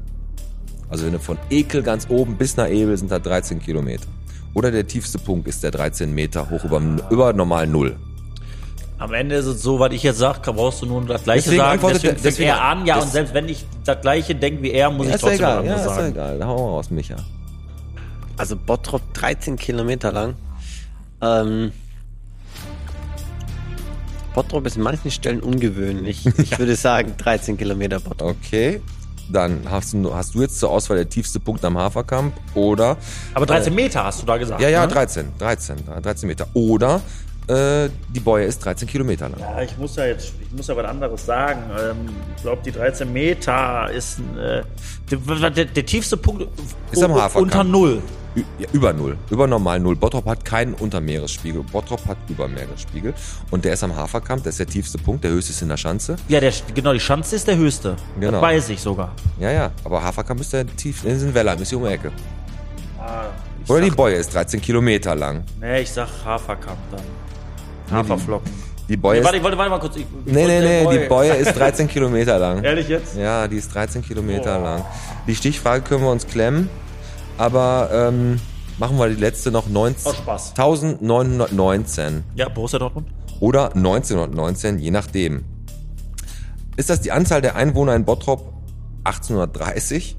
[0.90, 4.06] Also wenn du von Ekel ganz oben bis nach Ebel sind da 13 Kilometer.
[4.54, 6.80] Oder der tiefste Punkt ist der 13 Meter hoch über,
[7.10, 7.96] über normal Null.
[9.00, 11.58] Am Ende ist es so, was ich jetzt sage, brauchst du nur das Gleiche Deswegen
[11.62, 11.82] sagen.
[11.82, 14.92] Deswegen fängt deswegen- er an, ja, und selbst wenn ich das Gleiche denke wie er,
[14.92, 16.12] muss ich ist ja trotzdem was egal, ja, anderes ist ja sagen.
[16.14, 16.40] egal.
[16.40, 17.16] Da hauen wir raus, Micha.
[18.38, 20.36] Also Bottrop 13 Kilometer lang.
[21.22, 21.72] Ähm,
[24.34, 26.26] Bottrop ist an manchen Stellen ungewöhnlich.
[26.38, 28.36] Ich würde sagen 13 Kilometer Bottrop.
[28.46, 28.82] Okay.
[29.30, 32.98] Dann hast du, hast du jetzt zur Auswahl der tiefste Punkt am Haferkamp oder
[33.34, 34.62] Aber 13 Meter hast du da gesagt.
[34.62, 34.92] Ja, ja, ne?
[34.92, 36.48] 13, 13, 13 Meter.
[36.54, 37.02] Oder
[37.48, 39.40] äh, die Bäue ist 13 Kilometer lang.
[39.40, 41.62] Ja, ich muss ja jetzt, ich muss ja was anderes sagen.
[41.78, 44.64] Ähm, ich glaube, die 13 Meter ist ein, äh,
[45.12, 46.48] der, der, der tiefste Punkt
[46.92, 47.36] Ist am Haferkamp.
[47.36, 48.02] unter Null.
[48.72, 49.18] Über null.
[49.30, 49.96] Über normal null.
[49.96, 51.64] Bottrop hat keinen Untermeeresspiegel.
[51.64, 53.14] Bottrop hat Übermeeresspiegel.
[53.52, 55.78] Und der ist am Haferkamp, das ist der tiefste Punkt, der höchste ist in der
[55.78, 56.16] Schanze.
[56.28, 57.96] Ja, der, genau, die Schanze ist der höchste.
[58.20, 58.32] Genau.
[58.32, 59.12] Das weiß ich sogar.
[59.40, 62.12] Ja, ja, aber Haferkamp ist der tief, in den Wellheim, ist hier um die Ecke.
[63.64, 65.44] Ich Oder die sag, Boje ist 13 Kilometer lang.
[65.60, 67.98] Nee, ich sag Haferkamp dann.
[67.98, 68.52] Haferflocken.
[68.90, 69.96] Die Boje Nee, warte, ich wollte, warte mal kurz.
[69.96, 72.64] Ich, ich nee, nee, nee, der die Boje ist 13 Kilometer lang.
[72.64, 73.16] Ehrlich jetzt?
[73.16, 74.84] Ja, die ist 13 Kilometer lang.
[75.26, 76.70] Die Stichfrage können wir uns klemmen,
[77.38, 78.40] aber ähm,
[78.78, 80.50] machen wir die letzte noch 19 Aus Spaß.
[80.52, 83.08] 1919 Ja, Borussia Dortmund?
[83.40, 85.44] oder 1919, je nachdem.
[86.76, 88.54] Ist das die Anzahl der Einwohner in Bottrop
[89.04, 90.16] 1830?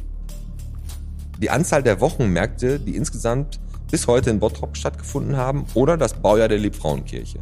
[1.41, 3.59] Die Anzahl der Wochenmärkte, die insgesamt
[3.91, 7.41] bis heute in Bottrop stattgefunden haben, oder das Baujahr der Liebfrauenkirche?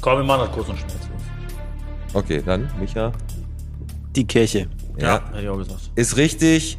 [0.00, 1.00] Komm, wir machen das kurz und schmerzlos.
[2.12, 3.12] Okay, dann, Micha.
[4.14, 4.68] Die Kirche.
[4.96, 5.80] Ja, hätte ich auch gesagt.
[5.94, 6.78] ist richtig.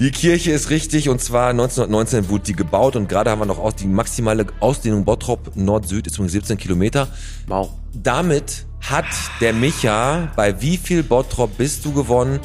[0.00, 3.58] Die Kirche ist richtig und zwar 1919 wurde die gebaut und gerade haben wir noch
[3.58, 7.08] aus die maximale Ausdehnung Bottrop Nord-Süd ist übrigens 17 Kilometer.
[7.48, 7.70] Wow.
[7.92, 9.06] Damit hat
[9.40, 12.38] der Micha bei wie viel Bottrop bist du gewonnen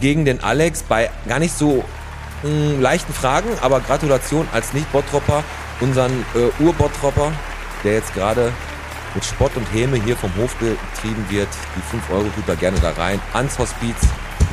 [0.00, 1.82] gegen den Alex bei gar nicht so
[2.44, 5.42] mh, leichten Fragen, aber Gratulation als Nicht-Bottropper,
[5.80, 7.32] unseren äh, Ur-Bottropper,
[7.82, 8.52] der jetzt gerade
[9.16, 11.48] mit Spott und Häme hier vom Hof getrieben wird.
[11.76, 13.18] Die 5 Euro tut er gerne da rein.
[13.32, 13.96] Ans Hospiz.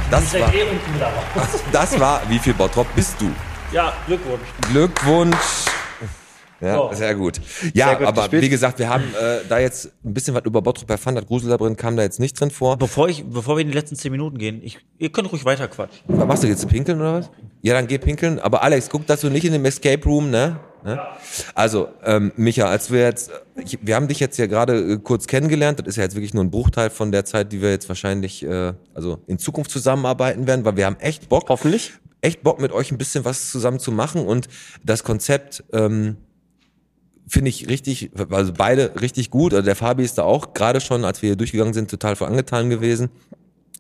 [0.10, 0.52] Das war,
[1.72, 3.30] das war, wie viel Bottrop bist du?
[3.72, 4.42] Ja, Glückwunsch.
[4.72, 5.36] Glückwunsch.
[6.62, 6.92] Ja, So.
[6.94, 7.42] sehr gut.
[7.74, 8.44] Ja, Sehr gut aber gespielt.
[8.44, 11.16] wie gesagt, wir haben äh, da jetzt ein bisschen was über Bottrop erfahren.
[11.16, 12.78] Das Grusellabyrinth kam da jetzt nicht drin vor.
[12.78, 15.68] Bevor, ich, bevor wir in die letzten 10 Minuten gehen, ich, ihr könnt ruhig weiter
[15.68, 16.00] quatschen.
[16.08, 16.66] Was machst du jetzt?
[16.70, 17.32] Pinkeln oder was?
[17.64, 18.40] Ja, dann geh pinkeln.
[18.40, 20.58] Aber Alex, guck, dass du nicht in dem Escape Room, ne?
[20.84, 21.00] Ne?
[21.56, 25.28] Also, ähm, Micha, als wir jetzt, ich, wir haben dich jetzt ja gerade äh, kurz
[25.28, 25.80] kennengelernt.
[25.80, 28.44] Das ist ja jetzt wirklich nur ein Bruchteil von der Zeit, die wir jetzt wahrscheinlich,
[28.44, 31.50] äh, also in Zukunft zusammenarbeiten werden, weil wir haben echt Bock.
[31.50, 31.94] Hoffentlich.
[32.22, 34.48] echt Bock, mit euch ein bisschen was zusammen zu machen und
[34.84, 36.18] das Konzept ähm,
[37.28, 39.54] finde ich richtig, also beide richtig gut.
[39.54, 42.28] Also der Fabi ist da auch gerade schon, als wir hier durchgegangen sind, total für
[42.28, 43.10] angetan gewesen.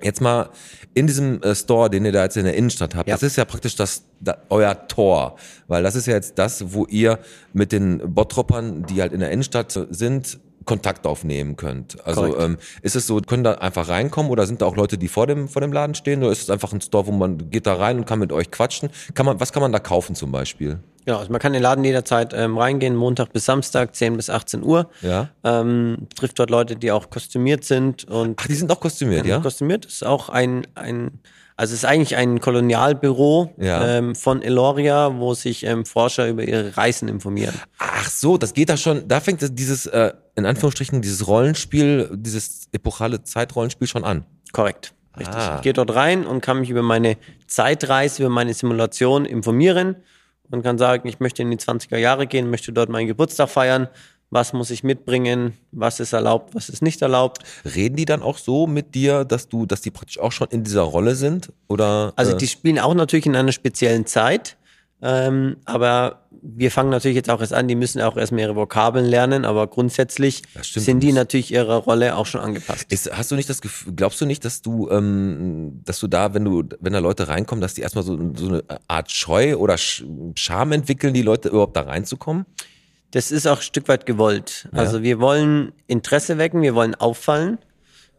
[0.04, 0.49] Jetzt mal
[0.93, 3.16] in diesem äh, Store, den ihr da jetzt in der Innenstadt habt, Ja.
[3.16, 5.38] das ist ja praktisch das, da, euer Tor,
[5.68, 7.20] weil das ist ja jetzt das, wo ihr
[7.54, 12.06] mit den Bottroppern, die halt in der Innenstadt sind, Kontakt aufnehmen könnt.
[12.08, 15.10] Also ähm, ist es so, können da einfach reinkommen oder sind da auch Leute, die
[15.10, 17.68] vor dem vor dem Laden stehen oder ist es einfach ein Store, wo man geht
[17.68, 18.89] da rein und kann mit euch quatschen?
[19.14, 20.80] Kann man, was kann man da kaufen zum Beispiel?
[21.06, 24.30] Genau, also man kann in den Laden jederzeit ähm, reingehen, Montag bis Samstag, 10 bis
[24.30, 24.89] 18 Uhr.
[25.01, 25.30] Ja.
[25.43, 29.39] Ähm, trifft dort Leute, die auch kostümiert sind und Ach, die sind auch kostümiert, ja?
[29.39, 31.20] kostümiert ist auch ein, ein
[31.56, 33.97] also es ist eigentlich ein Kolonialbüro Ja.
[33.97, 37.54] ähm, von Eloria, wo sich ähm, Forscher über ihre Reisen informieren.
[37.78, 42.70] Ach so, das geht da schon, da fängt dieses, äh, in Anführungsstrichen, dieses Rollenspiel, dieses
[42.72, 44.26] epochale Zeitrollenspiel schon an.
[44.51, 44.93] Korrekt.
[45.18, 45.36] Richtig.
[45.36, 45.58] Ah.
[45.58, 49.97] Ich gehe dort rein und kann mich über meine Zeitreise, über meine Simulation informieren
[50.52, 53.88] und kann sagen, ich möchte in die 20er Jahre gehen, möchte dort meinen Geburtstag feiern.
[54.30, 55.54] Was muss ich mitbringen?
[55.72, 56.56] Was ist erlaubt?
[56.56, 57.44] Was ist nicht erlaubt?
[57.66, 60.64] Reden die dann auch so mit dir, dass du, dass die praktisch auch schon in
[60.64, 61.52] dieser Rolle sind?
[61.68, 62.14] Oder?
[62.16, 64.58] Also äh, die spielen auch natürlich in einer speziellen Zeit.
[65.04, 69.06] Ähm, aber wir fangen natürlich jetzt auch erst an, die müssen auch erst mehrere Vokabeln
[69.06, 72.86] lernen, aber grundsätzlich sind die natürlich ihrer Rolle auch schon angepasst.
[72.89, 76.34] Ist, hast du nicht das Gefühl, glaubst du nicht, dass du, ähm, dass du da,
[76.34, 79.78] wenn du, wenn da Leute reinkommen, dass die erstmal so, so eine Art Scheu oder
[79.78, 82.45] Sch Scham entwickeln, die Leute überhaupt da reinzukommen?
[83.12, 84.70] Das ist auch ein Stück weit gewollt.
[84.72, 87.60] Also wir wollen Interesse wecken, wir wollen auffallen.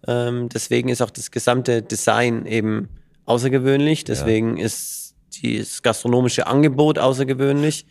[0.07, 2.89] Ähm, deswegen ist auch das gesamte Design eben
[3.25, 4.05] außergewöhnlich.
[4.05, 5.04] Deswegen ist
[5.43, 7.87] das gastronomische Angebot außergewöhnlich.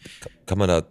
[0.45, 0.83] Kann man da äh,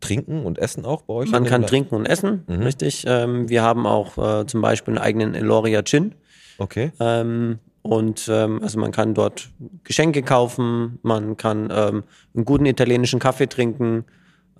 [0.00, 1.30] trinken und essen auch bei euch?
[1.30, 3.04] Man kann La- trinken und essen, richtig.
[3.06, 6.14] Ähm, wir haben auch äh, zum Beispiel einen eigenen Eloria Gin.
[6.58, 6.92] Okay.
[7.00, 9.50] Ähm, und ähm, also man kann dort
[9.84, 14.04] Geschenke kaufen, man kann ähm, einen guten italienischen Kaffee trinken,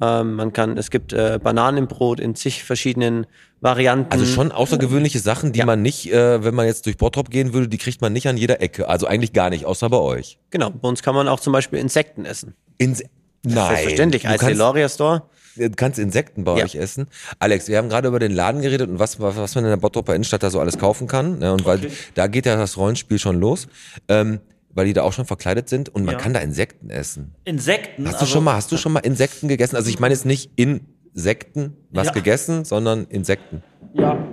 [0.01, 3.27] ähm, man kann, es gibt äh, Bananenbrot in zig verschiedenen
[3.61, 4.13] Varianten.
[4.13, 5.67] Also schon außergewöhnliche Sachen, die Ja.
[5.67, 8.37] man nicht, äh, wenn man jetzt durch Bottrop gehen würde, die kriegt man nicht an
[8.37, 8.89] jeder Ecke.
[8.89, 10.39] Also eigentlich gar nicht, außer bei euch.
[10.51, 12.55] Genau, bei uns kann man auch zum Beispiel Insekten essen.
[12.79, 13.03] Ins
[13.45, 13.67] Nein.
[13.69, 15.23] Selbstverständlich, als kannst, Eloria Store.
[15.57, 16.65] du kannst Insekten bei Ja.
[16.65, 17.07] euch essen.
[17.39, 19.77] Alex, wir haben gerade über den Laden geredet und was, was was man in der
[19.77, 21.39] Bottroper Innenstadt da so alles kaufen kann.
[21.39, 21.53] Ne?
[21.53, 21.81] Und weil
[22.15, 23.69] da geht ja das Rollenspiel schon los.
[24.09, 24.41] Ähm,
[24.79, 26.21] weil die da auch schon verkleidet sind und man Ja.
[26.21, 27.35] kann da Insekten essen.
[27.45, 28.07] Insekten.
[28.07, 29.75] Hast du also- schon mal, hast du schon mal Insekten gegessen?
[29.75, 32.13] Also ich meine jetzt nicht Insekten was Ja.
[32.13, 33.65] gegessen, sondern Insekten.
[33.95, 34.25] Ja.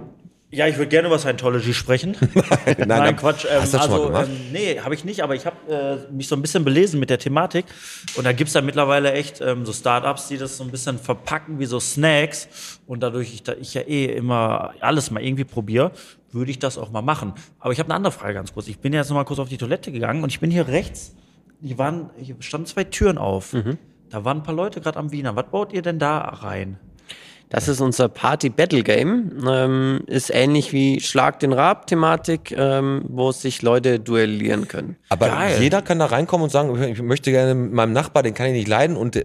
[0.51, 2.15] Ja, ich würde gerne über Scientology sprechen.
[2.65, 3.45] Nein, dann- Quatsch.
[3.45, 4.27] Ähm, hast du das schon mal also, gemacht?
[4.29, 7.09] ähm, nee, habe ich nicht, aber ich habe äh, mich so ein bisschen belesen mit
[7.09, 7.65] der Thematik.
[8.15, 11.59] Und da gibt's ja mittlerweile echt ähm, so Startups, die das so ein bisschen verpacken
[11.59, 12.79] wie so Snacks.
[12.87, 15.91] Und dadurch, ich, da ich ja eh immer alles mal irgendwie probiere,
[16.31, 17.33] würde ich das auch mal machen.
[17.59, 18.67] Aber ich habe eine andere Frage ganz kurz.
[18.67, 21.15] Ich bin jetzt noch mal kurz auf die Toilette gegangen und ich bin hier rechts
[21.65, 23.53] die waren, hier standen zwei Türen auf.
[23.53, 23.77] Mhm.
[24.09, 25.35] Da waren ein paar Leute gerade am Wiener.
[25.35, 26.77] Was baut ihr denn da rein?
[27.55, 29.47] Das ist unser Party-Battle-Game.
[29.47, 34.97] Ähm, ist ähnlich wie Schlag den Rab-Thematik, ähm, wo sich Leute duellieren können.
[35.07, 35.61] Aber Geil.
[35.61, 38.51] jeder kann da reinkommen und sagen, ich möchte gerne mit meinem Nachbar, den kann ich
[38.51, 38.97] nicht leiden.
[38.97, 39.23] Und äh,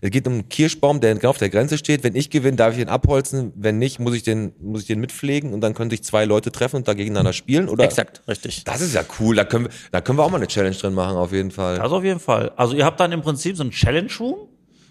[0.00, 2.02] es geht um einen Kirschbaum, der genau auf der Grenze steht.
[2.02, 3.52] Wenn ich gewinne, darf ich den abholzen.
[3.54, 6.50] Wenn nicht, muss ich den, muss ich den mitpflegen und dann können sich zwei Leute
[6.50, 7.68] treffen und da gegeneinander spielen.
[7.68, 7.84] Oder?
[7.84, 8.64] Exakt, richtig.
[8.64, 9.36] Das ist ja cool.
[9.36, 11.76] Da können wir, da können wir auch mal eine Challenge drin machen, auf jeden Fall.
[11.76, 12.50] Das auf jeden Fall.
[12.56, 14.48] Also ihr habt dann im Prinzip so einen Challenge-Room,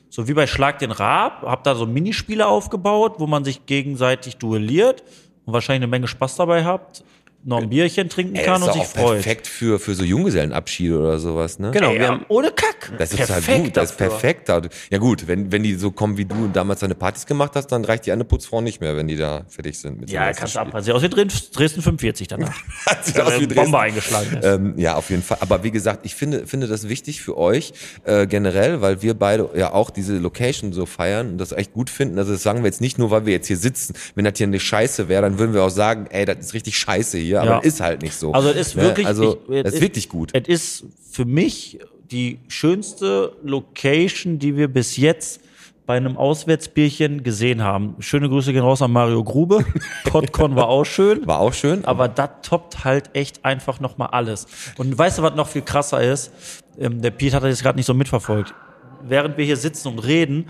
[0.10, 4.38] so wie bei Schlag den Rab, habt da so Minispiele aufgebaut, wo man sich gegenseitig
[4.38, 5.04] duelliert
[5.46, 7.04] und wahrscheinlich eine Menge Spaß dabei habt,
[7.44, 9.14] noch ein Bierchen trinken Ey, kann das und ist sich auch freut.
[9.24, 11.72] perfekt für, für so Junggesellenabschiede oder sowas, ne?
[11.72, 12.92] Genau, Ey, wir haben ohne Kack.
[12.98, 14.10] Das ist halt Perfekt gut, das ist dafür.
[14.44, 14.50] perfekt.
[14.92, 17.68] Ja gut, wenn, wenn die so kommen wie du und damals deine Partys gemacht hast,
[17.68, 20.00] dann reicht die eine Putzfrau nicht mehr, wenn die da fertig sind.
[20.00, 20.86] Mit so Ja, einem kannst du abpassen.
[20.86, 22.54] Sieht aus wie Dres- Dresden 45 danach.
[23.02, 23.56] Sieht aus wie Dresden.
[23.56, 24.46] Bombe eingeschlagen ist.
[24.46, 25.38] Ähm, ja, auf jeden Fall.
[25.40, 27.72] Aber wie gesagt, ich finde, finde das wichtig für euch
[28.04, 31.90] äh, generell, weil wir beide ja auch diese Location so feiern und das echt gut
[31.90, 32.18] finden.
[32.20, 33.94] Also das sagen wir jetzt nicht nur, weil wir jetzt hier sitzen.
[34.16, 36.78] Wenn das hier eine Scheiße wäre, dann würden wir auch sagen, ey, das ist richtig
[36.78, 37.27] scheiße hier.
[37.36, 37.58] Aber Ja.
[37.60, 38.32] ist halt nicht so.
[38.34, 38.84] Also es ist Ne?
[38.84, 40.32] wirklich, Also ich- ist es- wirklich gut.
[40.34, 41.80] Es ist für mich
[42.12, 45.42] die schönste Location, die wir bis jetzt
[45.86, 47.96] bei einem Auswärtsbierchen gesehen haben.
[48.00, 49.64] Schöne Grüße gehen raus an Mario Grube.
[50.04, 51.26] Podcon war auch schön.
[51.26, 51.86] War auch schön.
[51.86, 54.48] Aber das toppt halt echt einfach nochmal alles.
[54.78, 56.32] Und weißt du, was noch viel krasser ist?
[56.78, 58.54] Ähm, der Pete hat das jetzt gerade nicht so mitverfolgt.
[59.02, 60.48] Während wir hier sitzen und reden,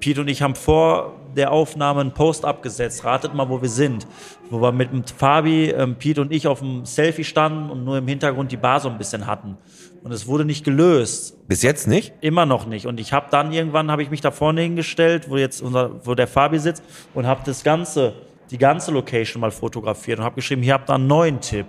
[0.00, 3.04] Pete und ich haben vor der Aufnahme einen Post abgesetzt.
[3.04, 4.06] Ratet mal, wo wir sind.
[4.50, 7.98] Wo wir mit dem Fabi, ähm, Pete und ich auf dem Selfie standen und nur
[7.98, 9.56] im Hintergrund die Bar so ein bisschen hatten.
[10.02, 11.36] Und es wurde nicht gelöst.
[11.46, 12.12] Bis jetzt nicht?
[12.20, 12.86] Immer noch nicht.
[12.86, 16.14] Und ich habe dann irgendwann habe ich mich da vorne hingestellt, wo jetzt unser, wo
[16.14, 16.82] der Fabi sitzt
[17.14, 18.14] und habe das ganze,
[18.50, 21.66] die ganze Location mal fotografiert und habe geschrieben, hier habt ihr einen neuen Tipp.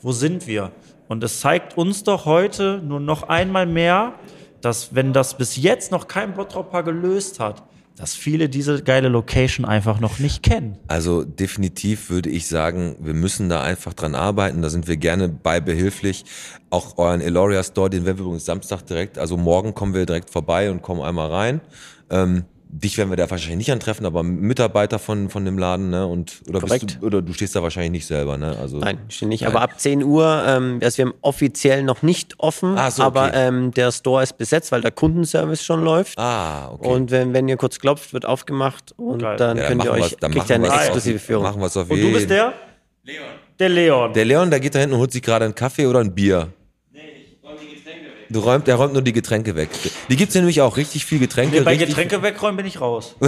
[0.00, 0.70] Wo sind wir?
[1.08, 4.14] Und es zeigt uns doch heute nur noch einmal mehr,
[4.60, 7.62] dass wenn das bis jetzt noch kein Bottropper gelöst hat,
[7.96, 10.78] dass viele diese geile Location einfach noch nicht kennen.
[10.88, 14.62] Also definitiv würde ich sagen, wir müssen da einfach dran arbeiten.
[14.62, 16.24] Da sind wir gerne bei behilflich.
[16.70, 20.30] Auch euren Eloria Store, den werden wir übrigens Samstag direkt, also morgen kommen wir direkt
[20.30, 21.60] vorbei und kommen einmal rein.
[22.10, 22.44] Ähm,
[22.76, 26.06] dich werden wir da wahrscheinlich nicht antreffen, aber Mitarbeiter von, von dem Laden, ne?
[26.06, 26.98] Und, oder, bist Korrekt.
[27.00, 28.56] du, oder du stehst da wahrscheinlich nicht selber, ne?
[28.60, 29.42] Also, Nein, steht nicht.
[29.42, 29.52] Nein.
[29.52, 33.02] Aber ab 10 Uhr, ähm, also wir haben offiziell noch nicht offen, so, okay.
[33.02, 36.18] aber ähm, der Store ist besetzt, weil der Kundenservice schon läuft.
[36.18, 36.88] Ah, okay.
[36.88, 39.36] Und wenn, wenn ihr kurz klopft, wird aufgemacht und Geil.
[39.36, 41.44] dann Ja, könnt ihr machen euch, dann kriegt ihr eine wir's auf- exklusive Führung.
[41.44, 42.52] Machen wir es auf Und jeden du bist der?
[43.04, 43.22] Leon.
[43.60, 44.12] Der Leon.
[44.14, 46.48] Der Leon, der geht da hinten und holt sich gerade einen Kaffee oder ein Bier.
[48.30, 49.70] Du räumt, der räumt nur die Getränke weg.
[50.08, 51.56] Die gibt's nämlich auch, richtig viel Getränke.
[51.56, 53.16] Nee, bei Getränke wegräumen bin ich raus.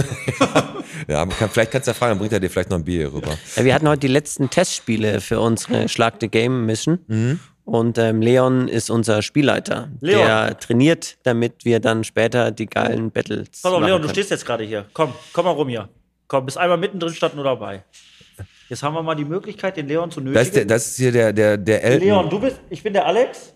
[1.07, 2.83] Ja, man kann, vielleicht kannst du ja fragen, dann bringt er dir vielleicht noch ein
[2.83, 3.37] Bier hier rüber.
[3.55, 6.99] Ja, wir hatten heute die letzten Testspiele für unsere Schlag the Game Mission.
[7.07, 7.39] Mhm.
[7.65, 9.89] Und ähm, Leon ist unser Spielleiter.
[9.99, 10.25] Leon.
[10.25, 13.61] Der trainiert, damit wir dann später die geilen Battles.
[13.61, 14.85] Pass auf, Leon, du stehst jetzt gerade hier.
[14.93, 15.89] Komm, komm mal rum hier.
[16.27, 17.83] Komm, bist einmal mittendrin statt nur dabei.
[18.69, 20.35] Jetzt haben wir mal die Möglichkeit, den Leon zu nötigen.
[20.35, 22.07] Das ist, der, das ist hier der, der, der Elton.
[22.07, 23.53] Leon, du bist, ich bin der Alex.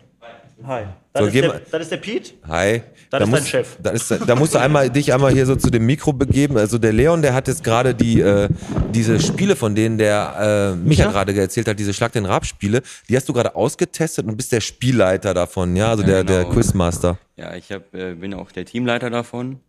[0.66, 0.84] Hi.
[1.14, 2.32] Das, So, ist, der, das ist der Pete.
[2.48, 2.82] Hi.
[3.10, 3.78] Das Da ist muss- dein Chef.
[3.82, 6.58] Da, ist, da musst du einmal, dich einmal hier so zu dem Mikro begeben.
[6.58, 8.48] Also der Leon, der hat jetzt gerade die, äh,
[8.94, 13.18] diese Spiele, von denen der äh, Micha gerade erzählt hat, diese Schlag den Rab-Spiele, die
[13.18, 16.54] hast du gerade ausgetestet und bist der Spielleiter davon, ja, also der, der genau.
[16.54, 17.18] Quizmaster.
[17.36, 19.60] Ja, ich hab, äh, bin auch der Teamleiter davon.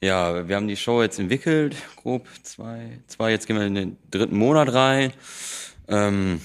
[0.00, 3.96] Ja, wir haben die Show jetzt entwickelt, grob zwei, zwei, jetzt gehen wir in den
[4.10, 5.12] dritten Monat rein.
[5.86, 6.40] Ähm,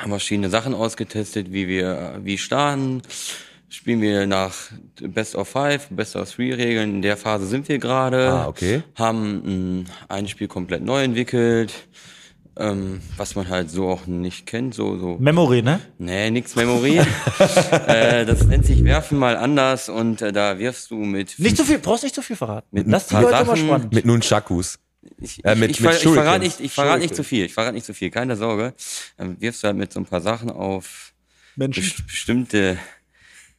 [0.00, 3.02] haben verschiedene Sachen ausgetestet, wie wir, wie starten.
[3.68, 4.54] Spielen wir nach
[5.00, 6.96] Best of Five, Best of Three Regeln.
[6.96, 8.28] In der Phase sind wir gerade.
[8.28, 8.82] Ah, okay.
[8.96, 11.72] Haben mh, ein Spiel komplett neu entwickelt,
[12.56, 15.78] ähm, was man halt so auch nicht kennt, so, so Memory, ne?
[15.98, 16.98] Nee, nix Memory.
[17.86, 21.38] äh, das nennt sich Werfen mal anders und äh, da wirfst du mit.
[21.38, 22.66] Nicht zu viel, brauchst nicht zu viel verraten.
[22.72, 23.94] Mit Lass die Leute mal Sachen- spannend.
[23.94, 24.80] Mit Nunchakus.
[25.20, 27.44] Ich, Äh, ich, mit- ich, mit ver- ich verrate nicht, ich verrate nicht zu viel.
[27.44, 28.74] Ich verrate nicht zu viel, keine Sorge.
[29.18, 31.12] Ähm, wirfst du halt mit so ein paar Sachen auf
[31.56, 31.82] Menschen.
[31.82, 32.78] best- bestimmte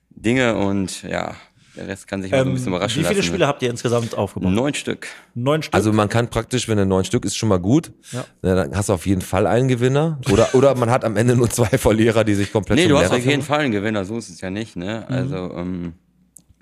[0.10, 1.36] Dinge und ja,
[1.76, 3.28] der Rest kann sich mal so ein Ähm, bisschen wie überraschen viele lassen.
[3.28, 4.52] Spiele habt ihr insgesamt aufgebaut?
[4.52, 5.08] Neun Stück.
[5.36, 5.74] Neun Stück.
[5.74, 7.94] Also man kann praktisch, wenn er neun Stück ist, schon mal gut.
[8.12, 8.26] Ja.
[8.42, 10.20] Na, dann hast du auf jeden Fall einen Gewinner.
[10.32, 13.04] Oder, oder man hat am Ende nur zwei Verlierer, die sich komplett Nee, du hast
[13.12, 13.42] Lehrer auf jeden.
[13.42, 15.06] Fall einen Gewinner, so ist es ja nicht, ne?
[15.08, 15.16] Mhm.
[15.16, 15.94] Also, ähm,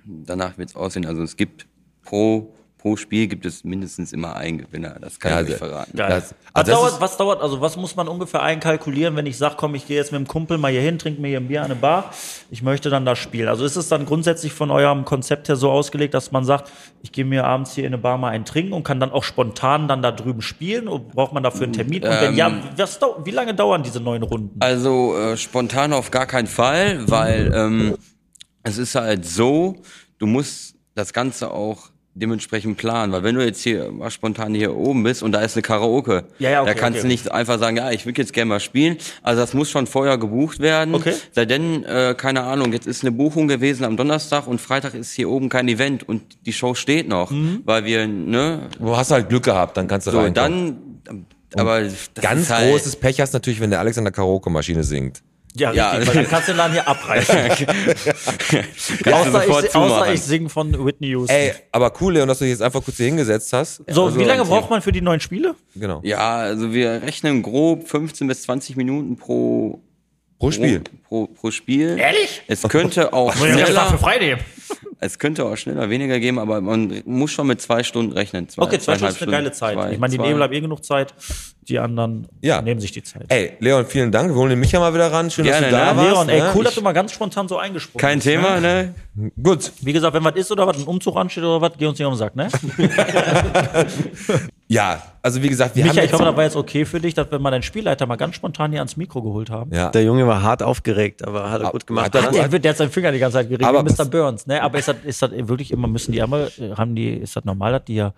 [0.06, 1.06] danach wird's aussehen.
[1.08, 1.66] Also es gibt
[2.04, 4.96] pro, pro Spiel gibt es mindestens immer einen Gewinner.
[5.02, 5.98] Das kann Ja, ich also- verraten.
[5.98, 6.10] Geil.
[6.10, 9.38] Das- was, also das dauert, was dauert, also was muss man ungefähr einkalkulieren, wenn ich
[9.38, 11.48] sage, komm, ich gehe jetzt mit dem Kumpel mal hier hin, trinke mir hier ein
[11.48, 12.12] Bier an eine Bar,
[12.50, 13.48] ich möchte dann da spielen.
[13.50, 16.72] Also ist es dann grundsätzlich von eurem Konzept her so ausgelegt, dass man sagt,
[17.04, 19.24] ich gehe mir abends hier in eine Bar mal einen trinken und kann dann auch
[19.24, 20.88] spontan dann da drüben spielen?
[20.88, 22.04] Oder braucht man dafür einen Termin?
[22.04, 24.58] Und wenn Ähm, ja, was, wie lange dauern diese neun Runden?
[24.62, 27.98] Also äh, spontan auf gar keinen Fall, weil ähm,
[28.64, 29.76] es ist halt so,
[30.18, 31.90] du musst das Ganze auch
[32.20, 35.56] dementsprechend planen, weil wenn du jetzt hier mal spontan hier oben bist und da ist
[35.56, 37.02] eine Karaoke, Ja, ja, okay, da kannst okay.
[37.04, 38.98] du nicht einfach sagen, ja, ich will jetzt gerne mal spielen.
[39.24, 40.94] Also das muss schon vorher gebucht werden.
[40.96, 41.14] Okay.
[41.34, 45.12] Sei denn, äh, keine Ahnung, jetzt ist eine Buchung gewesen am Donnerstag und Freitag ist
[45.14, 47.62] hier oben kein Event und die Show steht noch, Mhm.
[47.66, 50.78] weil wir, ne, Du hast halt Glück gehabt, dann kannst du so, reinkommen.
[51.06, 51.26] dann,
[51.56, 55.22] aber das Ganz halt, großes Pech hast natürlich, wenn der Alex an der Karaoke-Maschine singt.
[55.56, 55.92] Ja, Ja.
[55.92, 57.36] richtig, weil dann kannst du den Laden hier abreißen.
[59.12, 61.36] außer sofort ich, außer ich singe von Whitney Houston.
[61.36, 63.82] Ey, aber cool, Leon, dass du dich jetzt einfach kurz hier hingesetzt hast.
[63.90, 65.56] so, Also, wie lange braucht man für die neuen Spiele?
[65.76, 66.02] Genau.
[66.04, 69.82] Ja, also wir rechnen grob 15 bis 20 Minuten pro
[70.38, 70.82] Pro Spiel.
[71.06, 71.98] Pro, pro Spiel.
[72.00, 72.44] Ehrlich?
[72.48, 74.38] Es könnte auch schneller, für
[75.02, 78.48] es könnte auch schneller weniger geben, aber man muss schon mit zwei Stunden rechnen.
[78.48, 79.74] Zwei, Okay, zwei Stunden ist eine geile Zeit.
[79.76, 81.14] Zwei- ich meine, die zwei- Nebel haben eh genug Zeit.
[81.70, 82.62] Die anderen Ja.
[82.62, 83.26] nehmen sich die Zeit.
[83.30, 84.30] Ey, Leon, vielen Dank.
[84.30, 85.30] Wir holen den Micha mal wieder ran.
[85.30, 85.98] Schön, Gerne, dass du da ne?
[86.00, 86.12] warst.
[86.12, 86.52] Leon, ey, ne?
[86.56, 88.94] cool, dass du mal ganz spontan so eingesprungen Kein bist, Thema, Ne?
[89.16, 89.32] ne?
[89.42, 89.72] Gut.
[89.82, 92.08] Wie gesagt, wenn was ist oder was, ein Umzug ansteht oder was, geh uns nicht
[92.08, 92.48] um den Sack, ne?
[94.72, 97.16] Ja, also wie gesagt, wir Micha, haben ich hoffe, das war jetzt okay für dich,
[97.16, 99.74] dass wir mal deinen Spielleiter mal ganz spontan hier ans Mikro geholt haben.
[99.74, 99.90] ja.
[99.90, 102.14] Der Junge war hart aufgeregt, aber hat er gut gemacht.
[102.14, 104.06] Hat er- der, wird- der hat seinen Finger die ganze Zeit gerieben, Aber wie Mr.
[104.06, 104.62] Burns, ne?
[104.62, 107.72] Aber ist das, ist das wirklich immer, müssen die einmal, haben die, ist das normal,
[107.72, 108.14] dass die ja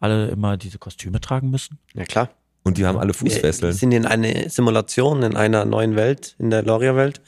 [0.00, 1.78] alle immer diese Kostüme tragen müssen?
[1.94, 2.28] Ja, klar.
[2.64, 3.72] Und die haben alle Wir Fußfesseln.
[3.72, 7.20] sind in eine Simulation, in einer neuen Welt, in der Loria-Welt.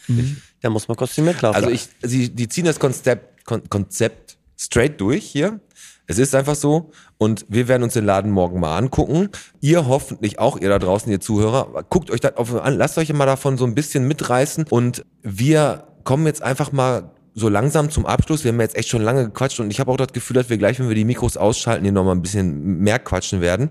[0.60, 1.56] Da muss man kostümiert laufen.
[1.56, 5.60] Also ich, sie, die ziehen das Konzept, Kon Konzept straight durch hier.
[6.06, 6.90] Es ist einfach so.
[7.18, 9.30] Und wir werden uns den Laden morgen mal angucken.
[9.60, 11.84] Ihr hoffentlich auch, ihr da draußen, ihr Zuhörer.
[11.88, 12.76] Guckt euch das auf an.
[12.76, 14.66] Lasst euch mal davon so ein bisschen mitreißen.
[14.70, 18.44] Und wir kommen jetzt einfach mal so langsam zum Abschluss.
[18.44, 19.60] Wir haben jetzt echt schon lange gequatscht.
[19.60, 21.92] Und ich habe auch das Gefühl, dass wir gleich, wenn wir die Mikros ausschalten, hier
[21.92, 23.70] nochmal ein bisschen mehr quatschen werden.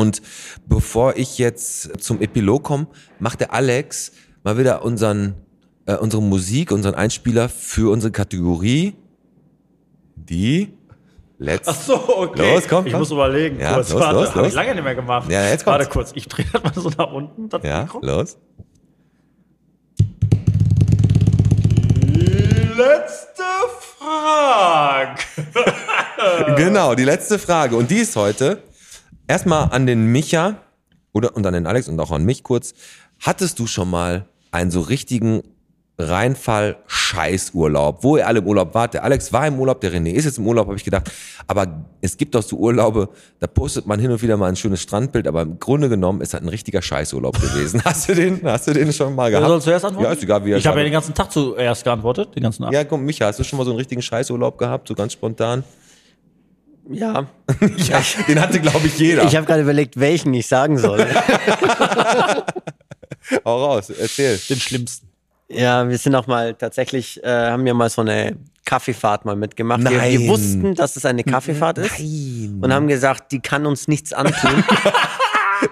[0.00, 0.22] Und
[0.66, 2.86] bevor ich jetzt zum Epilog komme,
[3.18, 4.12] macht der Alex
[4.44, 5.34] mal wieder unseren,
[5.84, 8.94] äh, unsere Musik, unseren Einspieler für unsere Kategorie.
[10.16, 10.72] Die
[11.38, 11.74] letzte.
[11.74, 12.54] so, okay.
[12.54, 13.00] Los, komm, Ich komm.
[13.00, 13.60] muss überlegen.
[13.60, 13.90] Ja, kurz.
[13.92, 14.46] los, Warte, los, los.
[14.48, 15.30] ich lange nicht mehr gemacht.
[15.30, 16.12] Ja, jetzt Warte kommt's.
[16.12, 17.50] kurz, ich drehe das mal so nach unten.
[17.50, 18.00] Das Ja, Mikro.
[18.02, 18.38] los.
[22.76, 23.42] Letzte
[23.98, 25.20] Frage.
[26.56, 27.76] Genau, die letzte Frage.
[27.76, 28.62] Und die ist heute
[29.30, 30.56] erstmal an den Micha
[31.12, 32.74] oder und an den Alex und auch an mich kurz.
[33.20, 35.42] Hattest du schon mal einen so richtigen
[35.98, 38.94] Reinfall-Scheißurlaub, wo ihr alle im Urlaub wart?
[38.94, 41.10] Der Alex war im Urlaub, der René ist jetzt im Urlaub, habe ich gedacht.
[41.46, 44.80] Aber es gibt auch so Urlaube, da postet man hin und wieder mal ein schönes
[44.80, 47.80] Strandbild, aber im Grunde genommen ist das ein richtiger Scheißurlaub gewesen.
[47.84, 49.50] Hast du den, hast du den schon mal Wer gehabt?
[49.50, 50.06] soll zuerst antworten?
[50.06, 52.64] Ja, ist egal, wie er Ich habe ja den ganzen Tag zuerst geantwortet, den ganzen
[52.64, 52.74] Abend.
[52.74, 55.62] Ja, komm, Micha, hast du schon mal so einen richtigen Scheißurlaub gehabt, so ganz spontan?
[56.88, 57.26] Ja.
[57.76, 59.24] Ja, den hatte, glaube ich, jeder.
[59.24, 61.06] Ich habe gerade überlegt, welchen ich sagen soll.
[63.44, 64.38] Hau raus, erzähl.
[64.48, 65.08] Den schlimmsten.
[65.48, 69.82] ja, wir sind auch mal tatsächlich, äh, haben wir mal so eine Kaffeefahrt mal mitgemacht.
[69.82, 70.12] Wir, Nein.
[70.12, 74.64] wir wussten, dass es eine Kaffeefahrt ist und haben gesagt, die kann uns nichts antun.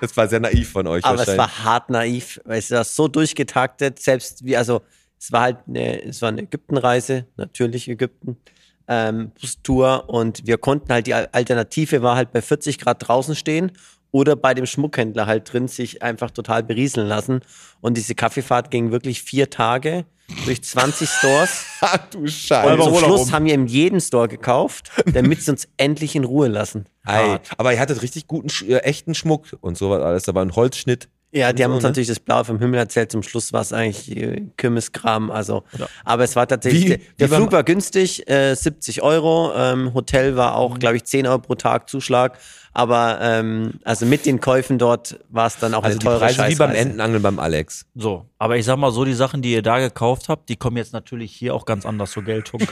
[0.03, 3.09] Das war sehr naiv von euch Aber es war hart naiv, weil es war so
[3.09, 4.83] durchgetaktet, selbst wie, also
[5.19, 8.37] es war halt eine, es war eine Ägyptenreise, natürlich Ägypten,
[8.89, 13.35] ähm, Bustour und wir konnten halt, die Al- Alternative war halt bei 40 Grad draußen
[13.37, 13.73] stehen
[14.11, 17.41] oder bei dem Schmuckhändler halt drin sich einfach total berieseln lassen.
[17.83, 20.07] Und diese Kaffeefahrt ging wirklich vier Tage
[20.47, 21.65] durch 20 Stores.
[21.83, 22.83] Ach du Und Scheiße.
[22.83, 26.87] zum Schluss haben wir in jedem Store gekauft, damit sie uns endlich in Ruhe lassen.
[27.07, 30.23] Ey, aber ihr hattet richtig guten, äh, echten Schmuck und sowas alles.
[30.25, 31.09] Da war ein Holzschnitt.
[31.31, 31.91] Ja, die haben so, uns ne?
[31.91, 33.13] natürlich das Blaue vom Himmel erzählt.
[33.13, 35.31] Zum Schluss war es eigentlich äh, Kürbiskram.
[35.31, 35.65] Also,
[36.05, 36.85] aber es war tatsächlich.
[36.85, 39.53] Wie- der der wie Flug war günstig, äh, 70 Euro.
[39.55, 42.39] Ähm, Hotel war auch, glaube ich, 10 Euro pro Tag Zuschlag.
[42.73, 46.19] Aber ähm, also mit den Käufen dort war es dann auch Also eine die teure
[46.21, 46.71] Preise wie beim.
[46.75, 47.85] Entenangeln beim Alex.
[47.95, 50.77] So, aber ich sag mal so, die Sachen, die ihr da gekauft habt, die kommen
[50.77, 52.63] jetzt natürlich hier auch ganz anders zur Geltung.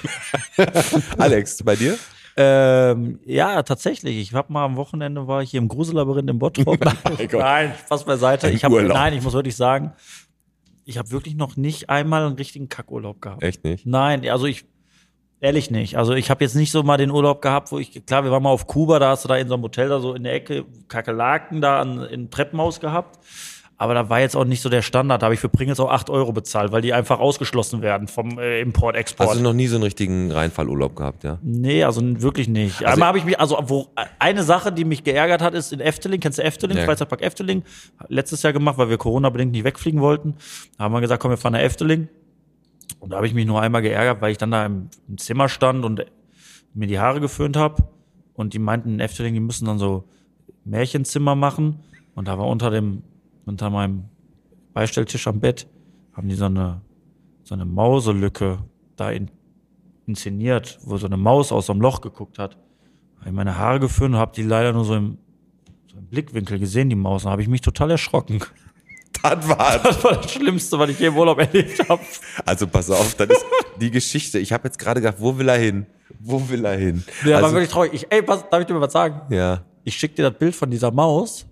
[1.18, 1.98] Alex, bei dir?
[2.36, 4.18] Ähm, ja, tatsächlich.
[4.18, 6.78] Ich hab mal am Wochenende war ich hier im Grusellabyrinth in Bottrop.
[7.32, 8.50] Nein, Spaß beiseite.
[8.50, 8.92] Ich hab, Urlaub.
[8.92, 9.92] nein, ich muss wirklich sagen,
[10.84, 13.42] ich habe wirklich noch nicht einmal einen richtigen Kackurlaub gehabt.
[13.42, 13.86] Echt nicht?
[13.86, 14.66] Nein, also ich
[15.40, 15.96] ehrlich nicht.
[15.96, 18.42] Also ich habe jetzt nicht so mal den Urlaub gehabt, wo ich klar, wir waren
[18.42, 20.34] mal auf Kuba, da hast du da in so einem Hotel da so in der
[20.34, 23.18] Ecke Kakerlaken da an, in Treppenhaus gehabt.
[23.78, 25.20] Aber da war jetzt auch nicht so der Standard.
[25.20, 28.38] Da habe ich für Pringles auch 8 Euro bezahlt, weil die einfach ausgeschlossen werden vom
[28.38, 29.28] äh, Import-Export.
[29.28, 31.38] Hast du noch nie so einen richtigen Reinfallurlaub gehabt, ja?
[31.42, 32.82] Nee, also wirklich nicht.
[32.86, 33.88] Einmal habe ich mich, also wo
[34.18, 36.84] eine Sache, die mich geärgert hat, ist in Efteling, kennst du Efteling, Ja.
[36.84, 37.64] Freizeitpark Efteling,
[38.08, 40.36] letztes Jahr gemacht, weil wir Corona-bedingt nicht wegfliegen wollten.
[40.78, 42.08] Da haben wir gesagt, komm, wir fahren nach Efteling.
[42.98, 45.50] Und da habe ich mich nur einmal geärgert, weil ich dann da im, im Zimmer
[45.50, 46.06] stand und
[46.72, 47.84] mir die Haare geföhnt habe.
[48.32, 50.04] Und die meinten in Efteling, die müssen dann so
[50.64, 51.80] Märchenzimmer machen.
[52.14, 53.02] Und da war unter dem,
[53.47, 54.05] unter meinem
[54.74, 55.66] Beistelltisch am Bett,
[56.12, 56.82] haben die so eine,
[57.43, 58.59] so eine Mauselücke
[58.97, 59.31] da in
[60.06, 62.56] inszeniert, wo so eine Maus aus so einem Loch geguckt hat.
[63.18, 65.18] Habe ich meine Haare gefunden und habe die leider nur so im,
[65.90, 67.24] so im Blickwinkel gesehen, die Maus.
[67.24, 68.40] Da habe ich mich total erschrocken.
[69.23, 72.02] Das war Das war das Schlimmste, was ich je im Urlaub erlebt habe.
[72.44, 73.47] Also pass auf, das ist
[73.81, 74.39] die Geschichte.
[74.39, 75.86] Ich habe jetzt gerade gedacht, wo will er hin?
[76.20, 77.02] Wo will er hin?
[77.24, 77.93] Ja, war also, wirklich traurig.
[77.94, 79.23] Ich, ey, was, darf ich dir mal was sagen?
[79.35, 79.62] ja.
[79.85, 81.47] Ich schicke dir das Bild von dieser Maus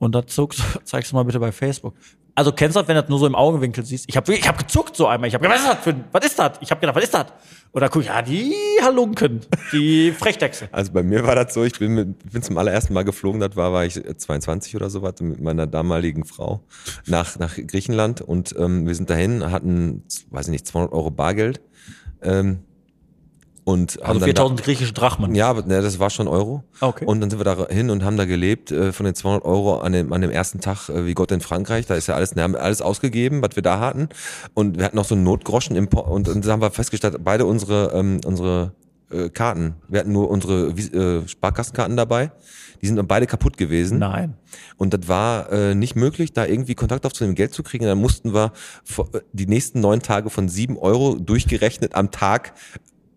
[0.00, 1.94] und das zuckst, zeigst du mal bitte bei Facebook.
[2.34, 4.06] Also kennst du das, wenn du das nur so im Augenwinkel siehst?
[4.08, 5.28] Ich habe ich hab gezuckt so einmal.
[5.28, 6.52] Ich habe gedacht, was ist das für ein, was ist das?
[6.60, 7.26] Ich habe gedacht, was ist das?
[7.72, 9.40] Und dann guck ich, ja, die Halunken,
[9.72, 10.68] die Frechdechse.
[10.72, 13.56] Also bei mir war das so, ich bin, mit, bin zum allerersten Mal geflogen, das
[13.56, 16.62] war, war ich 22 oder so was, mit meiner damaligen Frau
[17.06, 21.60] nach, nach Griechenland und ähm, wir sind dahin, hatten, weiß ich nicht, 200 Euro Bargeld
[22.22, 22.60] ähm,
[23.64, 25.34] und haben Also dann da, 4000 griechische Drachmen.
[25.34, 26.64] Ja, aber ne, das war schon Euro.
[26.80, 27.04] Ah, okay.
[27.04, 29.78] Und dann sind wir da hin und haben da gelebt äh, von den 200 Euro
[29.78, 31.86] an dem, an dem ersten Tag äh, wie Gott in Frankreich.
[31.86, 34.08] Da ist ja alles, wir haben alles ausgegeben, was wir da hatten.
[34.54, 37.16] Und wir hatten noch so einen Notgroschen im Po- und, und dann haben wir festgestellt,
[37.22, 38.72] beide unsere, ähm, unsere
[39.10, 42.32] äh, Karten, wir hatten nur unsere äh, Sparkassenkarten dabei.
[42.80, 43.98] Die sind dann beide kaputt gewesen.
[43.98, 44.36] Nein.
[44.78, 47.84] Und das war äh, nicht möglich, da irgendwie Kontakt aufzunehmen, Geld zu kriegen.
[47.84, 48.52] Dann mussten wir
[49.12, 52.54] äh, die nächsten neun Tage von sieben Euro durchgerechnet am Tag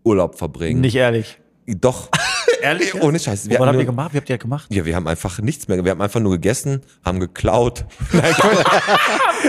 [0.04, 0.80] Urlaub verbringen.
[0.80, 1.38] Nicht ehrlich.
[1.66, 2.10] Doch.
[2.64, 2.94] Ehrlich?
[2.94, 3.50] Ohne Scheiß.
[3.50, 4.14] Wir was habt ihr gemacht?
[4.14, 4.66] Wie habt ihr das gemacht?
[4.70, 5.84] ja, wir haben einfach nichts mehr.
[5.84, 7.84] Wir haben einfach nur gegessen, haben geklaut.
[8.12, 8.34] Nein,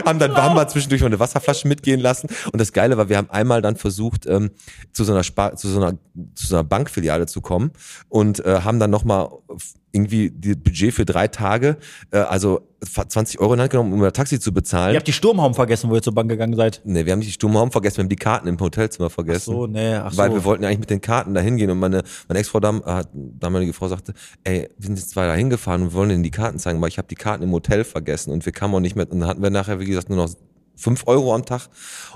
[0.05, 2.27] haben dann haben wir zwischendurch mal eine Wasserflasche mitgehen lassen.
[2.51, 4.51] Und das Geile war, wir haben einmal dann versucht, ähm,
[4.91, 5.97] zu so einer Spar zu so einer
[6.33, 7.71] zu so einer Bankfiliale zu kommen
[8.09, 9.29] und äh, haben dann nochmal
[9.95, 11.77] irgendwie die Budget für drei Tage,
[12.11, 14.93] äh, also 20 Euro in Hand genommen, um ein Taxi zu bezahlen.
[14.93, 16.81] Ihr habt die Sturmhaum vergessen, wo ihr zur Bank gegangen seid.
[16.83, 19.53] Nee, wir haben nicht die Sturmraum vergessen, wir haben die Karten im Hotelzimmer vergessen.
[19.53, 20.17] So, nee, ach so.
[20.17, 22.83] Weil wir wollten ja eigentlich mit den Karten da hingehen und meine, meine Ex-Frau, dam,
[22.85, 24.13] äh, damalige Frau sagte,
[24.43, 26.97] ey, wir sind jetzt zwar da hingefahren und wollen Ihnen die Karten zeigen, aber ich
[26.97, 29.43] habe die Karten im Hotel vergessen und wir kamen auch nicht mehr, und dann hatten
[29.43, 30.29] wir nachher, wie gesagt, nur noch
[30.77, 31.61] fünf Euro am Tag.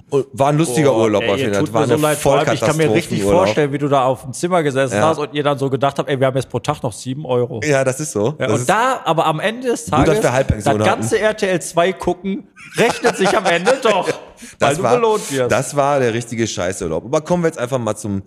[0.10, 1.74] Und war ein lustiger Boah, Urlaub ey, auf jeden Fall.
[1.74, 3.46] War so eine leid, ich kann mir richtig Vollkatastrophenurlaub.
[3.46, 5.08] vorstellen, wie du da auf dem Zimmer gesessen Ja.
[5.08, 7.26] hast und ihr dann so gedacht habt, ey, wir haben jetzt pro Tag noch sieben
[7.26, 7.62] Euro.
[7.64, 8.36] Ja, das ist so.
[8.38, 12.48] Ja, das und ist, da, aber am Ende des Tages, das ganze RTL 2 gucken,
[12.76, 14.16] rechnet sich am Ende doch, weil
[14.60, 15.52] das du war, belohnt wirst.
[15.52, 17.06] das war der richtige Scheißurlaub.
[17.06, 18.24] Aber kommen wir jetzt einfach mal zum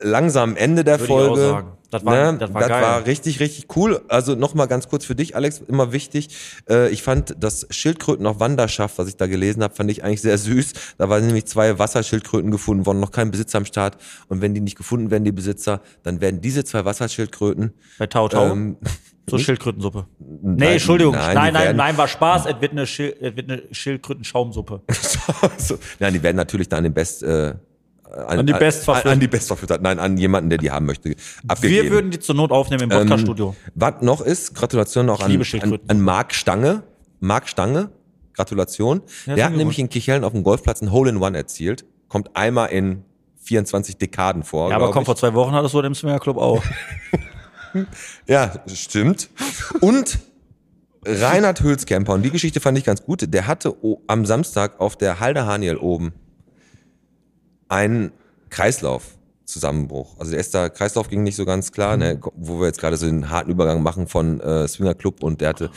[0.00, 2.24] langsamen Ende der Würde ich auch Folge.
[2.24, 2.38] sagen.
[2.38, 3.02] Das war- das war geil.
[3.04, 4.02] richtig, richtig cool.
[4.08, 6.28] Also nochmal ganz kurz für dich, Alex, immer wichtig.
[6.68, 10.22] Äh, ich fand das Schildkröten auf Wanderschaft, was ich da gelesen habe, fand ich eigentlich
[10.22, 10.72] sehr süß.
[10.98, 13.96] Da waren nämlich zwei Wasserschildkröten gefunden worden, noch kein Besitzer am Start.
[14.28, 18.28] Und wenn die nicht gefunden werden, die Besitzer, dann werden diese zwei Wasserschildkröten Bei Tau
[18.28, 18.50] Tau.
[18.52, 18.76] ähm,
[19.30, 20.06] so Schildkrötensuppe.
[20.18, 21.14] Nee, nein, Entschuldigung.
[21.14, 22.46] nein, Nein, nein, nein, war Spaß.
[22.46, 24.82] Es wird eine, Schil wird eine Schildkrötenschaumsuppe.
[25.58, 27.54] so, nein, die werden natürlich dann an den Best äh,
[28.14, 29.06] an, An die Bestverführer.
[29.06, 31.14] an, an die Bestverführer, nein, an jemanden, der die haben möchte,
[31.48, 31.84] abgegeben.
[31.84, 33.56] Wir würden die zur Not aufnehmen im Podcast-Studio.
[33.74, 36.82] Was noch ist, Gratulation auch an, an, an Marc Stange.
[37.20, 37.90] Marc Stange,
[38.34, 39.02] Gratulation.
[39.26, 41.84] Ja, der hat nämlich in Kichellen auf dem Golfplatz ein Hole-in-One erzielt.
[42.08, 43.02] Kommt einmal in
[43.42, 44.70] 24 Dekaden vor.
[44.70, 45.06] ja, aber komm, ich.
[45.06, 46.62] vor zwei Wochen hattest du im Swingerclub auch.
[48.28, 49.30] Ja, stimmt.
[49.80, 50.20] Und
[51.04, 53.74] Reinhard Hülskämper, und die Geschichte fand ich ganz gut, der hatte
[54.06, 56.12] am Samstag auf der Halde Haniel oben
[57.68, 58.12] einen
[58.50, 60.18] Kreislaufzusammenbruch.
[60.18, 63.06] Also der erste Kreislauf ging nicht so ganz klar, ne, wo wir jetzt gerade so
[63.06, 65.70] den harten Übergang machen von äh, Swinger Club und der hatte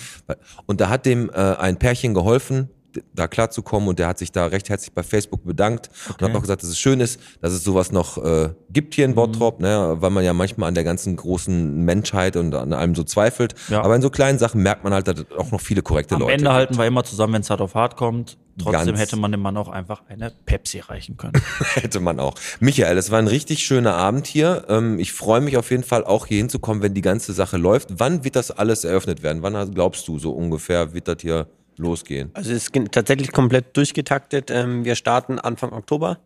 [0.65, 2.69] und da hat dem äh, ein Pärchen geholfen,
[3.13, 6.41] da klarzukommen und der hat sich da recht herzlich bei Facebook bedankt und hat noch
[6.41, 9.95] gesagt, dass es schön ist, dass es sowas noch äh, gibt hier in Bottrop, ne,
[9.99, 13.55] weil man ja manchmal an der ganzen großen Menschheit und an allem so zweifelt.
[13.69, 13.81] Ja.
[13.83, 16.33] Aber in so kleinen Sachen merkt man halt, dass auch noch viele korrekte Am Leute
[16.33, 16.53] Ende gibt.
[16.53, 18.37] halten wir immer zusammen, wenn es hart auf hart kommt.
[18.59, 18.99] Trotzdem Ganz.
[18.99, 21.33] hätte man dem Mann auch einfach eine Pepsi reichen können.
[21.75, 22.33] Hätte man auch.
[22.59, 24.65] Michael, es war ein richtig schöner Abend hier.
[24.67, 27.89] Ähm, Ich freue mich auf jeden Fall auch hier hinzukommen, wenn die ganze Sache läuft.
[27.99, 29.43] Wann wird das alles eröffnet werden?
[29.43, 31.45] Wann glaubst du so ungefähr wird das hier
[31.77, 32.31] losgehen?
[32.33, 34.51] Also es ist tatsächlich komplett durchgetaktet.
[34.51, 36.19] Ähm, Wir starten Anfang Oktober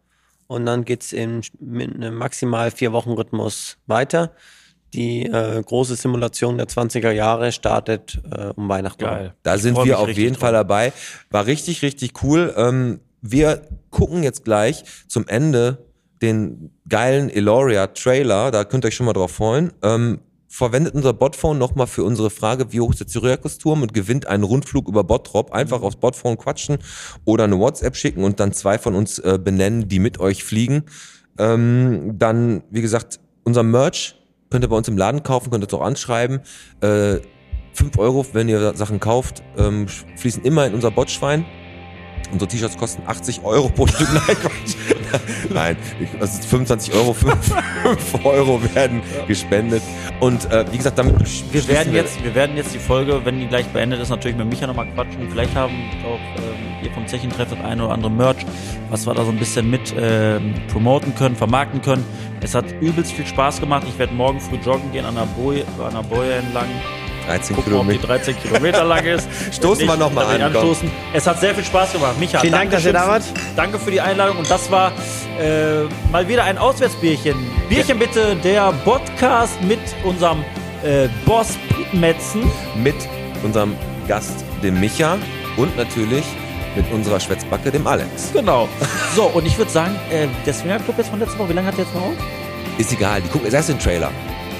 [0.48, 4.32] und dann geht's in mit einem maximal vier Wochen Rhythmus weiter.
[4.94, 9.04] Die äh, große Simulation der 20er Jahre startet äh, um Weihnachten.
[9.06, 9.34] Geil.
[9.44, 10.42] Da Ich sind wir auf jeden drauf.
[10.42, 10.92] Fall dabei.
[11.30, 12.54] War richtig, richtig cool.
[12.58, 15.86] Ähm, wir gucken jetzt gleich zum Ende
[16.22, 18.52] den geilen Eloria-Trailer.
[18.52, 19.72] Da könnt ihr euch schon mal drauf freuen.
[19.82, 20.20] Ähm,
[20.52, 24.44] verwendet unser Botphone nochmal für unsere Frage, wie hoch ist der Syriakusturm und gewinnt einen
[24.44, 25.54] Rundflug über Bottrop.
[25.54, 26.78] Einfach aufs Botphone quatschen
[27.24, 30.84] oder eine WhatsApp schicken und dann zwei von uns äh, benennen, die mit euch fliegen.
[31.40, 34.16] Ähm, dann, wie gesagt, unser Merch
[34.50, 36.42] könnt ihr bei uns im Laden kaufen, könnt ihr uns auch anschreiben.
[36.82, 37.20] Äh,
[37.74, 41.46] 5 Euro, wenn ihr Sachen kauft, ähm, fließen immer in unser Botschwein.
[42.32, 44.08] Unsere T-Shirts kosten 80 Euro pro Stück.
[44.14, 44.76] Nein, Quatsch.
[45.50, 45.76] Nein,
[46.20, 47.36] das ist 25 Euro, 5,
[47.84, 49.84] 5 Euro werden gespendet.
[50.20, 51.16] Und äh, wie gesagt, damit
[51.54, 54.48] Wir werden, jetzt, wir werden jetzt die Folge, wenn die gleich beendet ist, natürlich mit
[54.48, 55.30] Micha nochmal quatschen.
[55.30, 55.74] Vielleicht haben
[56.06, 58.46] auch ähm, ihr vom Zechentreff das eine oder andere Merch,
[58.90, 62.06] was wir da so ein bisschen mit ähm, promoten können, vermarkten können.
[62.42, 63.86] Es hat übelst viel Spaß gemacht.
[63.88, 66.68] Ich werde morgen früh joggen gehen an der Boje, an der Boje entlang.
[67.26, 68.08] 13 Gucken, ob die Kilometer.
[68.08, 69.28] 13 Kilometer lang ist.
[69.52, 70.56] Stoßen wir noch mal dann will ich an.
[70.56, 70.92] Anstoßen.
[71.14, 72.20] Es hat sehr viel Spaß gemacht.
[72.20, 73.34] Micha, Vielen Dank, dass ihr da Dankeschön.
[73.56, 74.38] Danke für die Einladung.
[74.38, 74.92] Und das war
[75.40, 77.36] äh, mal wieder ein Auswärtsbierchen.
[77.70, 80.44] Bierchen bitte, der Podcast mit unserem
[80.84, 81.58] äh, Boss
[81.94, 82.50] Metzen.
[82.76, 82.96] Mit
[83.44, 83.76] unserem
[84.08, 85.18] Gast, dem Micha.
[85.58, 86.26] Und natürlich
[86.76, 88.32] mit unserer Schwätzbacke, dem Alex.
[88.34, 88.70] Genau.
[89.16, 91.78] So, und ich würde sagen, äh, der Swingerclub jetzt von letzter Woche, wie lange hat
[91.78, 92.14] der jetzt noch auf?
[92.78, 94.12] Ist egal, die gucken erst den Trailer.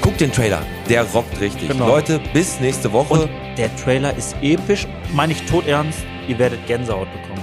[0.02, 1.68] Guckt den Trailer, der rockt richtig.
[1.68, 1.86] Genau.
[1.86, 3.14] Leute, bis nächste Woche.
[3.14, 6.00] Und der Trailer ist episch, meine ich todernst.
[6.26, 7.42] Ihr werdet Gänsehaut bekommen.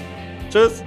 [0.51, 0.83] Tschüss.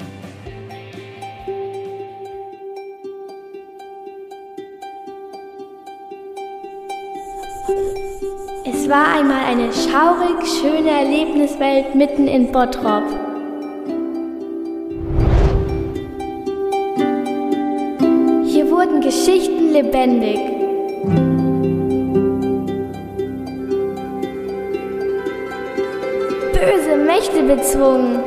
[8.67, 13.05] Es war einmal eine schaurig schöne Erlebniswelt mitten in Bottrop.
[18.45, 20.39] Hier wurden Geschichten lebendig.
[26.63, 28.21] Böse Mächte bezwungen.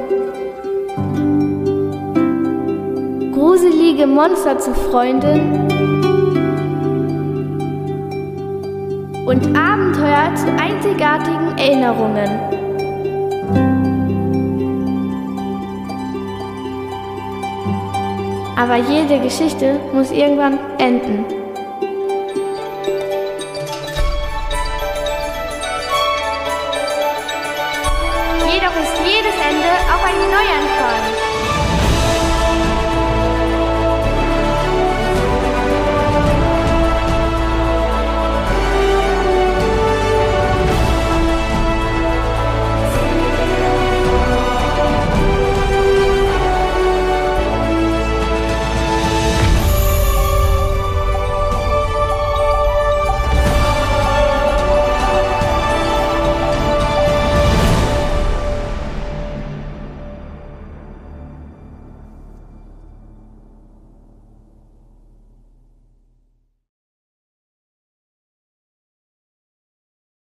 [3.32, 5.66] Gruselige Monster zu Freunden.
[9.26, 12.30] und Abenteuer zu einzigartigen Erinnerungen.
[18.56, 21.35] Aber jede Geschichte muss irgendwann enden.